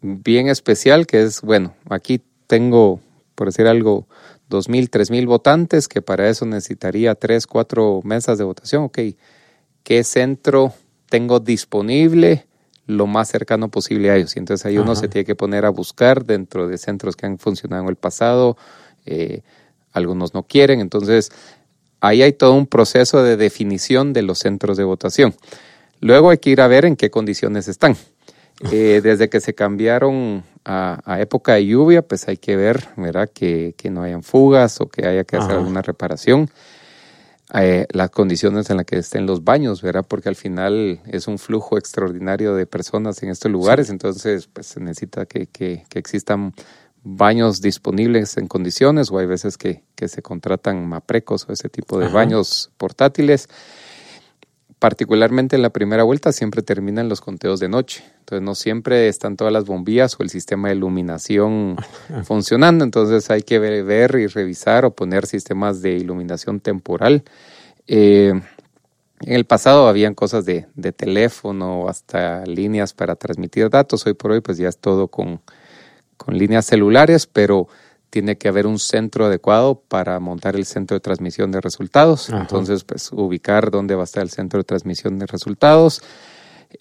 bien 0.00 0.48
especial 0.48 1.06
que 1.06 1.22
es, 1.22 1.42
bueno, 1.42 1.74
aquí 1.88 2.22
tengo 2.46 3.00
por 3.42 3.48
decir 3.48 3.66
algo, 3.66 4.06
dos 4.48 4.68
mil, 4.68 4.88
tres 4.88 5.10
mil 5.10 5.26
votantes, 5.26 5.88
que 5.88 6.00
para 6.00 6.28
eso 6.28 6.46
necesitaría 6.46 7.16
tres, 7.16 7.48
cuatro 7.48 8.00
mesas 8.04 8.38
de 8.38 8.44
votación. 8.44 8.84
Ok, 8.84 9.00
¿qué 9.82 10.04
centro 10.04 10.72
tengo 11.08 11.40
disponible 11.40 12.46
lo 12.86 13.08
más 13.08 13.30
cercano 13.30 13.68
posible 13.68 14.12
a 14.12 14.16
ellos? 14.16 14.36
Y 14.36 14.38
entonces 14.38 14.64
ahí 14.64 14.78
uno 14.78 14.94
se 14.94 15.08
tiene 15.08 15.24
que 15.24 15.34
poner 15.34 15.64
a 15.64 15.70
buscar 15.70 16.24
dentro 16.24 16.68
de 16.68 16.78
centros 16.78 17.16
que 17.16 17.26
han 17.26 17.36
funcionado 17.36 17.82
en 17.82 17.88
el 17.88 17.96
pasado. 17.96 18.56
Eh, 19.06 19.42
algunos 19.90 20.34
no 20.34 20.44
quieren, 20.44 20.78
entonces 20.78 21.32
ahí 22.00 22.22
hay 22.22 22.34
todo 22.34 22.54
un 22.54 22.68
proceso 22.68 23.24
de 23.24 23.36
definición 23.36 24.12
de 24.12 24.22
los 24.22 24.38
centros 24.38 24.76
de 24.76 24.84
votación. 24.84 25.34
Luego 25.98 26.30
hay 26.30 26.38
que 26.38 26.50
ir 26.50 26.60
a 26.60 26.68
ver 26.68 26.84
en 26.84 26.94
qué 26.94 27.10
condiciones 27.10 27.66
están. 27.66 27.96
Eh, 28.70 29.00
desde 29.02 29.28
que 29.28 29.40
se 29.40 29.52
cambiaron 29.52 30.44
a, 30.64 31.20
época 31.20 31.54
de 31.54 31.66
lluvia, 31.66 32.02
pues 32.02 32.28
hay 32.28 32.36
que 32.36 32.56
ver, 32.56 32.88
¿verdad? 32.96 33.28
Que, 33.32 33.74
no 33.90 34.02
hayan 34.02 34.22
fugas 34.22 34.80
o 34.80 34.88
que 34.88 35.06
haya 35.06 35.24
que 35.24 35.36
hacer 35.36 35.52
alguna 35.52 35.82
reparación. 35.82 36.50
eh, 37.54 37.86
las 37.90 38.10
condiciones 38.10 38.70
en 38.70 38.78
las 38.78 38.86
que 38.86 38.96
estén 38.96 39.26
los 39.26 39.44
baños, 39.44 39.82
¿verdad? 39.82 40.06
Porque 40.08 40.28
al 40.28 40.36
final 40.36 41.00
es 41.06 41.28
un 41.28 41.38
flujo 41.38 41.76
extraordinario 41.76 42.54
de 42.54 42.66
personas 42.66 43.22
en 43.22 43.28
estos 43.28 43.52
lugares, 43.52 43.90
entonces 43.90 44.46
pues 44.46 44.66
se 44.66 44.80
necesita 44.80 45.26
que, 45.26 45.46
que, 45.48 45.84
que, 45.88 45.98
existan 45.98 46.54
baños 47.02 47.60
disponibles 47.60 48.38
en 48.38 48.48
condiciones 48.48 49.10
o 49.10 49.18
hay 49.18 49.26
veces 49.26 49.58
que, 49.58 49.82
que 49.96 50.08
se 50.08 50.22
contratan 50.22 50.86
maprecos 50.86 51.46
o 51.48 51.52
ese 51.52 51.68
tipo 51.68 51.98
de 51.98 52.08
baños 52.08 52.70
portátiles 52.78 53.48
particularmente 54.82 55.54
en 55.54 55.62
la 55.62 55.70
primera 55.70 56.02
vuelta, 56.02 56.32
siempre 56.32 56.60
terminan 56.60 57.08
los 57.08 57.20
conteos 57.20 57.60
de 57.60 57.68
noche. 57.68 58.02
Entonces 58.18 58.42
no 58.42 58.56
siempre 58.56 59.06
están 59.06 59.36
todas 59.36 59.52
las 59.52 59.64
bombillas 59.64 60.18
o 60.18 60.24
el 60.24 60.28
sistema 60.28 60.70
de 60.70 60.74
iluminación 60.74 61.76
funcionando. 62.24 62.82
Entonces 62.82 63.30
hay 63.30 63.42
que 63.42 63.60
ver, 63.60 64.16
y 64.16 64.26
revisar 64.26 64.84
o 64.84 64.90
poner 64.90 65.26
sistemas 65.26 65.82
de 65.82 65.92
iluminación 65.92 66.58
temporal. 66.58 67.22
Eh, 67.86 68.32
en 69.20 69.32
el 69.32 69.44
pasado 69.44 69.86
habían 69.86 70.14
cosas 70.14 70.44
de, 70.46 70.66
de 70.74 70.90
teléfono, 70.90 71.88
hasta 71.88 72.44
líneas 72.44 72.92
para 72.92 73.14
transmitir 73.14 73.70
datos. 73.70 74.04
Hoy 74.04 74.14
por 74.14 74.32
hoy 74.32 74.40
pues 74.40 74.58
ya 74.58 74.68
es 74.68 74.78
todo 74.78 75.06
con, 75.06 75.42
con 76.16 76.36
líneas 76.36 76.66
celulares, 76.66 77.28
pero 77.28 77.68
tiene 78.12 78.36
que 78.36 78.46
haber 78.46 78.66
un 78.66 78.78
centro 78.78 79.24
adecuado 79.24 79.80
para 79.88 80.20
montar 80.20 80.54
el 80.54 80.66
centro 80.66 80.94
de 80.94 81.00
transmisión 81.00 81.50
de 81.50 81.62
resultados. 81.62 82.28
Entonces, 82.28 82.84
pues 82.84 83.10
ubicar 83.10 83.70
dónde 83.70 83.94
va 83.94 84.02
a 84.02 84.04
estar 84.04 84.22
el 84.22 84.28
centro 84.28 84.58
de 84.60 84.64
transmisión 84.64 85.18
de 85.18 85.24
resultados. 85.24 86.02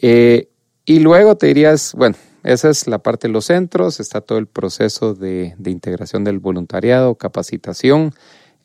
Eh, 0.01 0.49
y 0.84 0.99
luego 0.99 1.38
te 1.38 1.47
dirías, 1.47 1.93
bueno, 1.95 2.17
esa 2.43 2.69
es 2.69 2.86
la 2.86 2.97
parte 2.99 3.29
de 3.29 3.32
los 3.34 3.45
centros, 3.45 4.01
está 4.01 4.19
todo 4.19 4.39
el 4.39 4.47
proceso 4.47 5.13
de, 5.13 5.55
integración 5.65 6.25
del 6.25 6.39
voluntariado, 6.39 7.15
capacitación. 7.15 8.13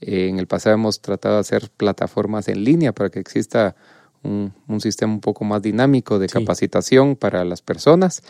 Eh, 0.01 0.27
en 0.27 0.41
el 0.41 0.49
pasado 0.49 0.75
hemos 0.75 1.01
tratado 1.01 1.37
de 1.37 1.43
hacer 1.43 1.71
plataformas 1.71 2.49
en 2.49 2.65
línea 2.65 2.93
para 2.93 3.11
que 3.11 3.21
exista 3.21 3.77
un, 4.25 4.53
sistema 4.81 5.13
un 5.13 5.21
poco 5.21 5.45
más 5.45 5.63
dinámico 5.63 6.19
de 6.19 6.27
capacitación 6.27 7.15
para 7.15 7.45
las 7.45 7.63
personas. 7.63 8.25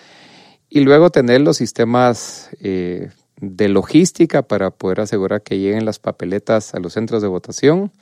Y 0.68 0.80
luego 0.80 1.08
tener 1.08 1.40
los 1.40 1.56
sistemas 1.56 2.50
eh, 2.60 3.08
de 3.40 3.68
logística 3.68 4.42
para 4.42 4.70
poder 4.70 5.00
asegurar 5.00 5.42
que 5.42 5.58
lleguen 5.58 5.84
las 5.84 5.98
papeletas 5.98 6.74
a 6.74 6.78
los 6.80 6.94
centros 6.94 7.22
de 7.22 7.28
votación, 7.28 7.92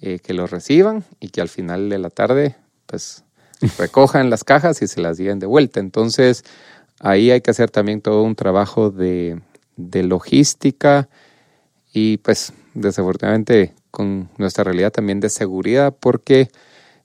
eh, 0.00 0.18
que 0.20 0.34
los 0.34 0.50
reciban 0.50 1.04
y 1.20 1.28
que 1.28 1.40
al 1.40 1.48
final 1.48 1.88
de 1.88 1.98
la 1.98 2.10
tarde 2.10 2.56
pues 2.86 3.24
recojan 3.78 4.30
las 4.30 4.44
cajas 4.44 4.82
y 4.82 4.88
se 4.88 5.00
las 5.00 5.18
lleven 5.18 5.38
de 5.38 5.46
vuelta. 5.46 5.80
Entonces 5.80 6.44
ahí 7.00 7.30
hay 7.30 7.40
que 7.40 7.50
hacer 7.50 7.70
también 7.70 8.00
todo 8.00 8.22
un 8.22 8.34
trabajo 8.34 8.90
de, 8.90 9.40
de 9.76 10.02
logística 10.02 11.08
y 11.92 12.18
pues 12.18 12.52
desafortunadamente 12.74 13.74
con 13.90 14.30
nuestra 14.38 14.64
realidad 14.64 14.92
también 14.92 15.20
de 15.20 15.28
seguridad 15.28 15.94
porque 15.98 16.50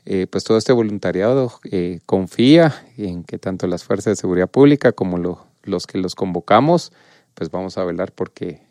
eh, 0.05 0.25
pues 0.29 0.45
todo 0.45 0.57
este 0.57 0.71
voluntariado 0.71 1.51
eh, 1.69 1.99
confía 2.05 2.85
en 2.97 3.23
que 3.23 3.37
tanto 3.37 3.67
las 3.67 3.83
fuerzas 3.83 4.11
de 4.11 4.15
seguridad 4.15 4.47
pública 4.47 4.93
como 4.93 5.17
los 5.63 5.85
que 5.85 5.97
los 5.97 6.15
convocamos 6.15 6.93
pues 7.37 7.51
vamos 7.51 7.77
a 7.77 7.83
velar 7.83 8.11
porque, 8.13 8.63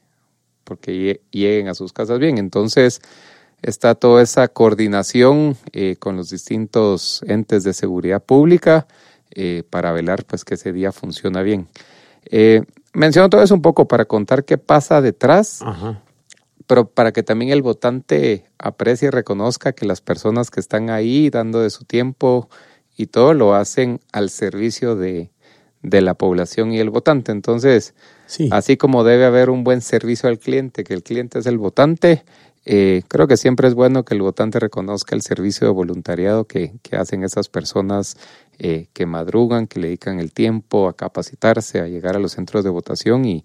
porque 0.64 1.21
lleguen 1.31 1.69
a 1.69 1.75
sus 1.75 1.93
casas 1.93 2.19
bien. 2.19 2.37
Entonces, 2.37 3.01
está 3.62 3.95
toda 3.95 4.25
esa 4.25 4.49
coordinación 4.49 5.57
eh, 5.73 5.95
con 6.01 6.17
los 6.17 6.31
distintos 6.31 7.23
entes 7.29 7.62
de 7.62 7.73
seguridad 7.73 8.21
pública 8.21 8.89
eh, 9.31 9.62
para 9.71 9.93
velar 9.93 10.25
pues 10.25 10.45
que 10.45 10.55
ese 10.55 10.73
día 10.73 10.91
funciona 10.91 11.43
bien. 11.43 11.69
Eh, 12.25 12.62
menciono 12.93 13.31
todo 13.31 13.41
eso 13.41 13.55
un 13.55 13.62
poco 13.62 13.87
para 13.87 14.05
contar 14.05 14.45
qué 14.45 14.59
pasa 14.59 15.01
detrás, 15.01 15.61
pero 16.67 16.89
para 16.89 17.12
que 17.12 17.23
también 17.23 17.53
el 17.53 17.62
votante 17.62 18.47
aprecie 18.59 19.07
y 19.07 19.11
reconozca 19.12 19.75
que 19.75 19.87
las 19.87 20.01
personas 20.01 20.51
que 20.51 20.59
están 20.59 20.91
ahí 20.91 21.31
dando 21.31 21.61
de 21.61 21.71
su 21.71 21.85
tiempo 21.85 22.49
y 22.97 23.07
todo 23.07 23.33
lo 23.33 23.55
hacen 23.55 24.01
al 24.11 24.29
servicio 24.29 24.97
de, 24.97 25.31
de 25.83 26.01
la 26.01 26.14
población 26.14 26.73
y 26.73 26.81
el 26.81 26.91
votante. 26.91 27.31
Entonces, 27.31 27.95
así 28.51 28.77
como 28.77 29.05
debe 29.05 29.24
haber 29.24 29.51
un 29.51 29.64
buen 29.64 29.81
servicio 29.81 30.29
al 30.29 30.39
cliente, 30.39 30.85
que 30.85 30.95
el 30.95 31.03
cliente 31.03 31.39
es 31.39 31.47
el 31.47 31.59
votante, 31.59 32.24
eh, 32.68 33.05
creo 33.07 33.29
que 33.29 33.37
siempre 33.37 33.68
es 33.68 33.74
bueno 33.74 34.05
que 34.05 34.14
el 34.14 34.22
votante 34.22 34.59
reconozca 34.59 35.14
el 35.14 35.22
servicio 35.22 35.68
de 35.68 35.72
voluntariado 35.72 36.47
que, 36.47 36.72
hacen 36.99 37.22
esas 37.22 37.49
personas 37.49 38.16
eh, 38.59 38.89
que 38.93 39.07
madrugan, 39.07 39.68
que 39.68 39.79
le 39.79 39.87
dedican 39.87 40.18
el 40.18 40.33
tiempo 40.33 40.89
a 40.89 40.97
capacitarse, 40.97 41.79
a 41.79 41.87
llegar 41.87 42.16
a 42.16 42.18
los 42.18 42.33
centros 42.33 42.64
de 42.64 42.70
votación 42.70 43.24
y, 43.24 43.45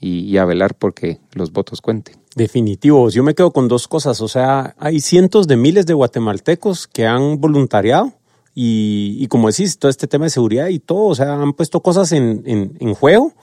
y, 0.00 0.38
a 0.38 0.46
velar 0.46 0.74
porque 0.74 1.20
los 1.32 1.52
votos 1.52 1.82
cuenten. 1.82 2.16
Definitivo, 2.34 3.10
yo 3.10 3.22
me 3.22 3.34
quedo 3.34 3.52
con 3.52 3.68
dos 3.68 3.86
cosas, 3.86 4.22
o 4.22 4.28
sea, 4.28 4.74
hay 4.78 5.00
cientos 5.00 5.46
de 5.46 5.56
miles 5.58 5.84
de 5.84 5.92
guatemaltecos 5.92 6.86
que 6.86 7.06
han 7.06 7.42
voluntariado 7.42 8.14
y, 8.54 9.18
y, 9.20 9.26
como 9.28 9.48
decís, 9.48 9.78
todo 9.78 9.90
este 9.90 10.06
tema 10.06 10.24
de 10.24 10.30
seguridad 10.30 10.68
y 10.68 10.78
todo, 10.78 11.04
o 11.04 11.14
sea, 11.14 11.34
han 11.34 11.52
puesto 11.52 11.82
cosas 11.82 12.10
en, 12.12 12.42
en, 12.46 12.74
en 12.80 12.94
juego 12.94 13.34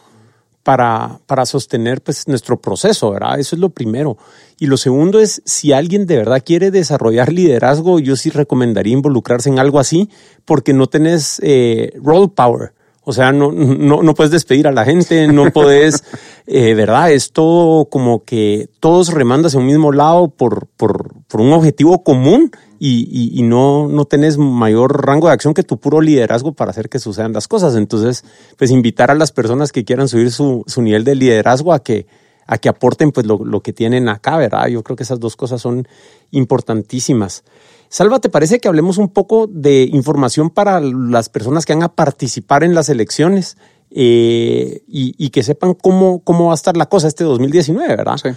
para, 0.69 1.19
para, 1.25 1.47
sostener 1.47 1.99
pues, 1.99 2.27
nuestro 2.27 2.61
proceso, 2.61 3.09
¿verdad? 3.09 3.39
Eso 3.39 3.55
es 3.55 3.59
lo 3.59 3.71
primero. 3.71 4.19
Y 4.59 4.67
lo 4.67 4.77
segundo 4.77 5.19
es, 5.19 5.41
si 5.43 5.73
alguien 5.73 6.05
de 6.05 6.17
verdad 6.17 6.43
quiere 6.45 6.69
desarrollar 6.69 7.33
liderazgo, 7.33 7.97
yo 7.97 8.15
sí 8.15 8.29
recomendaría 8.29 8.93
involucrarse 8.93 9.49
en 9.49 9.57
algo 9.57 9.79
así, 9.79 10.11
porque 10.45 10.73
no 10.73 10.85
tenés 10.85 11.41
eh, 11.41 11.93
role 12.03 12.27
power. 12.27 12.73
O 13.03 13.13
sea, 13.13 13.31
no, 13.31 13.51
no, 13.51 14.03
no 14.03 14.13
puedes 14.13 14.29
despedir 14.29 14.67
a 14.67 14.71
la 14.71 14.85
gente, 14.85 15.27
no 15.27 15.49
puedes, 15.49 16.03
eh, 16.45 16.75
¿verdad? 16.75 17.13
Es 17.13 17.31
todo 17.31 17.85
como 17.85 18.23
que 18.23 18.69
todos 18.79 19.11
remandan 19.11 19.47
hacia 19.47 19.59
un 19.59 19.65
mismo 19.65 19.91
lado 19.91 20.27
por, 20.27 20.67
por, 20.77 21.15
por 21.27 21.41
un 21.41 21.51
objetivo 21.51 22.03
común 22.03 22.51
y, 22.79 23.37
y, 23.37 23.43
no, 23.43 23.89
no 23.89 24.05
tenés 24.05 24.37
mayor 24.37 25.05
rango 25.05 25.27
de 25.27 25.33
acción 25.33 25.53
que 25.53 25.63
tu 25.63 25.77
puro 25.77 25.99
liderazgo 25.99 26.53
para 26.53 26.71
hacer 26.71 26.87
que 26.87 26.97
sucedan 26.97 27.33
las 27.33 27.49
cosas. 27.49 27.75
Entonces, 27.75 28.23
pues 28.57 28.71
invitar 28.71 29.11
a 29.11 29.15
las 29.15 29.33
personas 29.33 29.73
que 29.73 29.83
quieran 29.83 30.07
subir 30.07 30.31
su, 30.31 30.63
su 30.65 30.81
nivel 30.81 31.03
de 31.03 31.15
liderazgo 31.15 31.73
a 31.73 31.83
que, 31.83 32.07
a 32.47 32.57
que 32.57 32.69
aporten 32.69 33.11
pues 33.11 33.25
lo, 33.25 33.43
lo, 33.43 33.61
que 33.61 33.73
tienen 33.73 34.07
acá, 34.07 34.37
¿verdad? 34.37 34.67
Yo 34.67 34.81
creo 34.81 34.95
que 34.95 35.03
esas 35.03 35.19
dos 35.19 35.35
cosas 35.35 35.61
son 35.61 35.87
importantísimas. 36.31 37.43
Salva, 37.89 38.19
¿te 38.19 38.29
parece 38.29 38.59
que 38.59 38.69
hablemos 38.69 38.97
un 38.97 39.09
poco 39.09 39.47
de 39.47 39.83
información 39.91 40.49
para 40.49 40.79
las 40.79 41.27
personas 41.27 41.65
que 41.65 41.73
van 41.73 41.83
a 41.83 41.93
participar 41.93 42.63
en 42.63 42.75
las 42.75 42.87
elecciones 42.87 43.57
eh, 43.91 44.83
y, 44.87 45.15
y, 45.17 45.31
que 45.31 45.43
sepan 45.43 45.73
cómo, 45.73 46.23
cómo 46.23 46.45
va 46.45 46.51
a 46.51 46.55
estar 46.55 46.77
la 46.77 46.87
cosa 46.87 47.07
este 47.07 47.25
2019, 47.25 47.95
¿verdad? 47.95 48.17
Sí. 48.23 48.29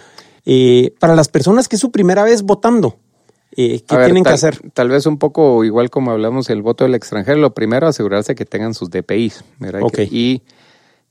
Eh, 0.44 0.94
para 0.98 1.14
las 1.14 1.28
personas 1.28 1.68
que 1.68 1.76
es 1.76 1.80
su 1.80 1.92
primera 1.92 2.24
vez 2.24 2.42
votando, 2.42 2.96
eh, 3.56 3.82
¿Qué 3.86 3.96
tienen 3.96 4.24
que 4.24 4.30
hacer? 4.30 4.60
Tal 4.72 4.88
vez 4.88 5.06
un 5.06 5.18
poco 5.18 5.64
igual 5.64 5.90
como 5.90 6.10
hablamos 6.10 6.46
del 6.46 6.62
voto 6.62 6.84
del 6.84 6.94
extranjero. 6.94 7.38
Lo 7.38 7.54
primero, 7.54 7.86
asegurarse 7.86 8.34
que 8.34 8.46
tengan 8.46 8.74
sus 8.74 8.90
DPIs 8.90 9.44
¿verdad? 9.58 9.82
y 10.10 10.42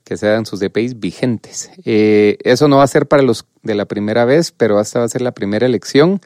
que 0.04 0.16
sean 0.16 0.44
sus 0.44 0.58
DPIs 0.58 0.98
vigentes. 0.98 1.70
Eh, 1.84 2.38
eso 2.42 2.66
no 2.66 2.78
va 2.78 2.82
a 2.82 2.88
ser 2.88 3.06
para 3.06 3.22
los 3.22 3.46
de 3.62 3.74
la 3.76 3.84
primera 3.84 4.24
vez, 4.24 4.50
pero 4.50 4.80
esta 4.80 4.98
va 4.98 5.04
a 5.04 5.08
ser 5.08 5.22
la 5.22 5.32
primera 5.32 5.66
elección 5.66 6.20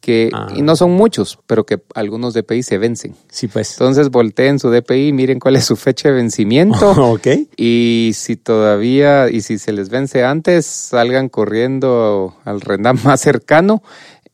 que, 0.00 0.30
y 0.54 0.60
no 0.60 0.76
son 0.76 0.92
muchos, 0.92 1.38
pero 1.46 1.64
que 1.64 1.80
algunos 1.94 2.34
DPI 2.34 2.62
se 2.62 2.76
vencen. 2.76 3.14
Sí, 3.30 3.48
pues. 3.48 3.72
Entonces 3.72 4.10
volteen 4.10 4.58
su 4.58 4.70
DPI, 4.70 5.12
miren 5.14 5.40
cuál 5.40 5.56
es 5.56 5.64
su 5.64 5.76
fecha 5.76 6.10
de 6.10 6.16
vencimiento. 6.16 6.90
ok. 7.12 7.26
Y 7.56 8.10
si 8.14 8.36
todavía, 8.36 9.30
y 9.30 9.40
si 9.40 9.58
se 9.58 9.72
les 9.72 9.88
vence 9.88 10.22
antes, 10.22 10.66
salgan 10.66 11.30
corriendo 11.30 12.36
al 12.44 12.60
RENAM 12.60 12.98
más 13.02 13.22
cercano 13.22 13.82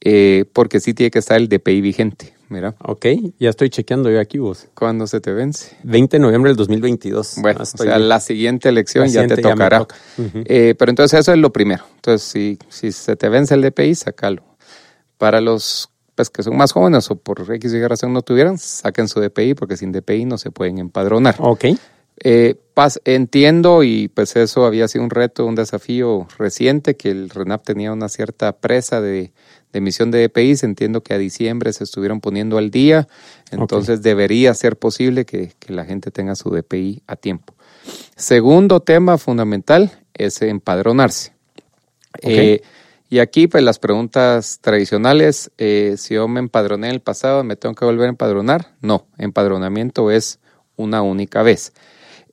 eh, 0.00 0.44
porque 0.52 0.80
sí 0.80 0.94
tiene 0.94 1.10
que 1.10 1.18
estar 1.18 1.36
el 1.36 1.48
DPI 1.48 1.80
vigente. 1.80 2.34
Mira. 2.48 2.74
Ok, 2.82 3.06
ya 3.38 3.48
estoy 3.48 3.70
chequeando 3.70 4.10
yo 4.10 4.18
aquí 4.18 4.38
vos. 4.38 4.66
¿Cuándo 4.74 5.06
se 5.06 5.20
te 5.20 5.32
vence? 5.32 5.76
20 5.84 6.16
de 6.16 6.20
noviembre 6.20 6.50
del 6.50 6.56
2022. 6.56 7.34
Bueno, 7.36 7.60
o 7.62 7.64
sea, 7.64 7.96
la 8.00 8.18
siguiente 8.18 8.68
elección 8.68 9.06
ya 9.06 9.24
te 9.26 9.36
tocará. 9.36 9.86
Eh, 10.18 10.74
pero 10.76 10.90
entonces 10.90 11.20
eso 11.20 11.32
es 11.32 11.38
lo 11.38 11.52
primero. 11.52 11.84
Entonces, 11.94 12.26
si, 12.28 12.58
si 12.68 12.90
se 12.90 13.14
te 13.14 13.28
vence 13.28 13.54
el 13.54 13.62
DPI, 13.62 13.94
sácalo. 13.94 14.42
Para 15.16 15.40
los 15.40 15.90
pues, 16.20 16.28
que 16.28 16.42
son 16.42 16.54
más 16.54 16.72
jóvenes 16.72 17.10
o 17.10 17.16
por 17.16 17.50
X 17.50 17.72
y 17.72 17.86
razón 17.86 18.12
no 18.12 18.20
tuvieran, 18.20 18.58
saquen 18.58 19.08
su 19.08 19.20
DPI 19.20 19.54
porque 19.54 19.78
sin 19.78 19.90
DPI 19.90 20.26
no 20.26 20.36
se 20.36 20.50
pueden 20.50 20.78
empadronar. 20.78 21.36
Ok. 21.38 21.64
Eh, 22.22 22.56
entiendo 23.06 23.82
y 23.82 24.08
pues 24.08 24.36
eso 24.36 24.66
había 24.66 24.86
sido 24.86 25.04
un 25.04 25.08
reto, 25.08 25.46
un 25.46 25.54
desafío 25.54 26.28
reciente, 26.36 26.94
que 26.94 27.10
el 27.10 27.30
RENAP 27.30 27.64
tenía 27.64 27.92
una 27.94 28.10
cierta 28.10 28.52
presa 28.52 29.00
de, 29.00 29.32
emisión 29.72 30.10
de 30.10 30.24
EPIs. 30.24 30.62
Entiendo 30.62 31.02
que 31.02 31.14
a 31.14 31.18
diciembre 31.18 31.72
se 31.72 31.84
estuvieron 31.84 32.20
poniendo 32.20 32.58
al 32.58 32.70
día, 32.70 33.08
entonces 33.50 34.02
debería 34.02 34.54
ser 34.54 34.76
posible 34.76 35.24
que, 35.24 35.52
la 35.68 35.84
gente 35.84 36.10
tenga 36.10 36.34
su 36.34 36.50
DPI 36.50 37.02
a 37.06 37.16
tiempo. 37.16 37.54
Segundo 38.16 38.80
tema 38.80 39.18
fundamental 39.18 39.92
es 40.14 40.42
empadronarse. 40.42 41.32
Eh, 42.22 42.60
y 43.08 43.18
aquí, 43.18 43.48
pues 43.48 43.64
las 43.64 43.80
preguntas 43.80 44.58
tradicionales, 44.60 45.50
eh, 45.58 45.96
si 45.98 46.14
yo 46.14 46.28
me 46.28 46.38
empadroné 46.38 46.88
en 46.88 46.94
el 46.94 47.00
pasado, 47.00 47.42
¿me 47.42 47.56
tengo 47.56 47.74
que 47.74 47.84
volver 47.84 48.06
a 48.06 48.10
empadronar? 48.10 48.74
No, 48.80 49.06
empadronamiento 49.18 50.10
es 50.10 50.38
una 50.76 51.02
única 51.02 51.42
vez. 51.42 51.72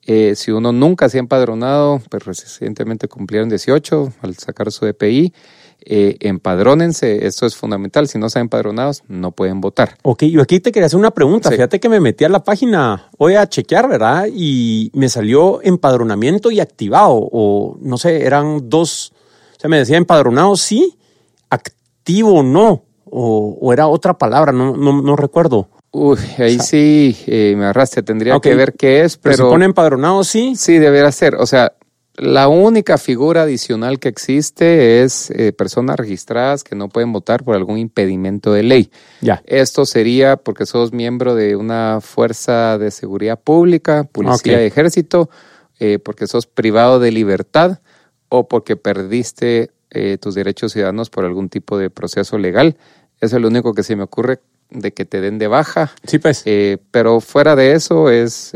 Eh, 0.06 0.34
si 0.36 0.52
uno 0.52 0.72
nunca 0.72 1.08
se 1.08 1.18
ha 1.18 1.20
empadronado, 1.20 2.00
pues 2.08 2.24
recientemente 2.24 3.08
cumplieron 3.08 3.48
18 3.48 4.14
al 4.22 4.36
sacar 4.36 4.70
su 4.70 4.86
DPI, 4.86 5.34
eh, 5.80 6.16
empadrónense, 6.20 7.26
esto 7.26 7.46
es 7.46 7.56
fundamental. 7.56 8.08
Si 8.08 8.18
no 8.18 8.26
están 8.26 8.42
empadronados, 8.42 9.02
no 9.08 9.32
pueden 9.32 9.60
votar. 9.60 9.96
Ok, 10.02 10.24
yo 10.24 10.42
aquí 10.42 10.60
te 10.60 10.72
quería 10.72 10.86
hacer 10.86 10.98
una 10.98 11.12
pregunta. 11.12 11.50
Fíjate 11.50 11.80
que 11.80 11.88
me 11.88 12.00
metí 12.00 12.24
a 12.24 12.28
la 12.28 12.44
página 12.44 13.08
hoy 13.16 13.34
a 13.36 13.48
chequear, 13.48 13.88
¿verdad? 13.88 14.26
Y 14.32 14.90
me 14.94 15.08
salió 15.08 15.62
empadronamiento 15.62 16.50
y 16.50 16.60
activado, 16.60 17.28
o 17.32 17.78
no 17.80 17.96
sé, 17.96 18.24
eran 18.24 18.68
dos. 18.68 19.12
O 19.56 19.60
sea, 19.60 19.70
me 19.70 19.78
decía 19.78 19.96
empadronado 19.96 20.56
sí, 20.56 20.96
activo 21.50 22.42
no, 22.42 22.82
o, 23.04 23.72
era 23.72 23.88
otra 23.88 24.18
palabra, 24.18 24.52
no, 24.52 24.76
no, 24.76 25.00
no 25.00 25.16
recuerdo. 25.16 25.68
Uy, 25.90 26.18
ahí 26.38 26.58
sí 26.58 27.16
eh, 27.26 27.54
me 27.56 27.64
arrastre, 27.64 28.02
tendría 28.02 28.38
que 28.40 28.54
ver 28.54 28.74
qué 28.74 29.04
es, 29.04 29.16
pero... 29.16 29.36
pero 29.36 29.48
se 29.48 29.52
pone 29.52 29.64
empadronado, 29.64 30.22
sí. 30.22 30.54
Sí, 30.54 30.78
debería 30.78 31.10
ser. 31.12 31.36
O 31.36 31.46
sea, 31.46 31.72
la 32.18 32.48
única 32.48 32.98
figura 32.98 33.42
adicional 33.42 33.98
que 33.98 34.08
existe 34.08 35.02
es 35.02 35.30
eh, 35.30 35.52
personas 35.52 35.96
registradas 35.96 36.64
que 36.64 36.74
no 36.74 36.88
pueden 36.88 37.12
votar 37.12 37.44
por 37.44 37.54
algún 37.54 37.78
impedimento 37.78 38.52
de 38.52 38.62
ley. 38.64 38.90
Ya. 39.20 39.42
Esto 39.46 39.86
sería 39.86 40.36
porque 40.36 40.66
sos 40.66 40.92
miembro 40.92 41.34
de 41.34 41.56
una 41.56 42.00
fuerza 42.00 42.76
de 42.76 42.90
seguridad 42.90 43.38
pública, 43.38 44.04
policía 44.04 44.62
y 44.62 44.66
ejército, 44.66 45.30
eh, 45.78 45.98
porque 45.98 46.26
sos 46.26 46.46
privado 46.46 46.98
de 46.98 47.12
libertad 47.12 47.78
o 48.28 48.48
porque 48.48 48.76
perdiste 48.76 49.70
eh, 49.90 50.18
tus 50.20 50.34
derechos 50.34 50.72
ciudadanos 50.72 51.10
por 51.10 51.24
algún 51.24 51.48
tipo 51.48 51.78
de 51.78 51.88
proceso 51.88 52.36
legal. 52.36 52.76
Eso 53.20 53.36
es 53.36 53.42
lo 53.42 53.48
único 53.48 53.74
que 53.74 53.82
se 53.82 53.96
me 53.96 54.02
ocurre 54.02 54.40
de 54.70 54.92
que 54.92 55.04
te 55.04 55.20
den 55.20 55.38
de 55.38 55.46
baja. 55.46 55.92
Sí, 56.04 56.18
pues. 56.18 56.44
pero 56.90 57.20
fuera 57.20 57.56
de 57.56 57.72
eso 57.72 58.10
es 58.10 58.52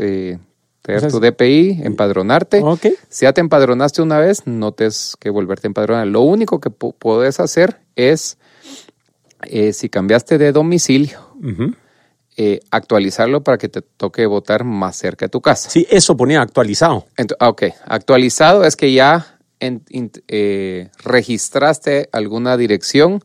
tener 0.83 1.09
tu 1.09 1.19
DPI, 1.19 1.81
empadronarte. 1.83 2.61
Si 3.09 3.25
ya 3.25 3.33
te 3.33 3.41
empadronaste 3.41 4.01
una 4.01 4.19
vez, 4.19 4.45
no 4.45 4.73
tienes 4.73 5.15
que 5.19 5.29
volverte 5.29 5.67
a 5.67 5.69
empadronar. 5.69 6.07
Lo 6.07 6.21
único 6.21 6.59
que 6.59 6.69
puedes 6.69 7.39
hacer 7.39 7.79
es, 7.95 8.37
eh, 9.43 9.73
si 9.73 9.89
cambiaste 9.89 10.37
de 10.37 10.51
domicilio, 10.51 11.19
eh, 12.35 12.59
actualizarlo 12.69 13.43
para 13.43 13.57
que 13.57 13.69
te 13.69 13.81
toque 13.81 14.25
votar 14.25 14.65
más 14.65 14.97
cerca 14.97 15.25
de 15.25 15.29
tu 15.29 15.41
casa. 15.41 15.69
Sí, 15.69 15.87
eso 15.89 16.17
ponía 16.17 16.41
actualizado. 16.41 17.05
Ah, 17.39 17.49
ok, 17.49 17.63
actualizado 17.85 18.65
es 18.65 18.75
que 18.75 18.91
ya 18.91 19.39
eh, 19.59 20.89
registraste 21.05 22.09
alguna 22.11 22.57
dirección 22.57 23.23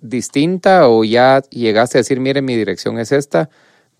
distinta 0.00 0.88
o 0.88 1.04
ya 1.04 1.42
llegaste 1.50 1.98
a 1.98 2.00
decir, 2.00 2.18
mire, 2.18 2.42
mi 2.42 2.56
dirección 2.56 2.98
es 2.98 3.12
esta 3.12 3.50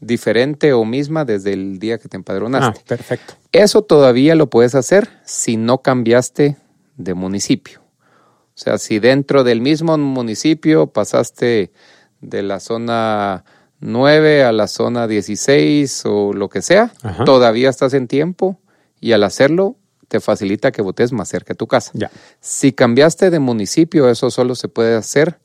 diferente 0.01 0.73
o 0.73 0.85
misma 0.85 1.25
desde 1.25 1.53
el 1.53 1.79
día 1.79 1.99
que 1.99 2.09
te 2.09 2.17
empadronaste. 2.17 2.81
Ah, 2.81 2.85
perfecto. 2.87 3.35
Eso 3.53 3.83
todavía 3.83 4.35
lo 4.35 4.49
puedes 4.49 4.75
hacer 4.75 5.09
si 5.25 5.57
no 5.57 5.83
cambiaste 5.83 6.57
de 6.97 7.15
municipio. 7.15 7.81
O 7.81 8.59
sea, 8.59 8.79
si 8.79 8.99
dentro 8.99 9.45
del 9.45 9.61
mismo 9.61 9.97
municipio 9.99 10.87
pasaste 10.87 11.73
de 12.21 12.43
la 12.43 12.61
zona 12.61 13.45
9 13.81 14.45
a 14.45 14.53
la 14.53 14.67
zona 14.67 15.07
16 15.07 16.05
o 16.07 16.33
lo 16.33 16.49
que 16.49 16.63
sea, 16.63 16.93
todavía 17.25 17.69
estás 17.69 17.93
en 17.95 18.09
tiempo 18.09 18.59
y 19.01 19.13
al 19.13 19.25
hacerlo 19.25 19.77
te 20.09 20.21
facilita 20.21 20.73
que 20.73 20.83
votes 20.83 21.13
más 21.13 21.29
cerca 21.29 21.53
de 21.53 21.59
tu 21.59 21.67
casa. 21.67 21.91
Ya. 21.95 22.11
Si 22.41 22.73
cambiaste 22.73 23.31
de 23.31 23.39
municipio, 23.41 24.09
eso 24.09 24.31
solo 24.31 24.55
se 24.55 24.69
puede 24.69 24.97
hacer 24.97 25.39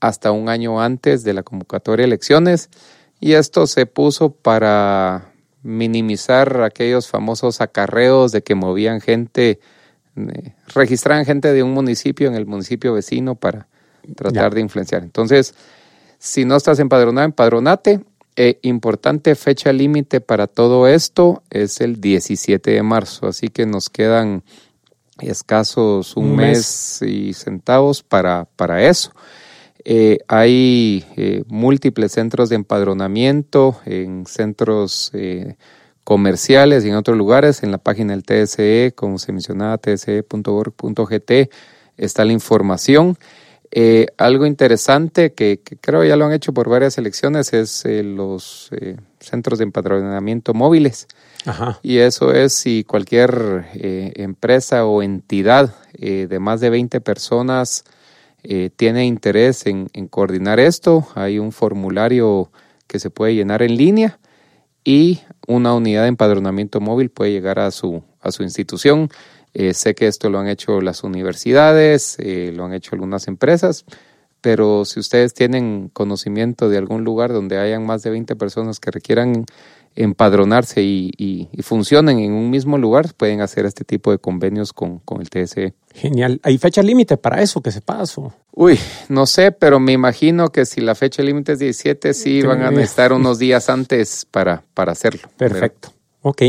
hasta 0.00 0.32
un 0.32 0.48
año 0.48 0.80
antes 0.80 1.24
de 1.24 1.32
la 1.32 1.42
convocatoria 1.42 2.02
de 2.02 2.08
elecciones 2.08 2.68
y 3.20 3.32
esto 3.32 3.66
se 3.66 3.86
puso 3.86 4.30
para 4.30 5.32
minimizar 5.62 6.62
aquellos 6.62 7.08
famosos 7.08 7.60
acarreos 7.60 8.32
de 8.32 8.42
que 8.42 8.54
movían 8.54 9.00
gente, 9.00 9.60
eh, 10.16 10.54
registraban 10.74 11.24
gente 11.24 11.52
de 11.52 11.62
un 11.62 11.72
municipio 11.72 12.28
en 12.28 12.34
el 12.34 12.46
municipio 12.46 12.94
vecino 12.94 13.34
para 13.34 13.66
tratar 14.14 14.54
de 14.54 14.60
influenciar. 14.60 15.02
Entonces, 15.02 15.54
si 16.18 16.44
no 16.44 16.56
estás 16.56 16.78
empadronado, 16.78 17.26
empadronate. 17.26 18.00
Eh, 18.40 18.60
importante 18.62 19.34
fecha 19.34 19.72
límite 19.72 20.20
para 20.20 20.46
todo 20.46 20.86
esto 20.86 21.42
es 21.50 21.80
el 21.80 22.00
17 22.00 22.70
de 22.70 22.82
marzo, 22.84 23.26
así 23.26 23.48
que 23.48 23.66
nos 23.66 23.90
quedan 23.90 24.44
escasos 25.20 26.16
un, 26.16 26.36
mes. 26.36 27.02
y 27.02 27.34
centavos 27.34 28.04
para, 28.04 28.46
para 28.54 28.84
eso. 28.84 29.10
Eh, 29.84 30.18
hay 30.28 31.04
eh, 31.16 31.44
múltiples 31.46 32.12
centros 32.12 32.48
de 32.48 32.56
empadronamiento 32.56 33.80
en 33.84 34.26
centros 34.26 35.10
eh, 35.14 35.56
comerciales 36.04 36.84
y 36.84 36.88
en 36.88 36.96
otros 36.96 37.16
lugares. 37.16 37.62
En 37.62 37.70
la 37.70 37.78
página 37.78 38.12
del 38.12 38.24
TSE, 38.24 38.92
como 38.94 39.18
se 39.18 39.32
mencionaba, 39.32 39.78
tse.org.gt, 39.78 41.32
está 41.96 42.24
la 42.24 42.32
información. 42.32 43.16
algo 44.16 44.46
interesante 44.46 45.32
que, 45.32 45.60
creo 45.80 46.02
ya 46.04 46.16
lo 46.16 46.24
han 46.24 46.32
hecho 46.32 46.52
por 46.52 46.68
varias 46.68 46.98
elecciones 46.98 47.52
es 47.52 47.84
los 47.86 48.70
centros 49.20 49.58
de 49.58 49.64
empadronamiento 49.64 50.54
móviles. 50.54 51.06
Y 51.82 51.98
eso 51.98 52.32
es 52.32 52.52
si 52.52 52.84
cualquier 52.84 53.66
empresa 53.74 54.86
o 54.86 55.02
entidad 55.02 55.74
de 55.98 56.38
más 56.40 56.60
de 56.60 56.70
20 56.70 57.00
personas 57.00 57.84
eh, 58.42 58.70
tiene 58.74 59.04
interés 59.04 59.66
en, 59.66 59.88
coordinar 60.08 60.60
esto, 60.60 61.06
hay 61.14 61.38
un 61.38 61.52
formulario 61.52 62.50
que 62.86 62.98
se 62.98 63.10
puede 63.10 63.34
llenar 63.34 63.62
en 63.62 63.76
línea 63.76 64.20
y 64.84 65.20
una 65.46 65.74
unidad 65.74 66.02
de 66.02 66.08
empadronamiento 66.08 66.80
móvil 66.80 67.10
puede 67.10 67.32
llegar 67.32 67.58
a 67.58 67.70
su, 67.70 68.02
a 68.20 68.30
su 68.30 68.42
institución. 68.42 69.10
Eh, 69.54 69.74
sé 69.74 69.94
que 69.94 70.06
esto 70.06 70.30
lo 70.30 70.38
han 70.38 70.48
hecho 70.48 70.80
las 70.80 71.02
universidades, 71.02 72.16
eh, 72.20 72.52
lo 72.54 72.64
han 72.64 72.74
hecho 72.74 72.94
algunas 72.94 73.26
empresas, 73.28 73.84
pero 74.40 74.84
si 74.84 75.00
ustedes 75.00 75.34
tienen 75.34 75.90
conocimiento 75.92 76.68
de 76.68 76.78
algún 76.78 77.02
lugar 77.04 77.32
donde 77.32 77.58
hayan 77.58 77.84
más 77.84 78.02
de 78.02 78.10
20 78.10 78.36
personas 78.36 78.78
que 78.78 78.90
requieran 78.90 79.46
empadronarse 79.98 80.80
y, 80.82 81.48
funcionen 81.62 82.20
en 82.20 82.32
un 82.32 82.50
mismo 82.50 82.78
lugar, 82.78 83.12
pueden 83.14 83.40
hacer 83.40 83.66
este 83.66 83.84
tipo 83.84 84.10
de 84.12 84.18
convenios 84.18 84.72
con, 84.72 85.02
el 85.20 85.28
TSE. 85.28 85.74
Genial. 85.92 86.40
¿Hay 86.44 86.56
fecha 86.58 86.82
límite 86.82 87.16
para 87.16 87.42
eso 87.42 87.60
que 87.60 87.72
se 87.72 87.80
pasó? 87.80 88.32
Uy, 88.52 88.78
no 89.08 89.26
sé, 89.26 89.50
pero 89.52 89.80
me 89.80 89.92
imagino 89.92 90.48
que 90.48 90.64
si 90.64 90.80
la 90.80 90.94
fecha 90.94 91.22
límite 91.22 91.52
es 91.52 91.58
17, 91.58 92.14
sí 92.14 92.42
van 92.42 92.62
a 92.62 92.70
necesitar 92.70 93.12
unos 93.12 93.38
días 93.38 93.68
antes 93.68 94.26
para, 94.30 94.62
para 94.72 94.92
hacerlo. 94.92 95.28
Perfecto. 95.36 95.92
Ok. 96.22 96.42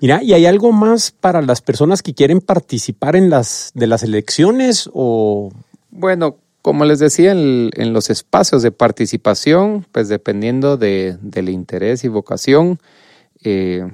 Mira, 0.00 0.22
¿y 0.22 0.32
hay 0.32 0.46
algo 0.46 0.72
más 0.72 1.10
para 1.10 1.42
las 1.42 1.60
personas 1.60 2.02
que 2.02 2.14
quieren 2.14 2.40
participar 2.40 3.16
en 3.16 3.30
las 3.30 3.72
de 3.74 3.86
las 3.86 4.02
elecciones 4.02 4.88
o 4.92 5.50
bueno, 5.90 6.38
como 6.62 6.84
les 6.84 7.00
decía, 7.00 7.32
en, 7.32 7.92
los 7.92 8.08
espacios 8.08 8.62
de 8.62 8.70
participación, 8.70 9.84
pues 9.90 10.08
dependiendo 10.08 10.76
de, 10.76 11.18
del 11.20 11.48
interés 11.48 12.04
y 12.04 12.08
vocación, 12.08 12.78
eh, 13.42 13.84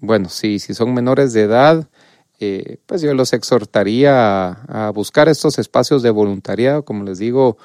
bueno, 0.00 0.28
si, 0.28 0.58
si 0.58 0.74
son 0.74 0.92
menores 0.92 1.32
de 1.32 1.42
edad, 1.42 1.88
eh, 2.40 2.78
pues 2.86 3.00
yo 3.00 3.14
los 3.14 3.32
exhortaría 3.32 4.48
a, 4.48 4.90
buscar 4.90 5.28
estos 5.28 5.60
espacios 5.60 6.02
de 6.02 6.10
voluntariado. 6.10 6.84
Como 6.84 7.04
les 7.04 7.18
digo, 7.18 7.58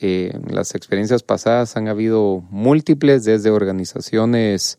eh, 0.00 0.32
las 0.48 0.74
experiencias 0.74 1.22
pasadas 1.22 1.76
han 1.76 1.86
habido 1.86 2.42
múltiples, 2.48 3.24
desde 3.24 3.50
organizaciones 3.50 4.78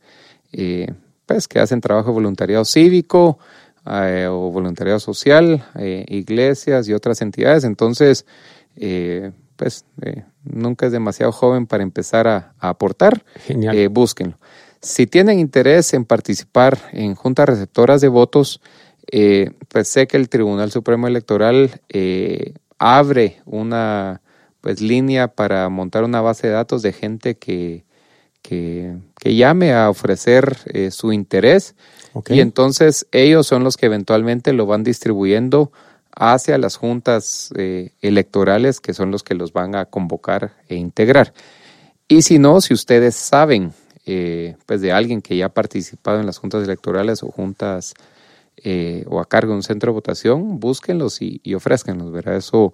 pues, 1.27 1.47
que 1.47 1.59
hacen 1.59 1.79
trabajo 1.79 2.11
voluntariado 2.11 2.65
cívico 2.65 3.37
o 3.85 4.51
voluntariado 4.51 4.99
social, 4.99 5.63
iglesias 6.07 6.89
y 6.89 6.93
otras 6.93 7.21
entidades. 7.21 7.63
Entonces, 7.63 8.25
eh, 8.77 9.31
pues 9.55 9.85
eh, 10.03 10.23
nunca 10.43 10.85
es 10.85 10.91
demasiado 10.91 11.31
joven 11.31 11.65
para 11.65 11.83
empezar 11.83 12.27
a, 12.27 12.53
aportar. 12.59 13.25
Genial. 13.45 13.75
Eh, 13.75 13.87
búsquenlo. 13.87 14.37
Si 14.81 15.07
tienen 15.07 15.39
interés 15.39 15.93
en 15.93 16.05
participar 16.05 16.77
en 16.91 17.15
juntas 17.15 17.49
receptoras 17.49 17.99
de 17.99 18.07
votos, 18.07 18.61
pues 19.69 19.87
sé 19.87 20.05
que 20.05 20.17
el 20.17 20.29
Tribunal 20.29 20.71
Supremo 20.71 21.07
Electoral 21.07 21.81
abre 22.77 23.41
una 23.45 24.21
pues 24.61 24.79
línea 24.79 25.29
para 25.29 25.67
montar 25.69 26.03
una 26.03 26.21
base 26.21 26.47
de 26.47 26.53
datos 26.53 26.83
de 26.83 26.93
gente 26.93 27.37
que, 27.37 27.85
que, 28.43 28.99
llame 29.23 29.73
a 29.73 29.89
ofrecer 29.89 30.57
su 30.91 31.11
interés. 31.11 31.75
Y 32.29 32.39
entonces 32.39 33.07
ellos 33.11 33.47
son 33.47 33.63
los 33.63 33.77
que 33.77 33.87
eventualmente 33.87 34.53
lo 34.53 34.67
van 34.67 34.83
distribuyendo 34.83 35.71
hacia 36.19 36.57
las 36.57 36.77
juntas 36.77 37.51
eh, 37.55 37.91
electorales 38.01 38.79
que 38.79 38.93
son 38.93 39.11
los 39.11 39.23
que 39.23 39.35
los 39.35 39.53
van 39.53 39.75
a 39.75 39.85
convocar 39.85 40.53
e 40.67 40.75
integrar. 40.75 41.33
Y 42.07 42.23
si 42.23 42.39
no, 42.39 42.59
si 42.59 42.73
ustedes 42.73 43.15
saben 43.15 43.71
eh, 44.05 44.55
pues 44.65 44.81
de 44.81 44.91
alguien 44.91 45.21
que 45.21 45.37
ya 45.37 45.47
ha 45.47 45.53
participado 45.53 46.19
en 46.19 46.25
las 46.25 46.39
juntas 46.39 46.63
electorales 46.63 47.21
o 47.21 47.27
juntas 47.27 47.93
eh, 48.57 49.03
o 49.07 49.19
a 49.19 49.25
cargo 49.25 49.51
de 49.51 49.57
un 49.57 49.63
centro 49.63 49.91
de 49.91 49.95
votación, 49.95 50.59
búsquenlos 50.59 51.21
y, 51.21 51.39
y 51.43 51.53
ofrezcanlos, 51.53 52.11
¿verdad? 52.11 52.37
Eso 52.37 52.73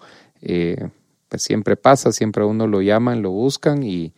pues 1.30 1.42
siempre 1.42 1.76
pasa, 1.76 2.12
siempre 2.12 2.44
a 2.44 2.46
uno 2.46 2.68
lo 2.68 2.82
llaman, 2.82 3.22
lo 3.22 3.32
buscan 3.32 3.84
y, 3.84 4.14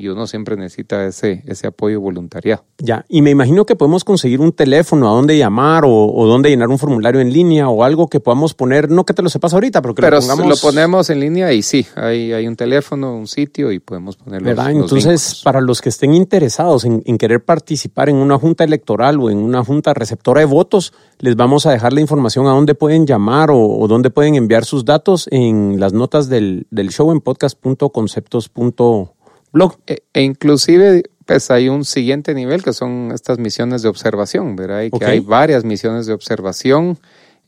y 0.00 0.08
uno 0.08 0.26
siempre 0.26 0.56
necesita 0.56 1.04
ese, 1.04 1.42
ese 1.46 1.66
apoyo 1.66 2.00
voluntariado. 2.00 2.64
Ya, 2.78 3.04
y 3.08 3.20
me 3.20 3.28
imagino 3.28 3.66
que 3.66 3.76
podemos 3.76 4.02
conseguir 4.02 4.40
un 4.40 4.52
teléfono 4.52 5.10
a 5.10 5.12
dónde 5.12 5.36
llamar 5.36 5.84
o, 5.84 5.90
o 5.90 6.26
dónde 6.26 6.48
llenar 6.48 6.68
un 6.68 6.78
formulario 6.78 7.20
en 7.20 7.30
línea 7.30 7.68
o 7.68 7.84
algo 7.84 8.08
que 8.08 8.18
podamos 8.18 8.54
poner, 8.54 8.90
no 8.90 9.04
que 9.04 9.12
te 9.12 9.20
lo 9.20 9.28
sepas 9.28 9.52
ahorita, 9.52 9.82
pero 9.82 9.94
que 9.94 10.00
pero 10.00 10.16
lo 10.16 10.22
pongamos. 10.22 10.48
lo 10.48 10.56
ponemos 10.56 11.10
en 11.10 11.20
línea 11.20 11.52
y 11.52 11.60
sí, 11.60 11.86
hay, 11.96 12.32
hay 12.32 12.46
un 12.46 12.56
teléfono, 12.56 13.14
un 13.14 13.26
sitio 13.26 13.70
y 13.72 13.78
podemos 13.78 14.16
ponerlo. 14.16 14.46
¿Verdad? 14.46 14.70
Entonces, 14.70 15.42
para 15.44 15.60
los 15.60 15.82
que 15.82 15.90
estén 15.90 16.14
interesados 16.14 16.86
en, 16.86 17.02
en, 17.04 17.18
querer 17.18 17.44
participar 17.44 18.08
en 18.08 18.16
una 18.16 18.38
junta 18.38 18.64
electoral 18.64 19.20
o 19.20 19.28
en 19.28 19.36
una 19.36 19.62
junta 19.62 19.92
receptora 19.92 20.40
de 20.40 20.46
votos, 20.46 20.94
les 21.18 21.36
vamos 21.36 21.66
a 21.66 21.72
dejar 21.72 21.92
la 21.92 22.00
información 22.00 22.46
a 22.46 22.52
dónde 22.52 22.74
pueden 22.74 23.06
llamar 23.06 23.50
o, 23.50 23.58
o 23.58 23.86
dónde 23.86 24.08
pueden 24.08 24.34
enviar 24.34 24.64
sus 24.64 24.86
datos 24.86 25.28
en 25.30 25.78
las 25.78 25.92
notas 25.92 26.30
del, 26.30 26.66
del 26.70 26.88
show 26.88 27.12
en 27.12 27.20
podcast.conceptos.com 27.20 29.19
blog. 29.52 29.76
E, 29.86 30.02
e, 30.12 30.22
inclusive, 30.22 31.02
pues 31.26 31.50
hay 31.50 31.68
un 31.68 31.84
siguiente 31.84 32.34
nivel 32.34 32.62
que 32.62 32.72
son 32.72 33.10
estas 33.12 33.38
misiones 33.38 33.82
de 33.82 33.88
observación, 33.88 34.56
¿verdad? 34.56 34.82
Y 34.82 34.90
que 34.90 35.04
hay 35.04 35.20
varias 35.20 35.64
misiones 35.64 36.06
de 36.06 36.12
observación, 36.12 36.98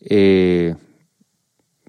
eh, 0.01 0.75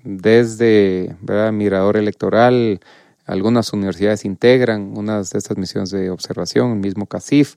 desde 0.03 1.15
¿verdad? 1.21 1.51
Mirador 1.51 1.97
Electoral, 1.97 2.79
algunas 3.25 3.71
universidades 3.73 4.25
integran 4.25 4.97
unas 4.97 5.29
de 5.29 5.39
estas 5.39 5.57
misiones 5.57 5.91
de 5.91 6.09
observación, 6.09 6.71
el 6.71 6.79
mismo 6.79 7.05
CACIF. 7.05 7.55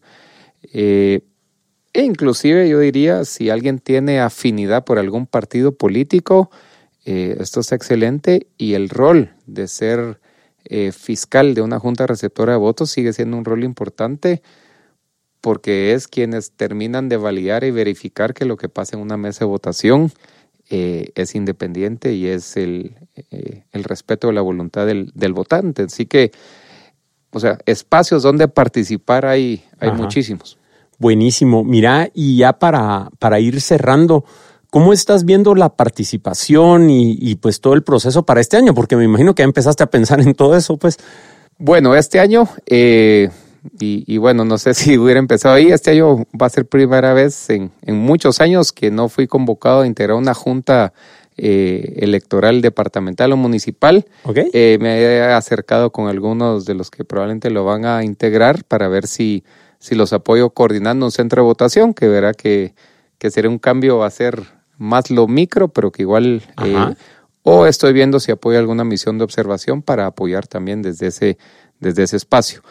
Eh, 0.73 1.21
e 1.93 2.03
inclusive 2.03 2.69
yo 2.69 2.79
diría, 2.79 3.25
si 3.25 3.51
alguien 3.51 3.79
tiene 3.79 4.21
afinidad 4.21 4.85
por 4.85 4.99
algún 4.99 5.27
partido 5.27 5.73
político, 5.73 6.51
eh, 7.07 7.37
esto 7.41 7.61
es 7.61 7.73
excelente 7.73 8.49
y 8.59 8.75
el 8.75 8.91
rol 8.91 9.33
de 9.47 9.67
ser 9.67 10.21
eh, 10.69 10.93
fiscal 10.93 11.55
de 11.55 11.63
una 11.63 11.79
junta 11.79 12.07
receptora 12.07 12.53
de 12.53 12.59
votos 12.59 12.91
sigue 12.91 13.13
siendo 13.13 13.37
un 13.37 13.45
rol 13.45 13.65
importante 13.65 14.43
porque 15.41 15.93
es 15.93 16.09
quienes 16.09 16.51
terminan 16.51 17.09
de 17.09 17.17
validar 17.17 17.63
y 17.63 17.71
verificar 17.71 18.35
que 18.35 18.45
lo 18.45 18.57
que 18.57 18.69
pasa 18.69 18.97
en 18.97 19.03
una 19.03 19.17
mesa 19.17 19.45
de 19.45 19.51
votación 19.51 20.11
eh, 20.69 21.13
es 21.15 21.37
independiente 21.37 22.15
y 22.15 22.27
es 22.27 22.57
el, 22.57 22.97
eh, 23.31 23.63
el 23.71 23.85
respeto 23.85 24.27
de 24.27 24.33
la 24.33 24.41
voluntad 24.41 24.87
del, 24.87 25.13
del, 25.15 25.33
votante. 25.33 25.85
Así 25.85 26.07
que, 26.07 26.33
o 27.31 27.39
sea, 27.39 27.59
espacios 27.67 28.25
donde 28.25 28.49
participar 28.49 29.27
hay, 29.27 29.63
hay 29.79 29.93
muchísimos. 29.93 30.59
Buenísimo. 30.99 31.63
Mira, 31.63 32.11
y 32.13 32.39
ya 32.39 32.55
para, 32.55 33.11
para 33.21 33.39
ir 33.39 33.61
cerrando, 33.61 34.25
¿Cómo 34.77 34.93
estás 34.93 35.25
viendo 35.25 35.55
la 35.55 35.71
participación 35.71 36.91
y, 36.91 37.35
pues 37.37 37.63
todo 37.63 37.73
el 37.73 37.83
proceso 37.83 38.27
para 38.27 38.43
este 38.43 38.59
año? 38.59 38.75
Porque 38.75 38.95
me 38.95 39.05
imagino 39.05 39.35
que 39.35 39.41
ya 39.41 39.47
empezaste 39.47 39.83
a 39.83 39.87
pensar 39.87 40.21
en 40.21 40.35
todo 40.35 40.55
eso, 40.55 40.77
pues. 40.77 40.99
Bueno, 41.57 41.97
este 41.97 42.21
año, 42.21 42.47
eh, 42.67 43.31
y, 43.81 44.19
bueno, 44.19 44.45
no 44.45 44.59
sé 44.59 44.75
si 44.75 44.99
hubiera 44.99 45.19
empezado 45.19 45.55
ahí, 45.55 45.69
este 45.69 45.93
año 45.93 46.27
va 46.39 46.45
a 46.45 46.51
ser 46.51 46.67
primera 46.67 47.15
vez 47.15 47.49
en, 47.49 47.73
muchos 47.87 48.43
años 48.43 48.71
que 48.71 48.91
no 48.91 49.09
fui 49.09 49.27
convocado 49.27 49.81
a 49.81 49.87
integrar 49.87 50.19
una 50.19 50.35
junta 50.35 50.93
eh, 51.39 51.95
electoral 51.97 52.61
departamental 52.61 53.33
o 53.33 53.39
municipal. 53.39 54.05
Okay. 54.25 54.51
Eh, 54.53 54.77
me 54.79 55.01
he 55.01 55.23
acercado 55.23 55.91
con 55.91 56.09
algunos 56.09 56.67
de 56.67 56.75
los 56.75 56.91
que 56.91 57.03
probablemente 57.03 57.49
lo 57.49 57.65
van 57.65 57.87
a 57.87 58.05
integrar 58.05 58.63
para 58.65 58.89
ver 58.89 59.07
si, 59.07 59.43
si 59.79 59.95
los 59.95 60.13
apoyo 60.13 60.51
coordinando 60.51 61.07
un 61.07 61.13
centro 61.13 61.41
de 61.41 61.47
votación, 61.47 61.95
que 61.95 62.09
verá 62.09 62.35
que, 62.35 62.75
que 63.17 63.31
sería 63.31 63.49
un 63.49 63.59
cambio 63.59 64.05
a 64.05 64.11
ser 64.11 64.56
más 64.79 65.11
lo 65.11 65.27
micro, 65.27 65.69
pero 65.69 65.91
que 65.91 66.03
igual... 66.03 66.43
Eh, 66.65 66.95
o 67.49 67.67
estoy 67.67 67.93
viendo 67.93 68.19
si 68.19 68.33
apoyo 68.33 68.59
alguna 68.59 68.83
misión 68.83 69.19
de 69.19 69.25
observación 69.25 69.81
para 69.81 70.07
apoyar 70.07 70.49
también 70.49 70.83
desde 70.83 71.07
ese, 71.07 71.39
desde 71.79 72.03
ese 72.03 72.17
espacio. 72.17 72.63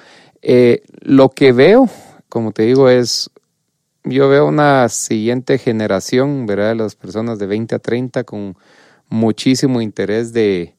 Eh, 0.42 0.84
lo 1.00 1.30
que 1.30 1.54
veo, 1.54 1.90
como 2.28 2.52
te 2.52 2.64
digo, 2.64 2.90
es, 2.90 3.30
yo 4.04 4.28
veo 4.28 4.46
una 4.46 4.90
siguiente 4.90 5.58
generación, 5.60 6.46
¿verdad? 6.46 6.70
De 6.70 6.76
las 6.76 6.96
personas 6.96 7.40
de 7.40 7.48
20 7.48 7.74
a 7.74 7.80
30 7.80 8.26
con 8.26 8.58
muchísimo 9.08 9.80
interés 9.80 10.34
de, 10.34 10.76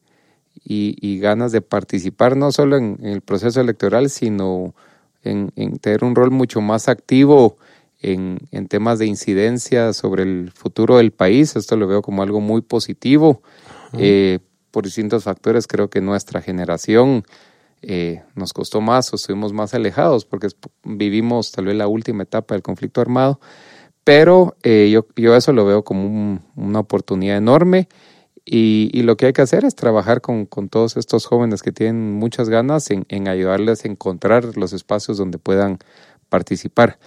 y, 0.62 1.18
ganas 1.18 1.52
de 1.52 1.62
participar, 1.62 2.36
no 2.36 2.52
solo 2.52 2.76
en, 2.76 2.98
el 3.02 3.22
proceso 3.22 3.62
electoral, 3.62 4.10
sino 4.10 4.74
en, 5.22 5.52
en, 5.56 5.78
tener 5.78 6.04
un 6.04 6.14
rol 6.14 6.30
mucho 6.30 6.60
más 6.60 6.88
activo 6.88 7.56
en, 8.12 8.38
en, 8.52 8.68
temas 8.68 8.98
de 8.98 9.06
incidencia 9.06 9.92
sobre 9.92 10.22
el 10.22 10.52
futuro 10.54 10.98
del 10.98 11.12
país. 11.12 11.56
Esto 11.56 11.76
lo 11.76 11.86
veo 11.86 12.02
como 12.02 12.22
algo 12.22 12.40
muy 12.40 12.60
positivo. 12.60 13.42
Eh, 13.98 14.38
por 14.70 14.84
distintos 14.84 15.24
factores, 15.24 15.66
creo 15.66 15.88
que 15.88 16.00
nuestra 16.00 16.40
generación 16.40 17.24
eh, 17.82 18.22
nos 18.34 18.52
costó 18.52 18.80
más 18.80 19.12
o 19.12 19.16
estuvimos 19.16 19.52
más 19.52 19.74
alejados 19.74 20.24
porque 20.24 20.48
vivimos 20.84 21.52
tal 21.52 21.66
vez 21.66 21.76
la 21.76 21.88
última 21.88 22.22
etapa 22.22 22.54
del 22.54 22.62
conflicto 22.62 23.00
armado. 23.00 23.40
Pero 24.04 24.56
eh, 24.62 24.88
yo, 24.92 25.06
yo 25.16 25.34
eso 25.34 25.52
lo 25.52 25.64
veo 25.66 25.82
como 25.82 26.40
una 26.54 26.78
oportunidad 26.78 27.38
enorme. 27.38 27.88
Y, 28.48 28.90
y, 28.92 29.02
lo 29.02 29.16
que 29.16 29.26
hay 29.26 29.32
que 29.32 29.42
hacer 29.42 29.64
es 29.64 29.74
trabajar 29.74 30.20
con, 30.20 30.46
con, 30.46 30.68
todos 30.68 30.96
estos 30.96 31.26
jóvenes 31.26 31.62
que 31.62 31.72
tienen 31.72 32.12
muchas 32.12 32.48
ganas 32.48 32.92
en, 32.92 33.04
en 33.08 33.26
ayudarles 33.26 33.84
a 33.84 33.88
encontrar 33.88 34.56
los 34.56 34.72
espacios 34.72 35.18
donde 35.18 35.38
puedan 35.38 35.80
participar. 36.28 37.00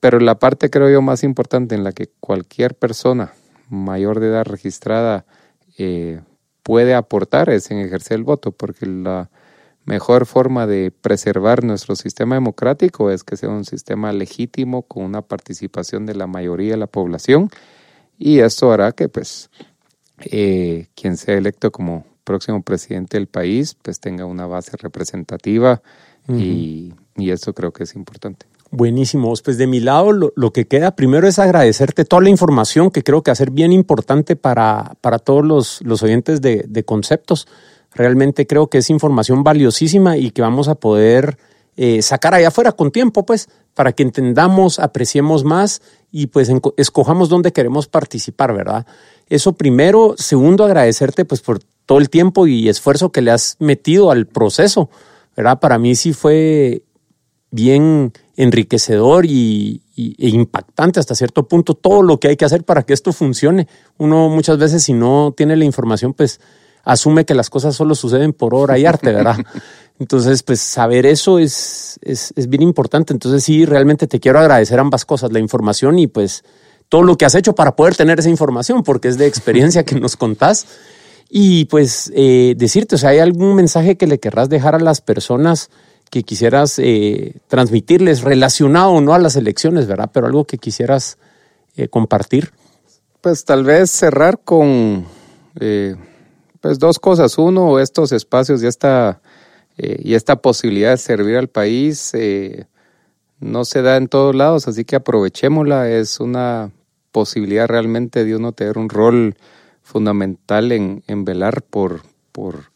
Pero 0.00 0.18
la 0.18 0.38
parte 0.38 0.70
creo 0.70 0.90
yo 0.90 1.02
más 1.02 1.22
importante 1.22 1.74
en 1.74 1.84
la 1.84 1.92
que 1.92 2.08
cualquier 2.20 2.74
persona 2.74 3.32
mayor 3.68 4.18
de 4.18 4.28
edad 4.28 4.44
registrada 4.46 5.26
eh, 5.78 6.20
puede 6.62 6.94
aportar 6.94 7.50
es 7.50 7.70
en 7.70 7.78
ejercer 7.78 8.16
el 8.16 8.24
voto, 8.24 8.52
porque 8.52 8.86
la 8.86 9.30
mejor 9.84 10.26
forma 10.26 10.66
de 10.66 10.90
preservar 10.90 11.64
nuestro 11.64 11.96
sistema 11.96 12.34
democrático 12.34 13.10
es 13.10 13.24
que 13.24 13.36
sea 13.36 13.48
un 13.48 13.64
sistema 13.64 14.12
legítimo 14.12 14.82
con 14.82 15.04
una 15.04 15.22
participación 15.22 16.06
de 16.06 16.14
la 16.14 16.26
mayoría 16.26 16.72
de 16.72 16.76
la 16.76 16.86
población 16.86 17.50
y 18.18 18.40
esto 18.40 18.72
hará 18.72 18.92
que 18.92 19.08
pues 19.08 19.50
eh, 20.20 20.88
quien 20.94 21.16
sea 21.16 21.36
electo 21.36 21.72
como 21.72 22.06
próximo 22.24 22.62
presidente 22.62 23.16
del 23.16 23.26
país 23.26 23.74
pues 23.82 24.00
tenga 24.00 24.26
una 24.26 24.46
base 24.46 24.76
representativa 24.76 25.82
y, 26.28 26.94
y 27.16 27.30
esto 27.30 27.52
creo 27.54 27.72
que 27.72 27.82
es 27.82 27.96
importante. 27.96 28.49
Buenísimo. 28.70 29.32
Pues 29.44 29.58
de 29.58 29.66
mi 29.66 29.80
lado, 29.80 30.12
lo, 30.12 30.52
que 30.52 30.66
queda 30.66 30.94
primero 30.94 31.26
es 31.26 31.38
agradecerte 31.38 32.04
toda 32.04 32.22
la 32.22 32.30
información 32.30 32.90
que 32.90 33.02
creo 33.02 33.22
que 33.22 33.30
va 33.30 33.32
a 33.32 33.36
ser 33.36 33.50
bien 33.50 33.72
importante 33.72 34.36
para, 34.36 34.96
para 35.00 35.18
todos 35.18 35.44
los, 35.44 35.80
los 35.82 36.02
oyentes 36.02 36.40
de, 36.40 36.64
de, 36.68 36.84
conceptos. 36.84 37.48
Realmente 37.92 38.46
creo 38.46 38.68
que 38.68 38.78
es 38.78 38.88
información 38.90 39.42
valiosísima 39.42 40.16
y 40.16 40.30
que 40.30 40.42
vamos 40.42 40.68
a 40.68 40.76
poder 40.76 41.36
eh, 41.76 42.02
sacar 42.02 42.34
allá 42.34 42.48
afuera 42.48 42.72
con 42.72 42.90
tiempo, 42.90 43.24
pues, 43.24 43.48
para 43.74 43.92
que 43.92 44.02
entendamos, 44.02 44.78
apreciemos 44.78 45.44
más 45.44 45.80
y 46.12 46.26
pues 46.26 46.50
escojamos 46.76 47.28
dónde 47.28 47.52
queremos 47.52 47.88
participar, 47.88 48.54
¿verdad? 48.54 48.86
Eso 49.28 49.54
primero. 49.54 50.14
Segundo, 50.18 50.64
agradecerte 50.64 51.24
pues 51.24 51.40
por 51.40 51.60
todo 51.86 51.98
el 51.98 52.10
tiempo 52.10 52.46
y 52.46 52.68
esfuerzo 52.68 53.10
que 53.10 53.22
le 53.22 53.30
has 53.30 53.56
metido 53.60 54.10
al 54.10 54.26
proceso, 54.26 54.90
¿verdad? 55.36 55.58
Para 55.58 55.78
mí 55.78 55.94
sí 55.94 56.12
fue 56.12 56.82
bien 57.50 58.12
enriquecedor 58.36 59.26
y, 59.26 59.82
e 59.96 60.28
impactante 60.28 61.00
hasta 61.00 61.14
cierto 61.14 61.46
punto 61.46 61.74
todo 61.74 62.02
lo 62.02 62.18
que 62.18 62.28
hay 62.28 62.36
que 62.36 62.44
hacer 62.44 62.64
para 62.64 62.82
que 62.82 62.94
esto 62.94 63.12
funcione. 63.12 63.68
Uno 63.98 64.28
muchas 64.28 64.58
veces 64.58 64.82
si 64.82 64.92
no 64.92 65.34
tiene 65.36 65.56
la 65.56 65.64
información, 65.64 66.14
pues 66.14 66.40
asume 66.84 67.24
que 67.24 67.34
las 67.34 67.50
cosas 67.50 67.76
solo 67.76 67.94
suceden 67.94 68.32
por 68.32 68.54
hora 68.54 68.78
y 68.78 68.86
arte, 68.86 69.12
¿verdad? 69.12 69.36
Entonces, 69.98 70.42
pues 70.42 70.60
saber 70.60 71.04
eso 71.04 71.38
es, 71.38 71.98
es, 72.00 72.32
es 72.34 72.48
bien 72.48 72.62
importante. 72.62 73.12
Entonces 73.12 73.44
sí, 73.44 73.66
realmente 73.66 74.06
te 74.06 74.18
quiero 74.18 74.38
agradecer 74.38 74.80
ambas 74.80 75.04
cosas, 75.04 75.30
la 75.32 75.38
información 75.40 75.98
y 75.98 76.06
pues 76.06 76.42
todo 76.88 77.02
lo 77.02 77.16
que 77.16 77.24
has 77.24 77.34
hecho 77.34 77.54
para 77.54 77.76
poder 77.76 77.94
tener 77.96 78.18
esa 78.18 78.30
información, 78.30 78.82
porque 78.82 79.08
es 79.08 79.18
de 79.18 79.26
experiencia 79.26 79.84
que 79.84 79.94
nos 79.94 80.16
contás. 80.16 80.66
Y 81.28 81.66
pues 81.66 82.10
eh, 82.14 82.54
decirte, 82.56 82.96
o 82.96 82.98
sea, 82.98 83.10
¿hay 83.10 83.20
algún 83.20 83.54
mensaje 83.54 83.96
que 83.96 84.08
le 84.08 84.18
querrás 84.18 84.48
dejar 84.48 84.74
a 84.74 84.80
las 84.80 85.00
personas? 85.00 85.70
Que 86.10 86.22
quisieras 86.22 86.78
eh, 86.78 87.36
transmitirles 87.48 88.22
relacionado 88.22 88.90
o 88.90 89.00
no 89.00 89.14
a 89.14 89.18
las 89.18 89.36
elecciones, 89.36 89.86
¿verdad? 89.86 90.10
Pero 90.12 90.26
algo 90.26 90.44
que 90.44 90.58
quisieras 90.58 91.18
eh, 91.76 91.88
compartir. 91.88 92.52
Pues 93.20 93.44
tal 93.44 93.64
vez 93.64 93.90
cerrar 93.90 94.40
con 94.44 95.06
eh, 95.60 95.94
pues 96.60 96.78
dos 96.78 96.98
cosas. 96.98 97.38
Uno, 97.38 97.78
estos 97.78 98.12
espacios 98.12 98.62
y 98.62 98.66
esta, 98.66 99.20
y 99.76 100.14
esta 100.14 100.36
posibilidad 100.36 100.90
de 100.90 100.96
servir 100.96 101.36
al 101.36 101.48
país 101.48 102.12
no 103.40 103.64
se 103.64 103.82
da 103.82 103.96
en 103.96 104.08
todos 104.08 104.34
lados, 104.34 104.68
así 104.68 104.84
que 104.84 104.96
aprovechémosla. 104.96 105.88
Es 105.88 106.20
una 106.20 106.70
posibilidad 107.12 107.66
realmente 107.66 108.24
de 108.24 108.36
uno 108.36 108.52
tener 108.52 108.78
un 108.78 108.88
rol 108.88 109.36
fundamental 109.82 110.72
en, 110.72 111.02
en 111.06 111.24
velar 111.24 111.62
por, 111.62 112.02
por 112.32 112.70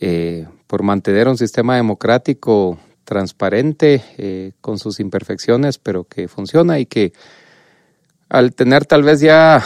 eh, 0.00 0.46
por 0.70 0.84
mantener 0.84 1.26
un 1.26 1.36
sistema 1.36 1.74
democrático 1.74 2.78
transparente, 3.02 4.04
eh, 4.18 4.52
con 4.60 4.78
sus 4.78 5.00
imperfecciones, 5.00 5.78
pero 5.78 6.04
que 6.04 6.28
funciona 6.28 6.78
y 6.78 6.86
que 6.86 7.12
al 8.28 8.54
tener 8.54 8.86
tal 8.86 9.02
vez 9.02 9.18
ya 9.18 9.64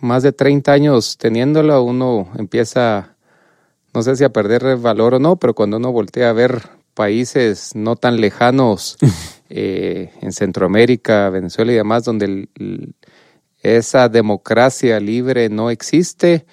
más 0.00 0.22
de 0.22 0.32
30 0.32 0.72
años 0.72 1.18
teniéndolo, 1.18 1.82
uno 1.82 2.30
empieza, 2.38 3.16
no 3.92 4.00
sé 4.00 4.16
si 4.16 4.24
a 4.24 4.30
perder 4.30 4.78
valor 4.78 5.16
o 5.16 5.18
no, 5.18 5.36
pero 5.36 5.52
cuando 5.52 5.76
uno 5.76 5.92
voltea 5.92 6.30
a 6.30 6.32
ver 6.32 6.62
países 6.94 7.72
no 7.74 7.96
tan 7.96 8.18
lejanos 8.18 8.96
eh, 9.50 10.10
en 10.22 10.32
Centroamérica, 10.32 11.28
Venezuela 11.28 11.72
y 11.72 11.74
demás, 11.74 12.04
donde 12.04 12.48
esa 13.60 14.08
democracia 14.08 15.00
libre 15.00 15.50
no 15.50 15.68
existe, 15.68 16.46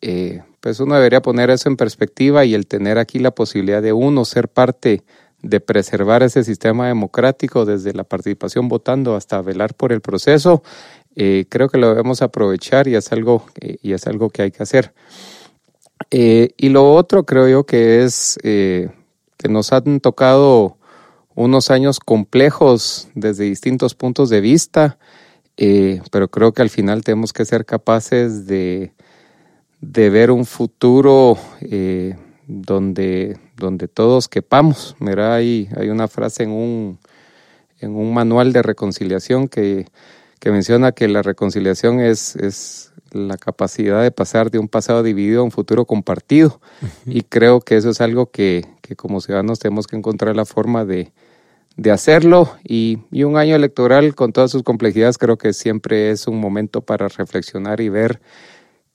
eh, 0.00 0.42
pues 0.60 0.80
uno 0.80 0.94
debería 0.94 1.22
poner 1.22 1.50
eso 1.50 1.68
en 1.68 1.76
perspectiva 1.76 2.44
y 2.44 2.54
el 2.54 2.66
tener 2.66 2.98
aquí 2.98 3.18
la 3.18 3.30
posibilidad 3.30 3.82
de 3.82 3.92
uno 3.92 4.24
ser 4.24 4.48
parte 4.48 5.02
de 5.42 5.60
preservar 5.60 6.22
ese 6.22 6.42
sistema 6.42 6.88
democrático 6.88 7.64
desde 7.64 7.92
la 7.92 8.04
participación 8.04 8.68
votando 8.68 9.14
hasta 9.14 9.40
velar 9.40 9.74
por 9.74 9.92
el 9.92 10.00
proceso, 10.00 10.62
eh, 11.14 11.46
creo 11.48 11.68
que 11.68 11.78
lo 11.78 11.88
debemos 11.88 12.22
aprovechar 12.22 12.88
y 12.88 12.96
es 12.96 13.12
algo, 13.12 13.46
y 13.60 13.92
es 13.92 14.06
algo 14.06 14.30
que 14.30 14.42
hay 14.42 14.50
que 14.50 14.62
hacer. 14.62 14.92
y 16.10 16.68
lo 16.68 16.94
otro 16.94 17.24
creo 17.24 17.48
yo 17.48 17.64
que 17.64 18.02
es 18.04 18.38
que 19.38 19.48
nos 19.48 19.72
han 19.72 20.00
tocado 20.00 20.78
unos 21.38 21.70
años 21.70 22.00
complejos 22.00 23.08
desde 23.14 23.44
distintos 23.44 23.94
puntos 23.94 24.28
de 24.28 24.40
vista, 24.40 24.98
eh, 25.56 26.02
pero 26.10 26.28
creo 26.28 26.52
que 26.52 26.62
al 26.62 26.68
final 26.68 27.04
tenemos 27.04 27.32
que 27.32 27.44
ser 27.44 27.64
capaces 27.64 28.48
de, 28.48 28.92
de 29.80 30.10
ver 30.10 30.30
un 30.30 30.44
futuro 30.44 31.38
eh, 31.60 32.16
donde, 32.46 33.38
donde 33.56 33.88
todos 33.88 34.28
quepamos. 34.28 34.96
Mira, 34.98 35.34
hay, 35.34 35.68
hay 35.76 35.88
una 35.88 36.08
frase 36.08 36.44
en 36.44 36.50
un, 36.50 36.98
en 37.80 37.94
un 37.94 38.12
manual 38.12 38.52
de 38.52 38.62
reconciliación 38.62 39.48
que, 39.48 39.86
que 40.40 40.50
menciona 40.50 40.92
que 40.92 41.08
la 41.08 41.22
reconciliación 41.22 42.00
es, 42.00 42.36
es 42.36 42.92
la 43.12 43.36
capacidad 43.36 44.02
de 44.02 44.10
pasar 44.10 44.50
de 44.50 44.58
un 44.58 44.68
pasado 44.68 45.02
dividido 45.02 45.40
a 45.40 45.44
un 45.44 45.50
futuro 45.50 45.84
compartido. 45.84 46.60
Y 47.06 47.22
creo 47.22 47.60
que 47.60 47.76
eso 47.76 47.90
es 47.90 48.00
algo 48.00 48.30
que, 48.30 48.66
que 48.82 48.96
como 48.96 49.20
ciudadanos 49.20 49.58
tenemos 49.58 49.86
que 49.86 49.96
encontrar 49.96 50.36
la 50.36 50.44
forma 50.44 50.84
de, 50.84 51.12
de 51.76 51.90
hacerlo 51.90 52.50
y, 52.64 52.98
y, 53.10 53.22
un 53.22 53.36
año 53.36 53.54
electoral 53.54 54.14
con 54.14 54.32
todas 54.32 54.50
sus 54.50 54.64
complejidades 54.64 55.16
creo 55.16 55.38
que 55.38 55.52
siempre 55.52 56.10
es 56.10 56.26
un 56.26 56.40
momento 56.40 56.80
para 56.80 57.06
reflexionar 57.08 57.80
y 57.80 57.88
ver 57.88 58.20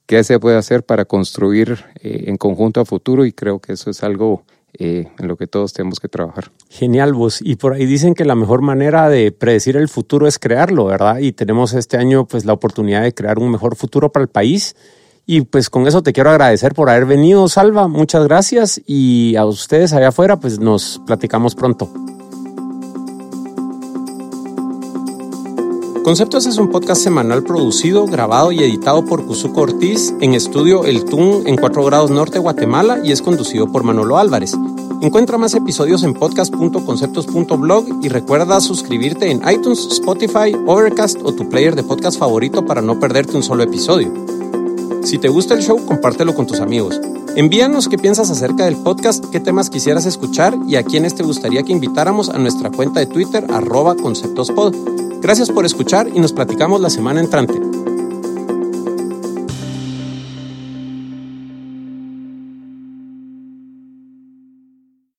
qué 0.06 0.24
se 0.24 0.38
puede 0.38 0.56
hacer 0.56 0.84
para 0.84 1.04
construir 1.04 1.84
eh, 2.00 2.24
en 2.26 2.36
conjunto 2.36 2.80
a 2.80 2.84
futuro 2.84 3.24
y 3.24 3.32
creo 3.32 3.58
que 3.58 3.72
eso 3.72 3.90
es 3.90 4.02
algo 4.02 4.44
eh, 4.76 5.08
en 5.18 5.28
lo 5.28 5.36
que 5.36 5.46
todos 5.46 5.72
tenemos 5.72 6.00
que 6.00 6.08
trabajar. 6.08 6.50
Genial, 6.68 7.14
vos. 7.14 7.40
Y 7.40 7.56
por 7.56 7.74
ahí 7.74 7.86
dicen 7.86 8.14
que 8.14 8.24
la 8.24 8.34
mejor 8.34 8.60
manera 8.60 9.08
de 9.08 9.30
predecir 9.30 9.76
el 9.76 9.88
futuro 9.88 10.26
es 10.26 10.38
crearlo, 10.38 10.86
¿verdad? 10.86 11.18
Y 11.18 11.32
tenemos 11.32 11.74
este 11.74 11.96
año 11.96 12.26
pues 12.26 12.44
la 12.44 12.52
oportunidad 12.52 13.02
de 13.02 13.14
crear 13.14 13.38
un 13.38 13.50
mejor 13.50 13.76
futuro 13.76 14.10
para 14.10 14.24
el 14.24 14.28
país 14.28 14.74
y 15.26 15.42
pues 15.42 15.70
con 15.70 15.86
eso 15.86 16.02
te 16.02 16.12
quiero 16.12 16.30
agradecer 16.30 16.74
por 16.74 16.90
haber 16.90 17.06
venido, 17.06 17.48
Salva. 17.48 17.88
Muchas 17.88 18.24
gracias. 18.24 18.80
Y 18.86 19.36
a 19.36 19.46
ustedes 19.46 19.92
allá 19.92 20.08
afuera, 20.08 20.38
pues 20.38 20.58
nos 20.58 21.00
platicamos 21.06 21.54
pronto. 21.54 22.03
Conceptos 26.04 26.44
es 26.44 26.58
un 26.58 26.68
podcast 26.68 27.02
semanal 27.02 27.42
producido, 27.44 28.04
grabado 28.04 28.52
y 28.52 28.62
editado 28.62 29.06
por 29.06 29.24
Cuzuco 29.24 29.62
Ortiz 29.62 30.14
en 30.20 30.34
estudio 30.34 30.84
El 30.84 31.06
Tun 31.06 31.46
en 31.46 31.56
4 31.56 31.82
grados 31.82 32.10
norte, 32.10 32.38
Guatemala 32.38 33.00
y 33.02 33.10
es 33.10 33.22
conducido 33.22 33.72
por 33.72 33.84
Manolo 33.84 34.18
Álvarez. 34.18 34.54
Encuentra 35.00 35.38
más 35.38 35.54
episodios 35.54 36.02
en 36.02 36.12
podcast.conceptos.blog 36.12 38.04
y 38.04 38.10
recuerda 38.10 38.60
suscribirte 38.60 39.30
en 39.30 39.40
iTunes, 39.50 39.88
Spotify, 39.92 40.54
Overcast 40.66 41.22
o 41.24 41.32
tu 41.32 41.48
player 41.48 41.74
de 41.74 41.84
podcast 41.84 42.18
favorito 42.18 42.66
para 42.66 42.82
no 42.82 43.00
perderte 43.00 43.38
un 43.38 43.42
solo 43.42 43.62
episodio. 43.62 44.12
Si 45.04 45.18
te 45.18 45.28
gusta 45.28 45.52
el 45.52 45.62
show, 45.62 45.84
compártelo 45.84 46.34
con 46.34 46.46
tus 46.46 46.60
amigos. 46.60 46.98
Envíanos 47.36 47.88
qué 47.88 47.98
piensas 47.98 48.30
acerca 48.30 48.64
del 48.64 48.76
podcast, 48.76 49.22
qué 49.30 49.38
temas 49.38 49.68
quisieras 49.68 50.06
escuchar 50.06 50.56
y 50.66 50.76
a 50.76 50.82
quiénes 50.82 51.14
te 51.14 51.22
gustaría 51.22 51.62
que 51.62 51.72
invitáramos 51.72 52.30
a 52.30 52.38
nuestra 52.38 52.70
cuenta 52.70 53.00
de 53.00 53.06
Twitter 53.06 53.44
arroba 53.50 53.96
conceptospod. 53.96 54.74
Gracias 55.20 55.50
por 55.50 55.66
escuchar 55.66 56.08
y 56.08 56.20
nos 56.20 56.32
platicamos 56.32 56.80
la 56.80 56.88
semana 56.88 57.20
entrante. 57.20 57.60